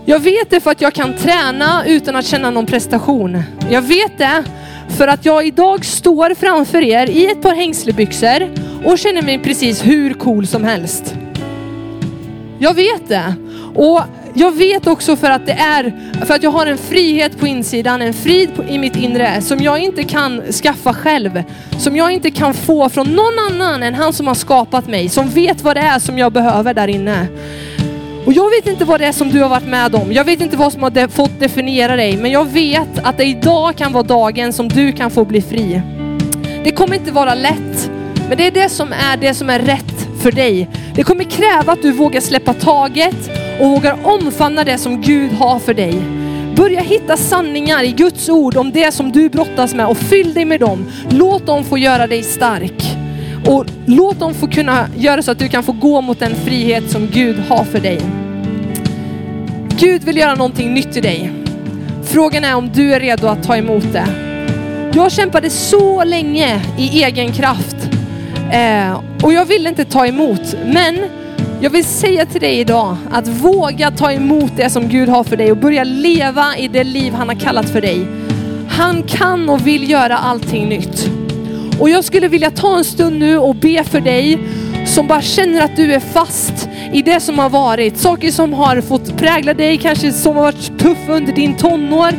Jag 0.06 0.19
vet 0.19 0.49
det 0.49 0.60
för 0.60 0.71
att 0.71 0.82
jag 0.82 0.93
kan 0.93 1.13
träna 1.13 1.86
utan 1.86 2.15
att 2.15 2.26
känna 2.26 2.49
någon 2.49 2.65
prestation. 2.65 3.43
Jag 3.69 3.82
vet 3.82 4.17
det 4.17 4.43
för 4.89 5.08
att 5.08 5.26
jag 5.26 5.48
idag 5.48 5.86
står 5.86 6.36
framför 6.36 6.82
er 6.82 7.10
i 7.10 7.26
ett 7.26 7.41
par 7.41 7.56
hängslebyxor 7.56 8.50
och 8.86 8.98
känner 8.98 9.22
mig 9.22 9.39
precis 9.39 9.86
hur 9.86 10.13
cool 10.13 10.48
som 10.48 10.63
helst. 10.63 11.15
Jag 12.60 12.74
vet 12.74 13.08
det. 13.08 13.36
Och 13.76 14.02
jag 14.36 14.52
vet 14.52 14.88
också 14.88 15.15
för 15.15 15.30
att 15.30 15.46
det 15.46 15.52
är, 15.52 15.93
för 16.26 16.34
att 16.34 16.43
jag 16.43 16.52
har 16.52 16.65
en 16.65 16.78
frihet 16.78 17.39
på 17.39 17.48
insidan, 17.48 18.02
en 18.02 18.13
frid 18.13 18.50
i 18.69 18.78
mitt 18.78 18.96
inre 18.96 19.41
som 19.41 19.60
jag 19.60 19.80
inte 19.80 20.04
kan 20.04 20.41
skaffa 20.52 20.93
själv. 20.93 21.43
Som 21.80 21.96
jag 21.96 22.12
inte 22.12 22.32
kan 22.32 22.54
få 22.54 22.89
från 22.89 23.08
någon 23.08 23.39
annan 23.52 23.84
än 23.84 23.93
han 23.93 24.13
som 24.13 24.28
har 24.28 24.36
skapat 24.36 24.88
mig, 24.88 25.10
som 25.10 25.30
vet 25.30 25.62
vad 25.62 25.76
det 25.76 25.82
är 25.82 26.00
som 26.00 26.17
jag 26.17 26.34
behöver 26.34 26.74
där 26.74 26.88
inne. 26.88 27.28
Och 28.26 28.34
jag 28.34 28.50
vet 28.50 28.68
inte 28.68 28.86
vad 28.86 29.00
det 29.00 29.06
är 29.06 29.12
som 29.12 29.30
du 29.30 29.42
har 29.42 29.50
varit 29.50 29.68
med 29.68 29.96
om. 29.96 30.12
Jag 30.12 30.24
vet 30.24 30.42
inte 30.42 30.58
vad 30.58 30.74
som 30.74 30.84
har 30.84 30.90
de 30.90 31.08
fått 31.08 31.40
definiera 31.40 31.96
dig. 31.96 32.18
Men 32.18 32.32
jag 32.32 32.46
vet 32.46 33.00
att 33.04 33.18
det 33.18 33.24
idag 33.24 33.76
kan 33.76 33.94
vara 33.94 34.04
dagen 34.04 34.54
som 34.54 34.70
du 34.70 34.92
kan 34.92 35.12
få 35.12 35.26
bli 35.26 35.42
fri. 35.42 35.82
Det 36.64 36.72
kommer 36.72 36.96
inte 36.96 37.12
vara 37.12 37.36
lätt. 37.36 37.92
Men 38.30 38.38
det 38.38 38.48
är 38.48 38.52
det 38.52 38.70
som 38.70 38.94
är 38.94 39.18
det 39.18 39.34
som 39.34 39.50
är 39.50 39.60
rätt 39.60 40.08
för 40.22 40.32
dig. 40.32 40.70
Det 40.96 41.04
kommer 41.04 41.24
kräva 41.24 41.74
att 41.74 41.82
du 41.82 41.92
vågar 41.92 42.22
släppa 42.22 42.54
taget 42.54 43.30
och 43.60 43.70
vågar 43.70 43.98
omfamna 44.04 44.64
det 44.64 44.78
som 44.78 45.02
Gud 45.02 45.32
har 45.32 45.60
för 45.60 45.74
dig. 45.74 46.02
Börja 46.56 46.82
hitta 46.82 47.18
sanningar 47.18 47.84
i 47.84 47.92
Guds 47.92 48.30
ord 48.30 48.58
om 48.58 48.72
det 48.72 48.94
som 48.94 49.12
du 49.12 49.30
brottas 49.30 49.74
med 49.74 49.88
och 49.88 49.98
fyll 49.98 50.34
dig 50.34 50.46
med 50.46 50.60
dem. 50.60 50.86
Låt 51.10 51.46
dem 51.46 51.64
få 51.64 51.78
göra 51.78 52.08
dig 52.08 52.24
stark. 52.24 53.03
Och 53.45 53.65
låt 53.86 54.19
dem 54.19 54.34
få 54.34 54.47
kunna 54.47 54.88
göra 54.97 55.21
så 55.21 55.32
att 55.32 55.39
du 55.39 55.49
kan 55.49 55.63
få 55.63 55.71
gå 55.71 56.01
mot 56.01 56.19
den 56.19 56.36
frihet 56.36 56.91
som 56.91 57.08
Gud 57.08 57.39
har 57.49 57.63
för 57.63 57.79
dig. 57.79 58.01
Gud 59.79 60.03
vill 60.03 60.17
göra 60.17 60.36
någonting 60.36 60.73
nytt 60.73 60.97
i 60.97 61.01
dig. 61.01 61.32
Frågan 62.03 62.43
är 62.43 62.56
om 62.56 62.69
du 62.73 62.93
är 62.93 62.99
redo 62.99 63.27
att 63.27 63.43
ta 63.43 63.58
emot 63.58 63.93
det. 63.93 64.08
Jag 64.95 65.12
kämpade 65.12 65.49
så 65.49 66.03
länge 66.03 66.62
i 66.77 67.03
egen 67.03 67.32
kraft 67.32 67.75
eh, 68.51 69.01
och 69.23 69.34
jag 69.34 69.45
ville 69.45 69.69
inte 69.69 69.86
ta 69.86 70.08
emot. 70.08 70.56
Men 70.65 70.97
jag 71.62 71.69
vill 71.69 71.86
säga 71.86 72.25
till 72.25 72.41
dig 72.41 72.60
idag 72.60 72.97
att 73.12 73.27
våga 73.27 73.91
ta 73.91 74.12
emot 74.12 74.51
det 74.58 74.69
som 74.69 74.89
Gud 74.89 75.10
har 75.10 75.23
för 75.23 75.38
dig 75.38 75.51
och 75.51 75.58
börja 75.58 75.84
leva 75.84 76.58
i 76.58 76.67
det 76.67 76.84
liv 76.84 77.13
han 77.13 77.29
har 77.29 77.36
kallat 77.36 77.69
för 77.69 77.82
dig. 77.82 78.08
Han 78.69 79.03
kan 79.03 79.49
och 79.49 79.67
vill 79.67 79.89
göra 79.89 80.17
allting 80.17 80.69
nytt. 80.69 81.23
Och 81.80 81.90
jag 81.90 82.04
skulle 82.04 82.28
vilja 82.28 82.52
ta 82.52 82.78
en 82.78 82.84
stund 82.84 83.20
nu 83.20 83.38
och 83.38 83.56
be 83.56 83.84
för 83.84 84.02
dig 84.02 84.40
som 84.86 85.08
bara 85.08 85.22
känner 85.22 85.62
att 85.62 85.76
du 85.76 85.94
är 85.94 86.00
fast 86.00 86.70
i 86.94 87.02
det 87.02 87.20
som 87.20 87.40
har 87.40 87.50
varit. 87.50 87.98
Saker 87.98 88.32
som 88.32 88.54
har 88.54 88.82
fått 88.82 89.18
prägla 89.18 89.54
dig, 89.54 89.78
kanske 89.78 90.12
som 90.12 90.36
har 90.36 90.44
varit 90.44 90.80
tuff 90.80 91.10
under 91.10 91.34
din 91.34 91.58
tonår 91.58 92.14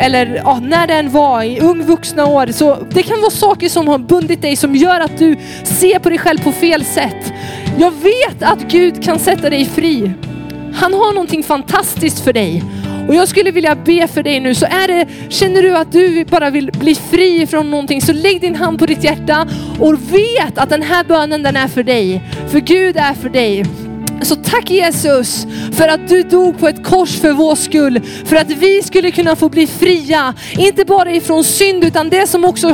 eller 0.00 0.42
ja, 0.44 0.60
när 0.62 0.86
den 0.86 1.10
var 1.10 1.42
i 1.42 1.60
ung 1.60 1.82
vuxna 1.86 2.26
år. 2.26 2.46
Så 2.52 2.78
det 2.90 3.02
kan 3.02 3.20
vara 3.20 3.30
saker 3.30 3.68
som 3.68 3.88
har 3.88 3.98
bundit 3.98 4.42
dig 4.42 4.56
som 4.56 4.76
gör 4.76 5.00
att 5.00 5.18
du 5.18 5.36
ser 5.64 5.98
på 5.98 6.08
dig 6.08 6.18
själv 6.18 6.38
på 6.38 6.52
fel 6.52 6.84
sätt. 6.84 7.32
Jag 7.78 7.90
vet 7.90 8.42
att 8.42 8.60
Gud 8.60 9.04
kan 9.04 9.18
sätta 9.18 9.50
dig 9.50 9.64
fri. 9.64 10.12
Han 10.74 10.94
har 10.94 11.12
någonting 11.12 11.42
fantastiskt 11.42 12.24
för 12.24 12.32
dig. 12.32 12.62
Och 13.08 13.14
jag 13.14 13.28
skulle 13.28 13.50
vilja 13.50 13.74
be 13.74 14.08
för 14.08 14.22
dig 14.22 14.40
nu, 14.40 14.54
så 14.54 14.66
är 14.66 14.88
det, 14.88 15.06
känner 15.28 15.62
du 15.62 15.76
att 15.76 15.92
du 15.92 16.24
bara 16.24 16.50
vill 16.50 16.70
bli 16.72 16.94
fri 16.94 17.46
från 17.46 17.70
någonting, 17.70 18.02
så 18.02 18.12
lägg 18.12 18.40
din 18.40 18.56
hand 18.56 18.78
på 18.78 18.86
ditt 18.86 19.04
hjärta 19.04 19.46
och 19.80 19.94
vet 19.94 20.58
att 20.58 20.70
den 20.70 20.82
här 20.82 21.04
bönen 21.04 21.42
den 21.42 21.56
är 21.56 21.68
för 21.68 21.82
dig. 21.82 22.22
För 22.48 22.60
Gud 22.60 22.96
är 22.96 23.14
för 23.14 23.28
dig. 23.28 23.64
Så 24.22 24.36
tack 24.36 24.70
Jesus 24.70 25.46
för 25.72 25.88
att 25.88 26.08
du 26.08 26.22
dog 26.22 26.58
på 26.58 26.68
ett 26.68 26.84
kors 26.84 27.20
för 27.20 27.32
vår 27.32 27.54
skull. 27.54 28.00
För 28.24 28.36
att 28.36 28.50
vi 28.50 28.82
skulle 28.82 29.10
kunna 29.10 29.36
få 29.36 29.48
bli 29.48 29.66
fria. 29.66 30.34
Inte 30.58 30.84
bara 30.84 31.12
ifrån 31.12 31.44
synd 31.44 31.84
utan 31.84 32.08
det 32.08 32.26
som 32.26 32.44
också 32.44 32.68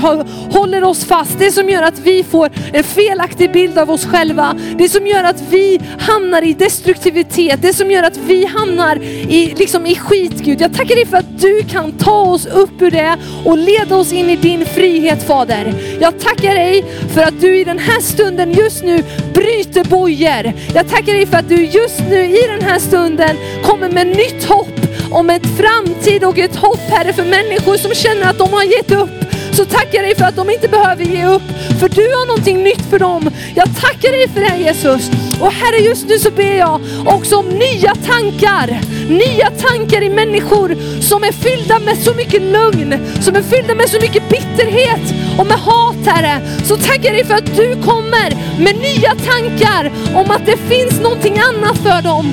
håller 0.50 0.84
oss 0.84 1.04
fast. 1.04 1.38
Det 1.38 1.52
som 1.52 1.70
gör 1.70 1.82
att 1.82 1.98
vi 1.98 2.24
får 2.24 2.50
en 2.72 2.84
felaktig 2.84 3.52
bild 3.52 3.78
av 3.78 3.90
oss 3.90 4.06
själva. 4.06 4.54
Det 4.78 4.88
som 4.88 5.06
gör 5.06 5.24
att 5.24 5.42
vi 5.50 5.80
hamnar 5.98 6.42
i 6.42 6.52
destruktivitet. 6.52 7.62
Det 7.62 7.72
som 7.72 7.90
gör 7.90 8.02
att 8.02 8.16
vi 8.16 8.46
hamnar 8.46 9.02
i, 9.02 9.54
liksom 9.56 9.86
i 9.86 9.96
skit 9.96 10.38
Gud. 10.38 10.60
Jag 10.60 10.74
tackar 10.74 10.94
dig 10.94 11.06
för 11.06 11.16
att 11.16 11.40
du 11.40 11.62
kan 11.62 11.92
ta 11.92 12.20
oss 12.20 12.46
upp 12.46 12.82
ur 12.82 12.90
det 12.90 13.16
och 13.44 13.58
leda 13.58 13.96
oss 13.96 14.12
in 14.12 14.30
i 14.30 14.36
din 14.36 14.66
frihet 14.66 15.26
Fader. 15.26 15.74
Jag 16.00 16.20
tackar 16.20 16.54
dig 16.54 16.84
för 17.14 17.22
att 17.22 17.40
du 17.40 17.56
i 17.56 17.64
den 17.64 17.78
här 17.78 18.00
stunden 18.00 18.52
just 18.52 18.84
nu 18.84 19.02
bryter 19.36 19.84
bojor. 19.84 20.52
Jag 20.74 20.88
tackar 20.88 21.12
dig 21.12 21.26
för 21.26 21.36
att 21.36 21.48
du 21.48 21.64
just 21.64 22.00
nu 22.10 22.24
i 22.24 22.46
den 22.48 22.62
här 22.62 22.78
stunden 22.78 23.36
kommer 23.64 23.88
med 23.90 24.06
nytt 24.06 24.44
hopp 24.44 24.80
om 25.10 25.30
ett 25.30 25.46
framtid 25.58 26.24
och 26.24 26.38
ett 26.38 26.56
hopp 26.56 26.80
Herre 26.90 27.12
för 27.12 27.24
människor 27.24 27.76
som 27.76 27.94
känner 27.94 28.30
att 28.30 28.38
de 28.38 28.52
har 28.52 28.62
gett 28.62 28.90
upp. 28.90 29.10
Så 29.52 29.64
tackar 29.64 29.94
jag 29.94 30.04
dig 30.04 30.14
för 30.14 30.24
att 30.24 30.36
de 30.36 30.50
inte 30.50 30.68
behöver 30.68 31.04
ge 31.04 31.26
upp, 31.26 31.48
för 31.80 31.88
du 31.88 32.02
har 32.02 32.26
någonting 32.26 32.62
nytt 32.62 32.90
för 32.90 32.98
dem. 32.98 33.30
Jag 33.54 33.68
tackar 33.80 34.12
dig 34.12 34.28
för 34.28 34.40
det 34.40 34.56
Jesus. 34.58 35.25
Och 35.40 35.52
Herre 35.52 35.78
just 35.78 36.08
nu 36.08 36.18
så 36.18 36.30
ber 36.30 36.56
jag 36.56 36.80
också 37.06 37.36
om 37.36 37.46
nya 37.48 37.94
tankar. 37.94 38.80
Nya 39.08 39.50
tankar 39.50 40.02
i 40.02 40.08
människor 40.08 40.76
som 41.00 41.24
är 41.24 41.32
fyllda 41.32 41.78
med 41.78 41.98
så 41.98 42.14
mycket 42.14 42.42
lögn, 42.42 42.94
som 43.20 43.36
är 43.36 43.42
fyllda 43.42 43.74
med 43.74 43.88
så 43.88 44.00
mycket 44.00 44.28
bitterhet 44.28 45.14
och 45.38 45.46
med 45.46 45.58
hat 45.58 46.06
Herre. 46.06 46.40
Så 46.64 46.76
tackar 46.76 47.04
jag 47.04 47.14
dig 47.14 47.24
för 47.24 47.34
att 47.34 47.56
du 47.56 47.82
kommer 47.82 48.28
med 48.58 48.76
nya 48.76 49.14
tankar 49.14 49.92
om 50.14 50.30
att 50.30 50.46
det 50.46 50.56
finns 50.56 51.00
någonting 51.00 51.38
annat 51.38 51.78
för 51.78 52.02
dem. 52.02 52.32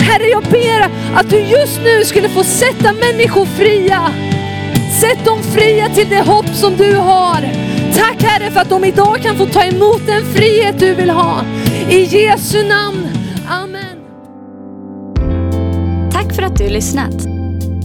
Herre 0.00 0.26
jag 0.28 0.42
ber 0.42 0.90
att 1.14 1.30
du 1.30 1.38
just 1.38 1.80
nu 1.84 2.04
skulle 2.04 2.28
få 2.28 2.44
sätta 2.44 2.92
människor 2.92 3.44
fria. 3.44 4.12
Sätt 5.00 5.24
dem 5.24 5.42
fria 5.42 5.88
till 5.88 6.08
det 6.08 6.20
hopp 6.20 6.54
som 6.54 6.76
du 6.76 6.96
har. 6.96 7.70
Tack 7.94 8.22
Herre 8.22 8.50
för 8.50 8.60
att 8.60 8.68
de 8.68 8.84
idag 8.84 9.18
kan 9.22 9.36
få 9.36 9.46
ta 9.46 9.64
emot 9.64 10.06
den 10.06 10.24
frihet 10.34 10.78
du 10.78 10.94
vill 10.94 11.10
ha. 11.10 11.44
I 11.90 12.04
Jesu 12.04 12.68
namn. 12.68 13.08
Amen. 13.48 13.98
Tack 16.12 16.34
för 16.34 16.42
att 16.42 16.56
du 16.56 16.68
lyssnat. 16.68 17.18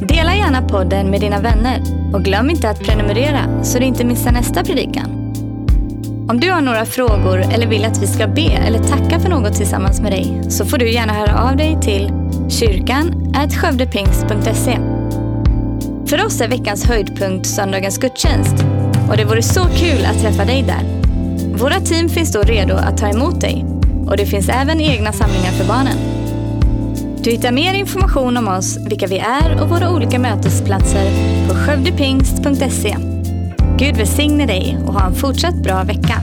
Dela 0.07 0.35
gärna 0.35 0.61
podden 0.61 1.09
med 1.09 1.21
dina 1.21 1.41
vänner 1.41 1.81
och 2.13 2.23
glöm 2.23 2.49
inte 2.49 2.69
att 2.69 2.79
prenumerera 2.79 3.63
så 3.63 3.79
du 3.79 3.85
inte 3.85 4.05
missar 4.05 4.31
nästa 4.31 4.63
predikan. 4.63 5.05
Om 6.29 6.39
du 6.39 6.51
har 6.51 6.61
några 6.61 6.85
frågor 6.85 7.37
eller 7.37 7.67
vill 7.67 7.85
att 7.85 8.03
vi 8.03 8.07
ska 8.07 8.27
be 8.27 8.51
eller 8.51 8.79
tacka 8.79 9.19
för 9.19 9.29
något 9.29 9.55
tillsammans 9.55 10.01
med 10.01 10.11
dig 10.11 10.41
så 10.49 10.65
får 10.65 10.77
du 10.77 10.91
gärna 10.91 11.13
höra 11.13 11.49
av 11.49 11.57
dig 11.57 11.77
till 11.81 12.11
kyrkan 12.49 13.33
skövdepingst.se. 13.61 14.77
För 16.07 16.25
oss 16.25 16.41
är 16.41 16.47
veckans 16.47 16.85
höjdpunkt 16.85 17.45
söndagens 17.47 17.97
gudstjänst 17.97 18.55
och 19.09 19.17
det 19.17 19.25
vore 19.25 19.41
så 19.41 19.61
kul 19.63 20.05
att 20.05 20.21
träffa 20.21 20.45
dig 20.45 20.63
där. 20.63 20.83
Våra 21.57 21.79
team 21.79 22.09
finns 22.09 22.31
då 22.31 22.41
redo 22.41 22.75
att 22.75 22.97
ta 22.97 23.07
emot 23.07 23.41
dig 23.41 23.74
och 24.07 24.17
det 24.17 24.25
finns 24.25 24.49
även 24.49 24.81
egna 24.81 25.11
samlingar 25.11 25.51
för 25.51 25.65
barnen. 25.65 25.97
Du 27.23 27.31
hittar 27.31 27.51
mer 27.51 27.73
information 27.73 28.37
om 28.37 28.47
oss, 28.47 28.77
vilka 28.89 29.07
vi 29.07 29.17
är 29.17 29.61
och 29.61 29.69
våra 29.69 29.91
olika 29.91 30.19
mötesplatser 30.19 31.11
på 31.47 31.55
skövdepingst.se. 31.55 32.97
Gud 33.77 33.97
välsigne 33.97 34.45
dig 34.45 34.77
och 34.87 34.93
ha 34.93 35.05
en 35.07 35.15
fortsatt 35.15 35.55
bra 35.55 35.83
vecka. 35.83 36.21